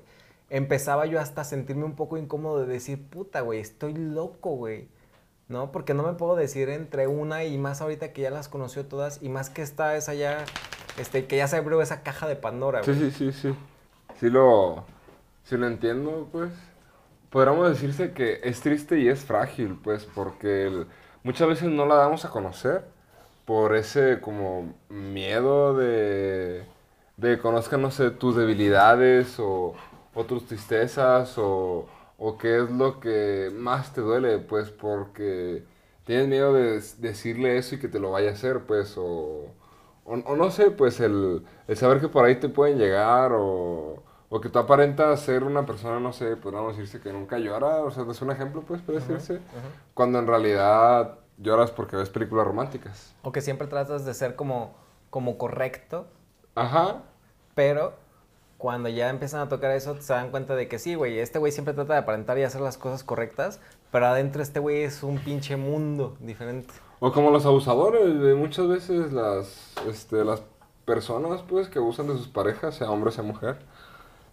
Empezaba 0.50 1.06
yo 1.06 1.18
hasta 1.20 1.42
a 1.42 1.44
sentirme 1.44 1.84
un 1.84 1.94
poco 1.94 2.18
incómodo 2.18 2.60
de 2.60 2.72
decir, 2.72 3.02
puta, 3.08 3.40
güey, 3.40 3.60
estoy 3.60 3.94
loco, 3.94 4.50
güey. 4.50 4.88
¿No? 5.48 5.72
Porque 5.72 5.92
no 5.92 6.02
me 6.02 6.14
puedo 6.14 6.36
decir 6.36 6.70
entre 6.70 7.06
una 7.08 7.44
y 7.44 7.58
más 7.58 7.82
ahorita 7.82 8.12
que 8.12 8.22
ya 8.22 8.30
las 8.30 8.48
conoció 8.48 8.86
todas 8.86 9.22
y 9.22 9.28
más 9.28 9.50
que 9.50 9.60
esta 9.60 9.96
esa 9.96 10.14
ya, 10.14 10.44
este, 10.98 11.26
que 11.26 11.36
ya 11.36 11.46
se 11.46 11.56
abrió 11.56 11.82
esa 11.82 12.02
caja 12.02 12.26
de 12.26 12.36
Pandora, 12.36 12.80
güey. 12.82 12.96
Sí, 12.96 13.10
sí, 13.10 13.32
sí, 13.32 13.32
sí. 13.32 13.54
Sí 14.18 14.30
lo, 14.30 14.84
sí 15.44 15.56
lo 15.56 15.66
entiendo, 15.66 16.28
pues. 16.32 16.52
Podríamos 17.32 17.68
decirse 17.70 18.12
que 18.14 18.40
es 18.44 18.60
triste 18.62 19.00
y 19.00 19.08
es 19.08 19.24
frágil, 19.24 19.78
pues, 19.82 20.04
porque 20.06 20.86
muchas 21.24 21.48
veces 21.48 21.70
no 21.70 21.86
la 21.86 21.96
damos 21.96 22.24
a 22.26 22.30
conocer 22.30 22.84
por 23.46 23.74
ese 23.76 24.20
como 24.20 24.74
miedo 24.90 25.74
de, 25.76 26.64
de 27.16 27.38
conozcan, 27.38 27.82
no 27.82 27.90
sé, 27.90 28.10
tus 28.12 28.36
debilidades 28.36 29.38
o, 29.40 29.74
o 30.14 30.24
tus 30.26 30.46
tristezas 30.46 31.38
o, 31.38 31.88
o 32.18 32.38
qué 32.38 32.58
es 32.64 32.70
lo 32.70 33.00
que 33.00 33.50
más 33.54 33.94
te 33.94 34.02
duele, 34.02 34.38
pues, 34.38 34.70
porque 34.70 35.64
tienes 36.04 36.28
miedo 36.28 36.52
de 36.54 36.80
decirle 36.98 37.56
eso 37.58 37.76
y 37.76 37.80
que 37.80 37.88
te 37.88 37.98
lo 38.00 38.10
vaya 38.12 38.30
a 38.30 38.32
hacer, 38.34 38.60
pues, 38.66 38.94
o... 38.98 39.46
O, 40.04 40.14
o 40.14 40.36
no 40.36 40.50
sé, 40.50 40.70
pues 40.72 40.98
el, 41.00 41.44
el 41.68 41.76
saber 41.76 42.00
que 42.00 42.08
por 42.08 42.24
ahí 42.24 42.34
te 42.36 42.48
pueden 42.48 42.76
llegar 42.78 43.32
o, 43.34 44.02
o 44.34 44.40
que 44.40 44.48
tú 44.48 44.58
aparentas 44.58 45.20
ser 45.20 45.44
una 45.44 45.66
persona, 45.66 46.00
no 46.00 46.14
sé, 46.14 46.36
podríamos 46.36 46.74
decirse 46.74 47.02
que 47.02 47.12
nunca 47.12 47.36
llora, 47.38 47.82
o 47.82 47.90
sea, 47.90 48.06
es 48.10 48.22
un 48.22 48.30
ejemplo, 48.30 48.62
pues, 48.62 48.80
puede 48.80 49.00
decirse, 49.00 49.40
cuando 49.92 50.18
en 50.18 50.26
realidad 50.26 51.18
lloras 51.36 51.70
porque 51.70 51.96
ves 51.96 52.08
películas 52.08 52.46
románticas. 52.46 53.14
O 53.20 53.30
que 53.30 53.42
siempre 53.42 53.66
tratas 53.66 54.06
de 54.06 54.14
ser 54.14 54.34
como, 54.34 54.74
como 55.10 55.36
correcto, 55.36 56.06
Ajá, 56.54 57.02
pero 57.54 57.92
cuando 58.56 58.88
ya 58.88 59.10
empiezan 59.10 59.42
a 59.42 59.50
tocar 59.50 59.70
eso, 59.72 60.00
se 60.00 60.14
dan 60.14 60.30
cuenta 60.30 60.56
de 60.56 60.66
que 60.66 60.78
sí, 60.78 60.94
güey, 60.94 61.18
este 61.18 61.38
güey 61.38 61.52
siempre 61.52 61.74
trata 61.74 61.92
de 61.92 61.98
aparentar 61.98 62.38
y 62.38 62.42
hacer 62.42 62.62
las 62.62 62.78
cosas 62.78 63.04
correctas, 63.04 63.60
pero 63.90 64.06
adentro 64.06 64.40
este 64.40 64.60
güey 64.60 64.82
es 64.82 65.02
un 65.02 65.18
pinche 65.18 65.58
mundo 65.58 66.16
diferente. 66.20 66.72
o 67.00 67.12
como 67.12 67.30
los 67.30 67.44
abusadores, 67.44 68.18
güey, 68.18 68.34
muchas 68.34 68.66
veces 68.66 69.12
las, 69.12 69.74
este, 69.86 70.24
las 70.24 70.42
personas, 70.86 71.42
pues, 71.42 71.68
que 71.68 71.80
abusan 71.80 72.06
de 72.08 72.14
sus 72.14 72.28
parejas, 72.28 72.76
sea 72.76 72.90
hombre, 72.90 73.10
sea 73.12 73.24
mujer, 73.24 73.58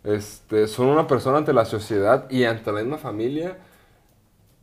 este, 0.03 0.67
son 0.67 0.87
una 0.87 1.07
persona 1.07 1.37
ante 1.39 1.53
la 1.53 1.65
sociedad 1.65 2.29
y 2.29 2.43
ante 2.45 2.71
la 2.71 2.81
misma 2.81 2.97
familia 2.97 3.57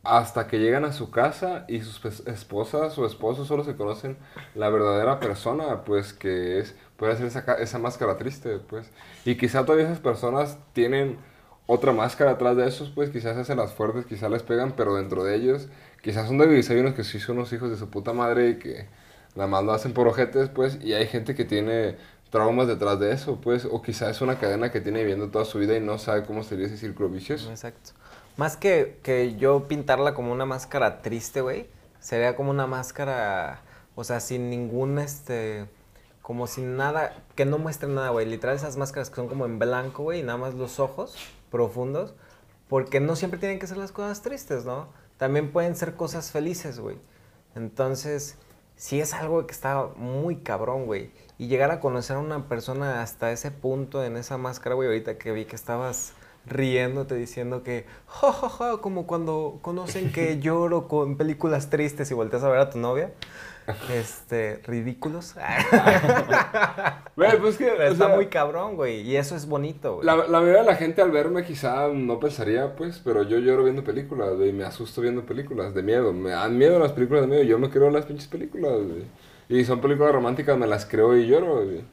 hasta 0.03 0.47
que 0.47 0.59
llegan 0.59 0.85
a 0.85 0.93
su 0.93 1.11
casa 1.11 1.65
y 1.67 1.81
sus 1.81 2.01
esposas 2.27 2.97
o 2.97 3.05
esposos 3.05 3.47
solo 3.47 3.63
se 3.65 3.75
conocen 3.75 4.17
la 4.55 4.69
verdadera 4.69 5.19
persona, 5.19 5.83
pues 5.83 6.13
que 6.13 6.59
es, 6.59 6.75
puede 6.95 7.15
ser 7.17 7.25
esa, 7.27 7.41
esa 7.55 7.79
máscara 7.79 8.17
triste, 8.17 8.59
pues. 8.59 8.89
Y 9.25 9.35
quizá 9.35 9.65
todavía 9.65 9.85
esas 9.85 9.99
personas 9.99 10.59
tienen 10.73 11.17
otra 11.65 11.91
máscara 11.91 12.31
atrás 12.31 12.55
de 12.55 12.67
esos, 12.67 12.89
pues 12.89 13.09
quizás 13.09 13.35
se 13.35 13.41
hacen 13.41 13.57
las 13.57 13.73
fuertes, 13.73 14.05
quizás 14.05 14.31
les 14.31 14.43
pegan, 14.43 14.73
pero 14.77 14.95
dentro 14.95 15.23
de 15.25 15.35
ellos 15.35 15.67
quizás 16.01 16.27
son 16.27 16.37
débiles. 16.37 16.69
Hay 16.69 16.79
unos 16.79 16.93
que 16.93 17.03
sí 17.03 17.19
son 17.19 17.37
unos 17.37 17.51
hijos 17.51 17.69
de 17.69 17.75
su 17.77 17.89
puta 17.89 18.13
madre 18.13 18.51
y 18.51 18.59
que 18.59 18.87
nada 19.35 19.47
más 19.49 19.63
lo 19.65 19.73
hacen 19.73 19.93
por 19.93 20.07
ojetes, 20.07 20.49
pues, 20.49 20.79
y 20.81 20.93
hay 20.93 21.07
gente 21.07 21.35
que 21.35 21.43
tiene 21.45 21.97
traumas 22.29 22.67
detrás 22.67 22.99
de 22.99 23.11
eso, 23.11 23.39
pues, 23.41 23.65
o 23.65 23.81
quizás 23.81 24.09
es 24.09 24.21
una 24.21 24.39
cadena 24.39 24.71
que 24.71 24.81
tiene 24.81 24.99
viviendo 24.99 25.29
toda 25.29 25.45
su 25.45 25.59
vida 25.59 25.75
y 25.75 25.79
no 25.79 25.97
sabe 25.97 26.25
cómo 26.25 26.43
sería 26.43 26.67
ese 26.67 26.77
círculo 26.77 27.09
vicioso. 27.09 27.49
Exacto. 27.49 27.91
Más 28.35 28.57
que, 28.57 28.99
que 29.03 29.35
yo 29.35 29.67
pintarla 29.67 30.13
como 30.13 30.31
una 30.31 30.45
máscara 30.45 31.01
triste, 31.01 31.41
güey, 31.41 31.67
sería 31.99 32.35
como 32.35 32.51
una 32.51 32.67
máscara, 32.67 33.61
o 33.95 34.03
sea, 34.03 34.19
sin 34.19 34.49
ningún, 34.49 34.99
este, 34.99 35.65
como 36.21 36.45
sin 36.45 36.77
nada, 36.77 37.13
que 37.35 37.45
no 37.45 37.57
muestre 37.57 37.89
nada, 37.89 38.09
güey. 38.09 38.25
Literal 38.25 38.55
esas 38.55 38.77
máscaras 38.77 39.09
que 39.09 39.15
son 39.15 39.27
como 39.27 39.45
en 39.45 39.59
blanco, 39.59 40.03
güey, 40.03 40.19
y 40.19 40.23
nada 40.23 40.37
más 40.37 40.53
los 40.53 40.79
ojos 40.79 41.15
profundos, 41.49 42.13
porque 42.67 42.99
no 42.99 43.15
siempre 43.15 43.39
tienen 43.39 43.59
que 43.59 43.67
ser 43.67 43.77
las 43.77 43.91
cosas 43.91 44.21
tristes, 44.21 44.65
¿no? 44.65 44.89
También 45.17 45.51
pueden 45.51 45.75
ser 45.75 45.95
cosas 45.95 46.31
felices, 46.31 46.79
güey. 46.79 46.97
Entonces, 47.55 48.37
sí 48.75 48.99
es 48.99 49.13
algo 49.13 49.47
que 49.47 49.53
está 49.53 49.87
muy 49.95 50.37
cabrón, 50.37 50.85
güey. 50.85 51.11
Y 51.37 51.47
llegar 51.47 51.71
a 51.71 51.79
conocer 51.79 52.17
a 52.17 52.19
una 52.19 52.47
persona 52.47 53.01
hasta 53.01 53.31
ese 53.31 53.51
punto 53.51 54.03
en 54.03 54.17
esa 54.17 54.37
máscara, 54.37 54.75
güey, 54.75 54.87
ahorita 54.87 55.17
que 55.17 55.31
vi 55.31 55.45
que 55.45 55.55
estabas 55.55 56.13
riéndote 56.45 57.15
diciendo 57.15 57.63
que, 57.63 57.85
ja, 58.07 58.31
ja, 58.31 58.49
ja, 58.49 58.77
como 58.77 59.05
cuando 59.05 59.59
conocen 59.61 60.11
que 60.11 60.39
lloro 60.41 60.87
con 60.87 61.17
películas 61.17 61.69
tristes 61.69 62.09
y 62.11 62.13
volteas 62.13 62.43
a 62.43 62.49
ver 62.49 62.59
a 62.59 62.69
tu 62.69 62.79
novia. 62.79 63.11
Este, 63.91 64.61
ridículos. 64.65 65.35
Güey, 67.17 67.39
pues 67.39 67.57
que, 67.57 67.71
o 67.71 67.81
está 67.81 68.05
sea, 68.05 68.15
muy 68.15 68.27
cabrón, 68.27 68.75
güey. 68.75 69.01
Y 69.01 69.15
eso 69.15 69.35
es 69.35 69.47
bonito, 69.47 69.95
güey. 69.95 70.05
La, 70.05 70.15
la 70.15 70.39
mayoría 70.39 70.59
de 70.59 70.67
la 70.67 70.75
gente 70.75 71.01
al 71.01 71.09
verme 71.09 71.43
quizá 71.43 71.87
no 71.87 72.19
pensaría, 72.19 72.75
pues, 72.75 73.01
pero 73.03 73.23
yo 73.23 73.39
lloro 73.39 73.63
viendo 73.63 73.83
películas, 73.83 74.35
güey, 74.35 74.53
me 74.53 74.63
asusto 74.63 75.01
viendo 75.01 75.25
películas 75.25 75.73
de 75.73 75.81
miedo. 75.81 76.13
Me 76.13 76.29
dan 76.29 76.55
miedo 76.55 76.77
las 76.77 76.91
películas 76.91 77.23
de 77.23 77.27
miedo, 77.27 77.41
yo 77.41 77.57
me 77.57 77.71
creo 77.71 77.89
las 77.89 78.05
pinches 78.05 78.27
películas, 78.27 78.71
güey. 78.71 79.05
Y 79.49 79.63
son 79.63 79.81
películas 79.81 80.11
románticas, 80.11 80.57
me 80.57 80.67
las 80.67 80.85
creo 80.85 81.15
y 81.15 81.27
lloro, 81.27 81.63
güey. 81.63 81.83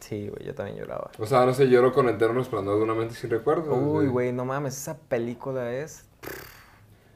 Sí, 0.00 0.28
güey, 0.28 0.46
yo 0.46 0.54
también 0.54 0.78
lloraba. 0.78 1.10
O 1.18 1.26
sea, 1.26 1.46
no 1.46 1.54
sé, 1.54 1.68
lloro 1.68 1.92
con 1.92 2.08
Eterno 2.08 2.34
Resplandor 2.38 2.76
de 2.78 2.84
una 2.84 2.94
mente 2.94 3.14
sin 3.14 3.30
recuerdos. 3.30 3.68
Uy, 3.70 4.06
güey, 4.06 4.32
no 4.32 4.44
mames, 4.44 4.76
esa 4.76 4.98
película 4.98 5.72
es... 5.72 6.04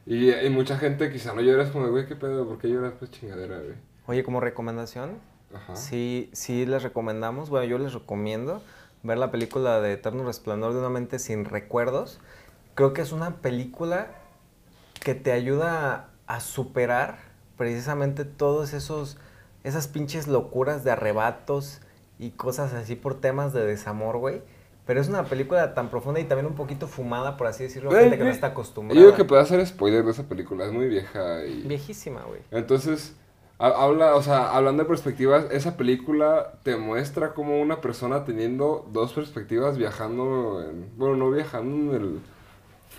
Y, 0.05 0.31
y 0.31 0.49
mucha 0.49 0.77
gente 0.77 1.11
quizá 1.11 1.33
no 1.33 1.41
llora, 1.41 1.63
es 1.63 1.69
como, 1.69 1.87
güey, 1.89 2.07
¿qué 2.07 2.15
pedo? 2.15 2.47
¿Por 2.47 2.57
qué 2.57 2.67
lloras? 2.67 2.93
Pues 2.97 3.11
chingadera, 3.11 3.59
güey. 3.59 3.75
Oye, 4.07 4.23
como 4.23 4.39
recomendación, 4.39 5.19
Ajá. 5.53 5.75
sí, 5.75 6.31
sí 6.33 6.65
les 6.65 6.81
recomendamos, 6.81 7.51
bueno, 7.51 7.65
yo 7.65 7.77
les 7.77 7.93
recomiendo 7.93 8.63
ver 9.03 9.17
la 9.19 9.29
película 9.29 9.81
de 9.81 9.93
Eterno 9.93 10.25
Resplandor 10.25 10.73
de 10.73 10.79
una 10.79 10.89
mente 10.89 11.19
sin 11.19 11.45
recuerdos. 11.45 12.19
Creo 12.73 12.93
que 12.93 13.01
es 13.01 13.11
una 13.11 13.35
película 13.37 14.07
que 15.03 15.13
te 15.15 15.31
ayuda 15.31 16.09
a 16.27 16.39
superar 16.39 17.19
precisamente 17.57 18.25
todos 18.25 18.73
esos, 18.73 19.17
esas 19.63 19.87
pinches 19.87 20.27
locuras 20.27 20.83
de 20.83 20.91
arrebatos 20.91 21.81
y 22.17 22.31
cosas 22.31 22.73
así 22.73 22.95
por 22.95 23.15
temas 23.15 23.53
de 23.53 23.65
desamor, 23.65 24.17
güey. 24.17 24.41
Pero 24.85 24.99
es 25.01 25.07
una 25.07 25.23
película 25.25 25.75
tan 25.75 25.89
profunda 25.89 26.19
y 26.19 26.23
también 26.23 26.47
un 26.47 26.55
poquito 26.55 26.87
fumada, 26.87 27.37
por 27.37 27.45
así 27.47 27.63
decirlo, 27.63 27.91
Güey, 27.91 28.01
gente 28.03 28.17
que 28.17 28.23
no 28.23 28.29
está 28.31 28.47
Yo 28.47 28.51
acostumbrada. 28.53 28.99
digo 28.99 29.15
que 29.15 29.23
puede 29.23 29.41
hacer 29.41 29.65
spoiler 29.67 30.03
de 30.03 30.11
esa 30.11 30.23
película, 30.23 30.65
es 30.65 30.71
muy 30.71 30.87
vieja 30.87 31.45
y... 31.45 31.61
Viejísima, 31.67 32.23
güey. 32.23 32.39
Entonces, 32.49 33.13
ha- 33.59 33.67
habla, 33.83 34.15
o 34.15 34.23
sea, 34.23 34.49
hablando 34.55 34.81
de 34.83 34.89
perspectivas, 34.89 35.45
esa 35.51 35.77
película 35.77 36.53
te 36.63 36.75
muestra 36.75 37.35
como 37.35 37.61
una 37.61 37.81
persona 37.81 38.25
teniendo 38.25 38.87
dos 38.91 39.13
perspectivas 39.13 39.77
viajando, 39.77 40.63
en- 40.67 40.89
bueno, 40.97 41.15
no 41.17 41.29
viajando 41.29 41.95
en 41.95 42.01
el 42.01 42.19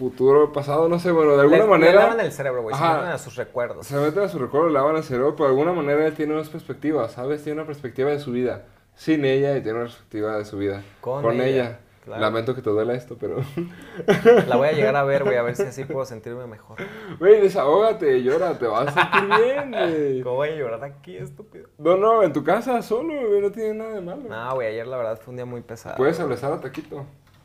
futuro, 0.01 0.53
pasado, 0.53 0.89
no 0.89 0.99
sé, 0.99 1.13
bueno, 1.13 1.35
de 1.37 1.43
alguna 1.43 1.59
Le- 1.59 1.65
Le 1.65 1.71
manera 1.71 2.01
lavan 2.03 2.21
el 2.21 2.33
cerebro, 2.33 2.63
güey, 2.63 2.75
se 2.75 2.83
meten 2.83 3.07
a 3.09 3.19
sus 3.19 3.37
recuerdos. 3.37 3.87
se 3.87 3.97
mete 3.97 4.21
a 4.21 4.29
su 4.29 4.39
recuerdo, 4.41 4.67
le 4.69 4.75
lavan 4.75 4.97
el 4.97 5.05
cerebro, 5.05 5.37
pero 5.37 5.45
de 5.45 5.51
alguna 5.51 5.73
manera 5.73 6.05
él 6.07 6.15
tiene 6.15 6.35
dos 6.35 6.49
perspectivas, 6.49 7.13
¿sabes? 7.13 7.45
Tiene 7.45 7.61
una 7.61 7.67
perspectiva 7.67 8.11
de 8.11 8.19
su 8.19 8.33
vida 8.33 8.65
sin 8.95 9.25
ella 9.25 9.57
y 9.57 9.63
tiene 9.63 9.79
una 9.79 9.87
perspectiva 9.87 10.37
de 10.37 10.45
su 10.45 10.59
vida 10.59 10.83
Con 11.01 11.23
con, 11.23 11.35
ella, 11.37 11.47
ella. 11.47 11.81
claro. 12.05 12.21
Lamento 12.21 12.55
que 12.55 12.61
te 12.63 12.71
duela 12.71 12.95
esto, 12.95 13.17
pero... 13.21 13.37
La 14.49 14.57
voy 14.57 14.69
a 14.69 14.73
llegar 14.73 14.97
a 14.97 15.05
ver, 15.05 15.25
güey, 15.25 15.37
a 15.37 15.43
ver 15.43 15.55
si 15.57 15.63
así 15.63 15.85
puedo 15.85 16.05
sentirme 16.05 16.47
mejor. 16.47 16.79
Güey, 17.19 17.41
desahógate, 17.41 18.23
llora, 18.23 18.59
te 18.59 18.67
vas 18.67 18.95
a 18.97 19.11
sentir 19.21 19.39
bien, 19.45 19.71
güey. 19.93 20.23
¿Cómo 20.23 20.37
voy 20.37 20.49
a 20.51 20.55
llorar 20.57 20.85
aquí, 20.85 21.17
estúpido? 21.17 21.69
No, 21.79 21.97
no, 21.97 22.23
en 22.23 22.33
tu 22.33 22.43
casa 22.43 22.81
solo, 22.83 23.15
güey, 23.29 23.41
no 23.41 23.51
tiene 23.53 23.75
nada 23.75 23.95
de 23.95 24.01
malo. 24.01 24.23
No, 24.29 24.55
güey, 24.55 24.69
ayer 24.69 24.87
la 24.87 24.97
verdad 24.97 25.21
fue 25.23 25.33
un 25.33 25.37
día 25.37 25.47
muy 25.47 25.61
pesado. 25.61 25.97
Puedes 25.97 26.19
abrazar 26.21 26.53
a 26.53 26.61
Taquito. 26.61 27.05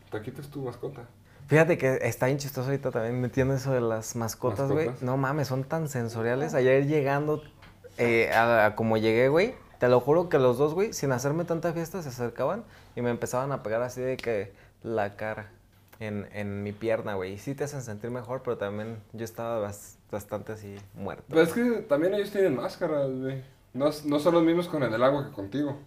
Taquito 0.09 0.41
es 0.41 0.49
tu 0.49 0.61
mascota. 0.61 1.01
Fíjate 1.47 1.77
que 1.77 1.99
está 2.01 2.25
bien 2.25 2.37
chistoso 2.39 2.69
ahorita 2.69 2.91
también 2.91 3.21
metiendo 3.21 3.53
eso 3.53 3.71
de 3.71 3.81
las 3.81 4.15
mascotas, 4.15 4.71
güey. 4.71 4.87
No 5.01 5.17
mames, 5.17 5.47
son 5.47 5.63
tan 5.63 5.87
sensoriales. 5.89 6.53
Ayer 6.55 6.87
llegando, 6.87 7.43
eh, 7.97 8.31
a, 8.33 8.65
a 8.65 8.75
como 8.75 8.97
llegué, 8.97 9.29
güey, 9.29 9.53
te 9.79 9.87
lo 9.87 9.99
juro 9.99 10.27
que 10.29 10.39
los 10.39 10.57
dos, 10.57 10.73
güey, 10.73 10.93
sin 10.93 11.11
hacerme 11.11 11.45
tanta 11.45 11.71
fiesta, 11.73 12.01
se 12.01 12.09
acercaban 12.09 12.63
y 12.95 13.01
me 13.01 13.09
empezaban 13.11 13.51
a 13.51 13.61
pegar 13.61 13.81
así 13.83 14.01
de 14.01 14.17
que 14.17 14.53
la 14.81 15.15
cara 15.17 15.51
en, 15.99 16.27
en 16.33 16.63
mi 16.63 16.71
pierna, 16.71 17.13
güey. 17.13 17.33
Y 17.33 17.37
sí 17.37 17.53
te 17.53 17.65
hacen 17.65 17.83
sentir 17.83 18.09
mejor, 18.09 18.41
pero 18.43 18.57
también 18.57 18.97
yo 19.13 19.23
estaba 19.23 19.59
bas- 19.69 19.97
bastante 20.11 20.53
así 20.53 20.75
muerto. 20.95 21.23
Pero 21.29 21.41
es 21.41 21.53
que 21.53 21.63
también 21.87 22.15
ellos 22.15 22.31
tienen 22.31 22.55
máscaras, 22.55 23.09
güey. 23.11 23.43
No, 23.73 23.89
no 24.05 24.19
son 24.19 24.33
los 24.33 24.43
mismos 24.43 24.67
con 24.67 24.81
el 24.83 24.91
del 24.91 25.03
agua 25.03 25.25
que 25.27 25.31
contigo. 25.31 25.77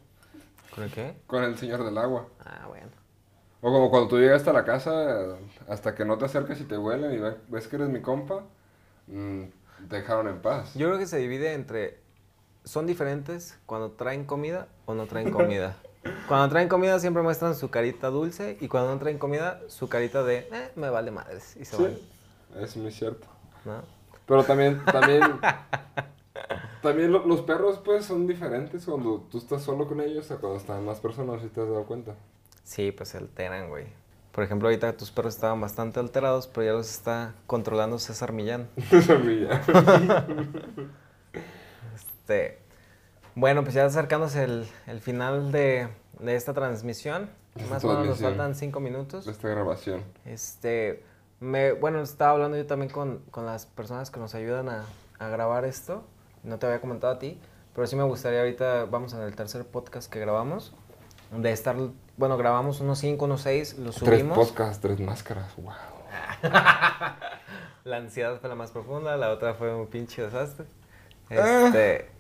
¿Con 0.75 0.85
el 0.85 0.93
qué? 0.93 1.15
Con 1.27 1.43
el 1.43 1.57
señor 1.59 1.85
del 1.85 1.97
agua. 1.99 2.27
Ah, 2.45 2.67
bueno. 2.69 2.89
O 3.61 3.73
como 3.73 3.91
cuando 3.91 4.09
tú 4.09 4.19
llegas 4.19 4.47
a 4.47 4.53
la 4.53 4.65
casa, 4.65 5.37
hasta 5.69 5.95
que 5.95 6.05
no 6.05 6.17
te 6.17 6.27
acercas 6.27 6.61
y 6.61 6.65
te 6.65 6.79
huelen 6.79 7.13
y 7.13 7.19
ve- 7.19 7.37
ves 7.49 7.67
que 7.67 7.77
eres 7.77 7.89
mi 7.89 8.01
compa, 8.01 8.45
mm, 9.09 9.43
te 9.89 9.97
dejaron 9.97 10.29
en 10.29 10.41
paz. 10.41 10.75
Yo 10.75 10.87
creo 10.87 10.99
que 10.99 11.07
se 11.07 11.19
divide 11.19 11.55
entre. 11.55 11.99
Son 12.65 12.87
diferentes 12.87 13.59
cuando 13.67 13.93
traen 13.93 14.25
comida 14.25 14.69
o 14.87 14.95
no 14.95 15.07
traen 15.07 15.31
comida. 15.31 15.77
Cuando 16.29 16.51
traen 16.51 16.69
comida 16.69 16.99
siempre 16.99 17.23
muestran 17.23 17.55
su 17.55 17.71
carita 17.71 18.09
dulce 18.09 18.59
y 18.61 18.69
cuando 18.69 18.93
no 18.93 18.99
traen 19.01 19.19
comida 19.19 19.61
su 19.69 19.89
carita 19.89 20.23
de 20.23 20.47
eh, 20.53 20.71
me 20.77 20.91
vale 20.91 21.11
madres 21.11 21.57
y 21.57 21.65
se 21.65 21.77
van, 21.77 21.93
Sí, 21.93 22.09
es 22.61 22.77
muy 22.77 22.91
cierto. 22.93 23.27
¿no? 23.65 23.81
Pero 24.27 24.45
también, 24.45 24.85
también, 24.91 25.41
también 26.83 27.13
lo- 27.13 27.27
los 27.27 27.41
perros 27.43 27.79
pues 27.85 28.05
son 28.05 28.27
diferentes 28.27 28.85
cuando 28.85 29.27
tú 29.31 29.39
estás 29.39 29.63
solo 29.63 29.87
con 29.89 30.01
ellos 30.01 30.31
a 30.31 30.37
cuando 30.37 30.59
están 30.59 30.85
más 30.85 31.01
personas, 31.01 31.41
si 31.43 31.49
te 31.49 31.61
has 31.61 31.69
dado 31.69 31.85
cuenta. 31.85 32.15
Sí, 32.69 32.93
pues 32.93 33.09
se 33.09 33.17
alteran, 33.17 33.71
güey. 33.71 33.87
Por 34.31 34.45
ejemplo, 34.45 34.69
ahorita 34.69 34.95
tus 34.95 35.11
perros 35.11 35.35
estaban 35.35 35.59
bastante 35.59 36.01
alterados, 36.01 36.49
pero 36.49 36.67
ya 36.67 36.73
los 36.73 36.91
está 36.91 37.35
controlando 37.47 37.99
César 37.99 38.33
Millán. 38.35 38.69
Esa 38.93 39.17
milla. 39.19 39.63
Este, 41.95 42.59
bueno, 43.35 43.63
pues 43.63 43.73
ya 43.75 43.87
acercándose 43.87 44.45
el, 44.45 44.69
el 44.87 45.01
final 45.01 45.51
de, 45.51 45.89
de 46.21 46.37
esta 46.37 46.53
transmisión. 46.53 47.31
Esta 47.57 47.71
Más 47.71 47.85
o 47.85 47.89
menos 47.89 48.07
nos 48.07 48.21
faltan 48.21 48.55
cinco 48.55 48.81
minutos. 48.81 49.25
de 49.25 49.33
esta 49.33 49.49
grabación. 49.49 50.03
Este, 50.27 51.03
me, 51.41 51.73
bueno, 51.73 52.03
estaba 52.03 52.33
hablando 52.33 52.59
yo 52.59 52.67
también 52.67 52.93
con, 52.93 53.21
con 53.31 53.47
las 53.47 53.65
personas 53.65 54.11
que 54.11 54.21
nos 54.21 54.35
ayudan 54.35 54.69
a, 54.69 54.85
a 55.19 55.29
grabar 55.29 55.65
esto. 55.65 56.05
No 56.45 56.59
te 56.59 56.67
había 56.67 56.83
comentado 56.83 57.15
a 57.15 57.19
ti, 57.19 57.41
pero 57.75 57.87
sí 57.87 57.97
me 57.97 58.05
gustaría 58.05 58.41
ahorita, 58.41 58.85
vamos 58.85 59.15
en 59.15 59.21
el 59.23 59.35
tercer 59.35 59.65
podcast 59.65 60.13
que 60.13 60.21
grabamos, 60.21 60.75
de 61.35 61.51
estar, 61.51 61.77
bueno, 62.19 62.37
grabamos 62.37 62.81
unos 62.81 62.99
5, 62.99 63.25
unos 63.25 63.41
6, 63.43 63.79
los 63.79 63.97
Tres 63.97 64.21
subimos. 64.21 64.37
podcasts, 64.39 64.81
tres 64.81 65.01
máscaras, 65.01 65.55
wow. 65.57 65.73
La 67.85 67.97
ansiedad 67.97 68.39
fue 68.41 68.49
la 68.49 68.55
más 68.55 68.71
profunda, 68.71 69.17
la 69.17 69.31
otra 69.31 69.55
fue 69.55 69.75
un 69.75 69.87
pinche 69.87 70.23
desastre. 70.23 70.67
Ah. 71.31 71.65
Este, 71.67 72.11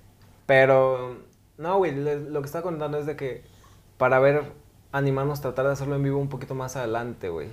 pero, 0.46 1.18
no, 1.58 1.76
güey, 1.78 1.94
lo 1.94 2.40
que 2.40 2.46
estaba 2.46 2.62
contando 2.62 2.98
es 2.98 3.06
de 3.06 3.16
que 3.16 3.42
para 3.98 4.18
ver, 4.18 4.44
animarnos, 4.92 5.40
tratar 5.40 5.66
de 5.66 5.72
hacerlo 5.72 5.96
en 5.96 6.02
vivo 6.04 6.18
un 6.18 6.28
poquito 6.28 6.54
más 6.54 6.76
adelante, 6.76 7.28
güey. 7.28 7.48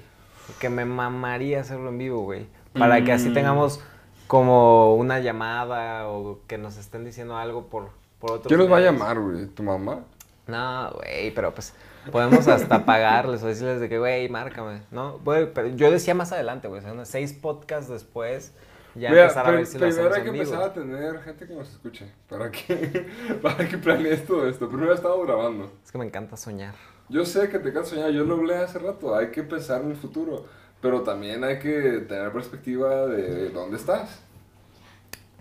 Que 0.59 0.69
me 0.69 0.85
mamaría 0.85 1.59
hacerlo 1.61 1.89
en 1.89 1.97
vivo, 1.97 2.21
güey. 2.21 2.47
Para 2.77 3.03
que 3.03 3.11
así 3.11 3.29
Mm. 3.29 3.33
tengamos 3.33 3.81
como 4.27 4.95
una 4.95 5.19
llamada 5.19 6.07
o 6.07 6.39
que 6.47 6.57
nos 6.57 6.77
estén 6.77 7.03
diciendo 7.03 7.35
algo 7.37 7.67
por, 7.67 7.89
por 8.19 8.31
otros 8.33 8.47
¿Quién 8.47 8.59
nos 8.59 8.71
va 8.71 8.77
a 8.77 8.81
llamar, 8.81 9.19
güey? 9.19 9.47
¿Tu 9.47 9.63
mamá? 9.63 10.01
No, 10.47 10.91
güey, 10.91 11.31
pero 11.31 11.53
pues 11.53 11.73
podemos 12.11 12.47
hasta 12.47 12.85
pagarles 12.85 13.43
o 13.43 13.47
decirles 13.47 13.79
de 13.79 13.89
que, 13.89 13.99
güey, 13.99 14.29
márcame, 14.29 14.81
¿no? 14.91 15.19
Pero 15.23 15.67
yo 15.69 15.91
decía 15.91 16.13
más 16.15 16.31
adelante, 16.31 16.67
güey, 16.67 16.79
o 16.79 16.83
sea, 16.83 16.93
unos 16.93 17.07
seis 17.07 17.33
podcasts 17.33 17.89
después, 17.89 18.53
ya 18.95 19.09
Mira, 19.09 19.23
empezar 19.23 19.45
a 19.47 19.51
ver 19.51 19.65
si 19.65 19.77
lo 19.77 19.87
primero 19.87 20.13
hay 20.15 20.21
que 20.21 20.27
en 20.27 20.33
vivo. 20.33 20.43
empezar 20.45 20.63
a 20.63 20.73
tener 20.73 21.19
gente 21.21 21.47
que 21.47 21.53
nos 21.53 21.69
escuche. 21.69 22.11
Para 22.29 22.49
que, 22.49 23.07
para 23.41 23.67
que 23.67 23.77
planees 23.77 24.25
todo 24.25 24.47
esto. 24.47 24.69
Primero 24.69 24.93
estamos 24.93 25.25
grabando. 25.27 25.71
Es 25.83 25.91
que 25.91 25.97
me 25.97 26.05
encanta 26.05 26.37
soñar. 26.37 26.75
Yo 27.09 27.25
sé 27.25 27.49
que 27.49 27.59
te 27.59 27.73
quedas 27.73 27.89
soñar, 27.89 28.11
yo 28.11 28.23
lo 28.23 28.35
hablé 28.35 28.55
hace 28.55 28.79
rato. 28.79 29.13
Hay 29.15 29.31
que 29.31 29.43
pensar 29.43 29.81
en 29.81 29.91
el 29.91 29.97
futuro. 29.97 30.45
Pero 30.81 31.01
también 31.01 31.43
hay 31.43 31.59
que 31.59 32.05
tener 32.07 32.31
perspectiva 32.31 33.05
de 33.07 33.49
dónde 33.49 33.75
estás. 33.77 34.21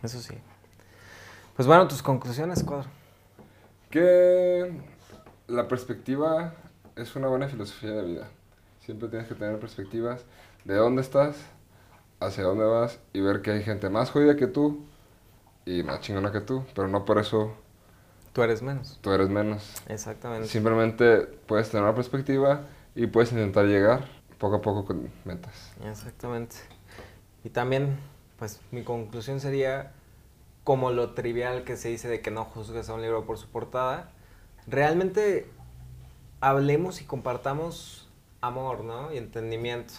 Eso 0.03 0.19
sí. 0.21 0.35
Pues 1.55 1.69
bueno, 1.69 1.87
tus 1.87 2.03
conclusiones, 2.03 2.65
cuadro. 2.65 2.89
Que 3.89 4.73
la 5.49 5.69
perspectiva 5.69 6.55
es 6.97 7.15
una 7.17 7.29
buena 7.29 7.49
filosofía 7.49 7.93
de 7.93 8.05
vida. 8.05 8.29
Siempre 8.81 9.09
tienes 9.09 9.29
que 9.29 9.35
tener 9.35 9.59
perspectivas 9.59 10.25
de 10.65 10.75
dónde 10.75 11.03
estás, 11.03 11.37
hacia 12.21 12.45
dónde 12.45 12.65
vas 12.65 12.99
y 13.13 13.21
ver 13.21 13.43
que 13.43 13.51
hay 13.53 13.63
gente 13.63 13.91
más 13.91 14.11
jodida 14.11 14.37
que 14.37 14.47
tú 14.47 14.85
y 15.67 15.83
más 15.83 16.01
chingona 16.01 16.33
que 16.33 16.41
tú, 16.41 16.65
pero 16.75 16.89
no 16.89 17.05
por 17.05 17.19
eso 17.19 17.55
Tú 18.33 18.43
eres 18.43 18.63
menos. 18.63 18.99
tú 19.01 19.13
eres 19.13 19.29
menos. 19.29 19.75
Exactamente. 19.89 20.49
Simplemente 20.49 21.21
puedes 21.21 21.71
tener 21.71 21.85
una 21.85 21.95
perspectiva 21.95 22.63
y 22.95 23.07
puedes 23.07 23.31
intentar 23.33 23.67
llegar 23.67 24.09
poco 24.39 24.57
a 24.57 24.61
poco 24.63 24.85
con 24.85 25.09
metas. 25.25 25.73
Exactamente. 25.85 26.57
Y 27.45 27.51
también, 27.51 27.97
pues 28.39 28.61
mi 28.73 28.83
conclusión 28.83 29.39
sería, 29.41 29.93
como 30.65 30.91
lo 30.91 31.13
trivial 31.15 31.63
que 31.65 31.77
se 31.77 31.89
dice 31.91 32.09
de 32.09 32.21
que 32.21 32.31
no 32.33 32.45
juzgues 32.45 32.89
a 32.89 32.95
un 32.95 33.03
libro 33.03 33.25
por 33.25 33.39
su 33.39 33.49
portada, 33.49 34.11
realmente 34.67 35.47
hablemos 36.41 37.01
y 37.01 37.05
compartamos 37.05 38.09
amor, 38.41 38.85
¿no? 38.85 39.13
Y 39.13 39.19
entendimiento. 39.19 39.95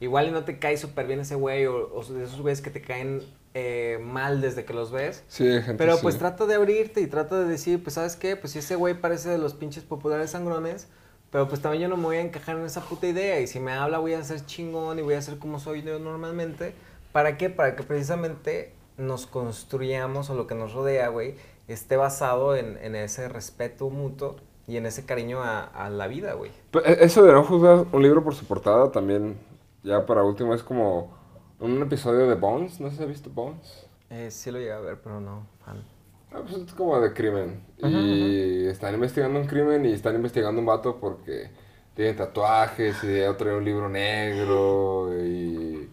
Igual 0.00 0.28
y 0.28 0.30
no 0.30 0.44
te 0.44 0.58
cae 0.58 0.76
súper 0.76 1.06
bien 1.06 1.20
ese 1.20 1.34
güey 1.34 1.66
o, 1.66 1.92
o 1.92 2.04
de 2.04 2.24
esos 2.24 2.40
güeyes 2.40 2.60
que 2.60 2.70
te 2.70 2.80
caen 2.80 3.22
eh, 3.54 3.98
mal 4.00 4.40
desde 4.40 4.64
que 4.64 4.72
los 4.72 4.92
ves. 4.92 5.24
Sí, 5.26 5.44
gente 5.62 5.74
Pero 5.74 5.96
sí. 5.96 6.02
pues 6.02 6.18
trata 6.18 6.46
de 6.46 6.54
abrirte 6.54 7.00
y 7.00 7.06
trata 7.08 7.40
de 7.40 7.48
decir, 7.48 7.82
pues 7.82 7.94
sabes 7.94 8.14
qué, 8.14 8.36
pues 8.36 8.52
si 8.52 8.60
ese 8.60 8.76
güey 8.76 8.94
parece 9.00 9.30
de 9.30 9.38
los 9.38 9.54
pinches 9.54 9.82
populares 9.82 10.30
sangrones, 10.30 10.86
pero 11.30 11.48
pues 11.48 11.60
también 11.60 11.82
yo 11.82 11.88
no 11.88 11.96
me 11.96 12.04
voy 12.04 12.16
a 12.18 12.20
encajar 12.20 12.56
en 12.56 12.64
esa 12.64 12.82
puta 12.82 13.06
idea 13.08 13.40
y 13.40 13.46
si 13.48 13.58
me 13.58 13.72
habla 13.72 13.98
voy 13.98 14.14
a 14.14 14.22
ser 14.22 14.46
chingón 14.46 14.98
y 14.98 15.02
voy 15.02 15.14
a 15.14 15.22
ser 15.22 15.38
como 15.38 15.58
soy 15.58 15.82
yo 15.82 15.98
normalmente. 15.98 16.74
¿Para 17.12 17.36
qué? 17.36 17.50
Para 17.50 17.74
que 17.74 17.82
precisamente 17.82 18.72
nos 18.96 19.26
construyamos 19.26 20.30
o 20.30 20.34
lo 20.34 20.46
que 20.46 20.54
nos 20.54 20.72
rodea, 20.72 21.08
güey, 21.08 21.34
esté 21.72 21.96
basado 21.96 22.56
en, 22.56 22.78
en 22.82 22.94
ese 22.96 23.28
respeto 23.28 23.90
mutuo 23.90 24.36
y 24.66 24.76
en 24.76 24.86
ese 24.86 25.04
cariño 25.06 25.42
a, 25.42 25.62
a 25.64 25.90
la 25.90 26.06
vida, 26.06 26.34
güey. 26.34 26.52
Pero 26.70 26.84
e- 26.86 27.04
Eso 27.04 27.22
de 27.24 27.32
no 27.32 27.44
juzgar 27.44 27.86
un 27.92 28.02
libro 28.02 28.22
por 28.24 28.34
su 28.34 28.44
portada 28.46 28.90
también, 28.92 29.38
ya 29.82 30.04
para 30.06 30.22
último, 30.24 30.54
es 30.54 30.62
como 30.62 31.12
un 31.60 31.82
episodio 31.82 32.26
de 32.28 32.34
Bones. 32.34 32.80
No 32.80 32.90
sé 32.90 32.96
si 32.96 33.02
has 33.02 33.08
visto 33.08 33.30
Bones. 33.30 33.86
Eh, 34.10 34.30
sí 34.30 34.50
lo 34.50 34.58
llegué 34.58 34.72
a 34.72 34.80
ver, 34.80 35.00
pero 35.00 35.20
no, 35.20 35.46
fan. 35.64 35.84
Ah, 36.30 36.40
pues 36.42 36.56
es 36.56 36.72
como 36.74 37.00
de 37.00 37.12
crimen. 37.14 37.62
Y 37.78 38.66
están 38.66 38.94
investigando 38.94 39.40
un 39.40 39.46
crimen 39.46 39.86
y 39.86 39.92
están 39.92 40.14
investigando 40.14 40.60
un 40.60 40.66
vato 40.66 40.98
porque 41.00 41.50
tiene 41.94 42.12
tatuajes 42.14 43.02
y 43.02 43.18
ya 43.20 43.36
trae 43.36 43.54
un 43.56 43.64
libro 43.64 43.88
negro 43.88 45.10
y, 45.24 45.88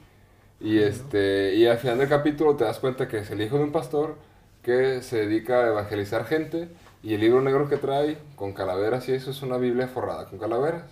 y 0.60 0.80
este 0.80 1.56
y 1.56 1.68
al 1.68 1.78
final 1.80 2.00
del 2.00 2.10
capítulo 2.10 2.56
te 2.56 2.66
das 2.66 2.80
cuenta 2.80 3.08
que 3.08 3.20
es 3.20 3.32
el 3.32 3.42
hijo 3.42 3.58
de 3.58 3.64
un 3.66 3.72
pastor 3.74 4.18
que 4.66 5.01
se 5.03 5.18
dedica 5.28 5.59
a 5.63 5.68
evangelizar 5.68 6.26
gente 6.26 6.70
y 7.03 7.13
el 7.13 7.22
libro 7.22 7.41
negro 7.41 7.70
que 7.70 7.78
trae 7.78 8.18
con 8.36 8.53
calaveras 8.53 9.07
y 9.09 9.13
eso 9.13 9.30
es 9.32 9.43
una 9.43 9.57
Biblia 9.57 9.88
forrada 9.88 10.26
con 10.26 10.39
calaveras. 10.39 10.84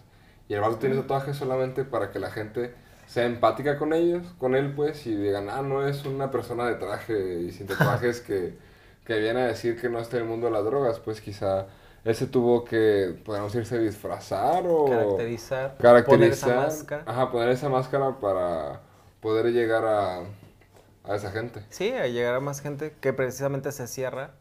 Y 0.47 0.53
el 0.53 0.61
vato 0.61 0.78
tiene 0.78 0.95
tatuajes 0.95 1.36
solamente 1.38 1.84
para 1.86 2.11
que 2.11 2.19
la 2.19 2.30
gente 2.32 2.76
sea 3.07 3.26
empática 3.26 3.78
con 3.80 3.93
ellos, 3.93 4.24
con 4.38 4.55
él 4.55 4.74
pues, 4.76 5.07
y 5.07 5.15
digan, 5.15 5.49
ah, 5.49 5.63
no 5.63 5.88
es 5.88 6.05
una 6.05 6.30
persona 6.32 6.67
de 6.67 6.76
traje 6.76 7.41
y 7.41 7.51
sin 7.51 7.67
tatuajes 7.67 8.21
que, 8.21 8.59
que 9.05 9.19
viene 9.19 9.41
a 9.41 9.47
decir 9.47 9.80
que 9.82 9.89
no 9.89 9.99
está 9.99 10.17
en 10.17 10.24
el 10.24 10.30
mundo 10.30 10.47
de 10.47 10.53
las 10.53 10.65
drogas, 10.65 10.99
pues 10.99 11.19
quizá 11.21 11.67
ese 12.03 12.28
tuvo 12.28 12.63
que, 12.65 13.15
podemos 13.26 13.55
irse 13.55 13.80
disfrazar 13.80 14.65
o 14.67 14.86
Caracterizar. 14.86 15.78
caracterizar, 15.80 16.05
Poner 16.05 16.32
esa 16.32 16.53
máscara. 16.53 17.03
ajá, 17.05 17.32
poner 17.32 17.49
esa 17.49 17.69
máscara 17.69 18.19
para 18.19 18.82
poder 19.21 19.47
llegar 19.53 19.86
a, 19.86 20.24
a 21.04 21.16
esa 21.16 21.32
gente. 21.32 21.66
Sí, 21.70 21.91
a 21.91 22.08
llegar 22.08 22.36
a 22.36 22.39
más 22.39 22.62
gente 22.62 22.95
que 23.01 23.14
precisamente 23.14 23.72
se 23.72 23.88
cierra 23.88 24.32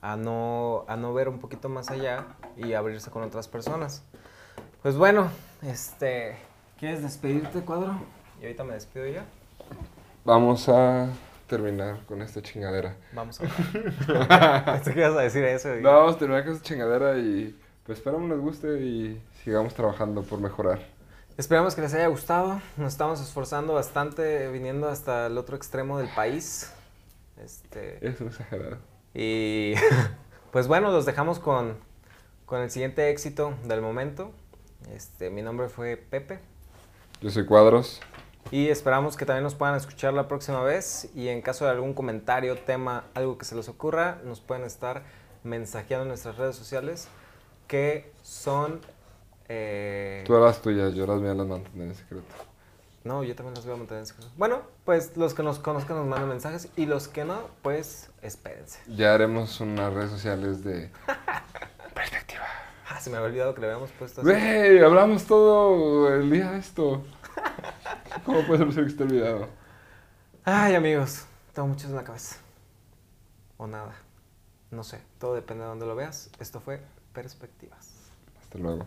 a 0.00 0.16
no, 0.16 0.84
a 0.88 0.96
no 0.96 1.12
ver 1.12 1.28
un 1.28 1.38
poquito 1.40 1.68
más 1.68 1.90
allá 1.90 2.26
y 2.56 2.72
abrirse 2.74 3.10
con 3.10 3.22
otras 3.22 3.48
personas. 3.48 4.02
Pues 4.82 4.96
bueno, 4.96 5.30
este, 5.62 6.36
¿quieres 6.78 7.02
despedirte, 7.02 7.60
cuadro? 7.62 8.00
Y 8.40 8.44
ahorita 8.44 8.64
me 8.64 8.74
despido 8.74 9.06
yo. 9.06 9.20
Vamos 10.24 10.68
a 10.68 11.08
terminar 11.48 12.04
con 12.06 12.22
esta 12.22 12.42
chingadera. 12.42 12.96
Vamos 13.12 13.40
a. 13.40 13.44
Pensé 14.72 14.94
que 14.94 15.00
ibas 15.00 15.16
a 15.16 15.20
decir 15.20 15.44
eso. 15.44 15.74
No, 15.76 15.92
vamos 15.92 16.16
a 16.16 16.18
terminar 16.18 16.44
con 16.44 16.54
esta 16.54 16.64
chingadera 16.64 17.18
y 17.18 17.58
pues 17.84 17.98
esperamos 17.98 18.28
les 18.30 18.38
guste 18.38 18.80
y 18.80 19.20
sigamos 19.42 19.74
trabajando 19.74 20.22
por 20.22 20.40
mejorar. 20.40 20.80
Esperamos 21.38 21.76
que 21.76 21.82
les 21.82 21.94
haya 21.94 22.08
gustado. 22.08 22.60
Nos 22.76 22.94
estamos 22.94 23.20
esforzando 23.20 23.72
bastante 23.74 24.48
viniendo 24.48 24.88
hasta 24.88 25.28
el 25.28 25.38
otro 25.38 25.54
extremo 25.54 25.96
del 25.96 26.08
país. 26.08 26.72
Este, 27.36 28.04
Es 28.04 28.20
exagerado. 28.20 28.78
y 29.14 29.74
pues 30.50 30.66
bueno, 30.66 30.90
los 30.90 31.06
dejamos 31.06 31.38
con, 31.38 31.76
con 32.44 32.60
el 32.60 32.72
siguiente 32.72 33.08
éxito 33.10 33.54
del 33.66 33.80
momento. 33.80 34.32
Este, 34.92 35.30
mi 35.30 35.40
nombre 35.42 35.68
fue 35.68 35.96
Pepe. 35.96 36.40
Yo 37.20 37.30
soy 37.30 37.46
Cuadros. 37.46 38.00
Y 38.50 38.66
esperamos 38.66 39.16
que 39.16 39.24
también 39.24 39.44
nos 39.44 39.54
puedan 39.54 39.76
escuchar 39.76 40.14
la 40.14 40.26
próxima 40.26 40.64
vez. 40.64 41.08
Y 41.14 41.28
en 41.28 41.40
caso 41.40 41.66
de 41.66 41.70
algún 41.70 41.94
comentario, 41.94 42.56
tema, 42.58 43.04
algo 43.14 43.38
que 43.38 43.44
se 43.44 43.54
les 43.54 43.68
ocurra, 43.68 44.18
nos 44.24 44.40
pueden 44.40 44.64
estar 44.64 45.04
mensajeando 45.44 46.02
en 46.02 46.08
nuestras 46.08 46.36
redes 46.36 46.56
sociales 46.56 47.06
que 47.68 48.10
son. 48.24 48.80
Eh, 49.48 50.24
Tú 50.26 50.38
las 50.38 50.60
tuyas, 50.62 50.94
yo 50.94 51.06
las 51.06 51.20
mías 51.20 51.36
las 51.36 51.46
mantendré 51.46 51.84
en 51.88 51.94
secreto. 51.94 52.34
No, 53.04 53.22
yo 53.22 53.34
también 53.34 53.54
los 53.54 53.64
voy 53.64 53.74
a 53.74 53.76
mantener 53.78 54.00
en 54.02 54.06
secreto. 54.06 54.30
Bueno, 54.36 54.62
pues 54.84 55.16
los 55.16 55.32
que 55.32 55.42
nos 55.42 55.58
conozcan 55.58 55.96
nos 55.96 56.06
mandan 56.06 56.28
mensajes 56.28 56.68
y 56.76 56.86
los 56.86 57.08
que 57.08 57.24
no, 57.24 57.48
pues 57.62 58.10
espérense. 58.22 58.80
Ya 58.88 59.14
haremos 59.14 59.60
unas 59.60 59.92
redes 59.92 60.10
sociales 60.10 60.62
de 60.62 60.90
perspectiva. 61.94 62.44
Ah, 62.90 63.00
se 63.00 63.10
me 63.10 63.16
había 63.16 63.28
olvidado 63.28 63.54
que 63.54 63.60
le 63.62 63.66
habíamos 63.68 63.92
puesto 63.92 64.20
así. 64.20 64.28
Güey, 64.30 64.80
hablamos 64.80 65.24
todo 65.24 66.12
el 66.14 66.30
día 66.30 66.50
de 66.52 66.58
esto. 66.58 67.04
¿Cómo 68.24 68.46
puede 68.46 68.70
ser 68.72 68.84
que 68.84 68.90
esté 68.90 69.04
olvidado? 69.04 69.48
Ay, 70.44 70.74
amigos, 70.74 71.24
tengo 71.54 71.68
muchos 71.68 71.90
en 71.90 71.96
la 71.96 72.04
cabeza. 72.04 72.36
O 73.56 73.66
nada. 73.66 73.94
No 74.70 74.84
sé, 74.84 75.00
todo 75.18 75.34
depende 75.34 75.62
de 75.64 75.68
dónde 75.70 75.86
lo 75.86 75.94
veas. 75.96 76.30
Esto 76.40 76.60
fue 76.60 76.82
Perspectivas. 77.12 77.90
Hasta 78.40 78.58
luego. 78.58 78.86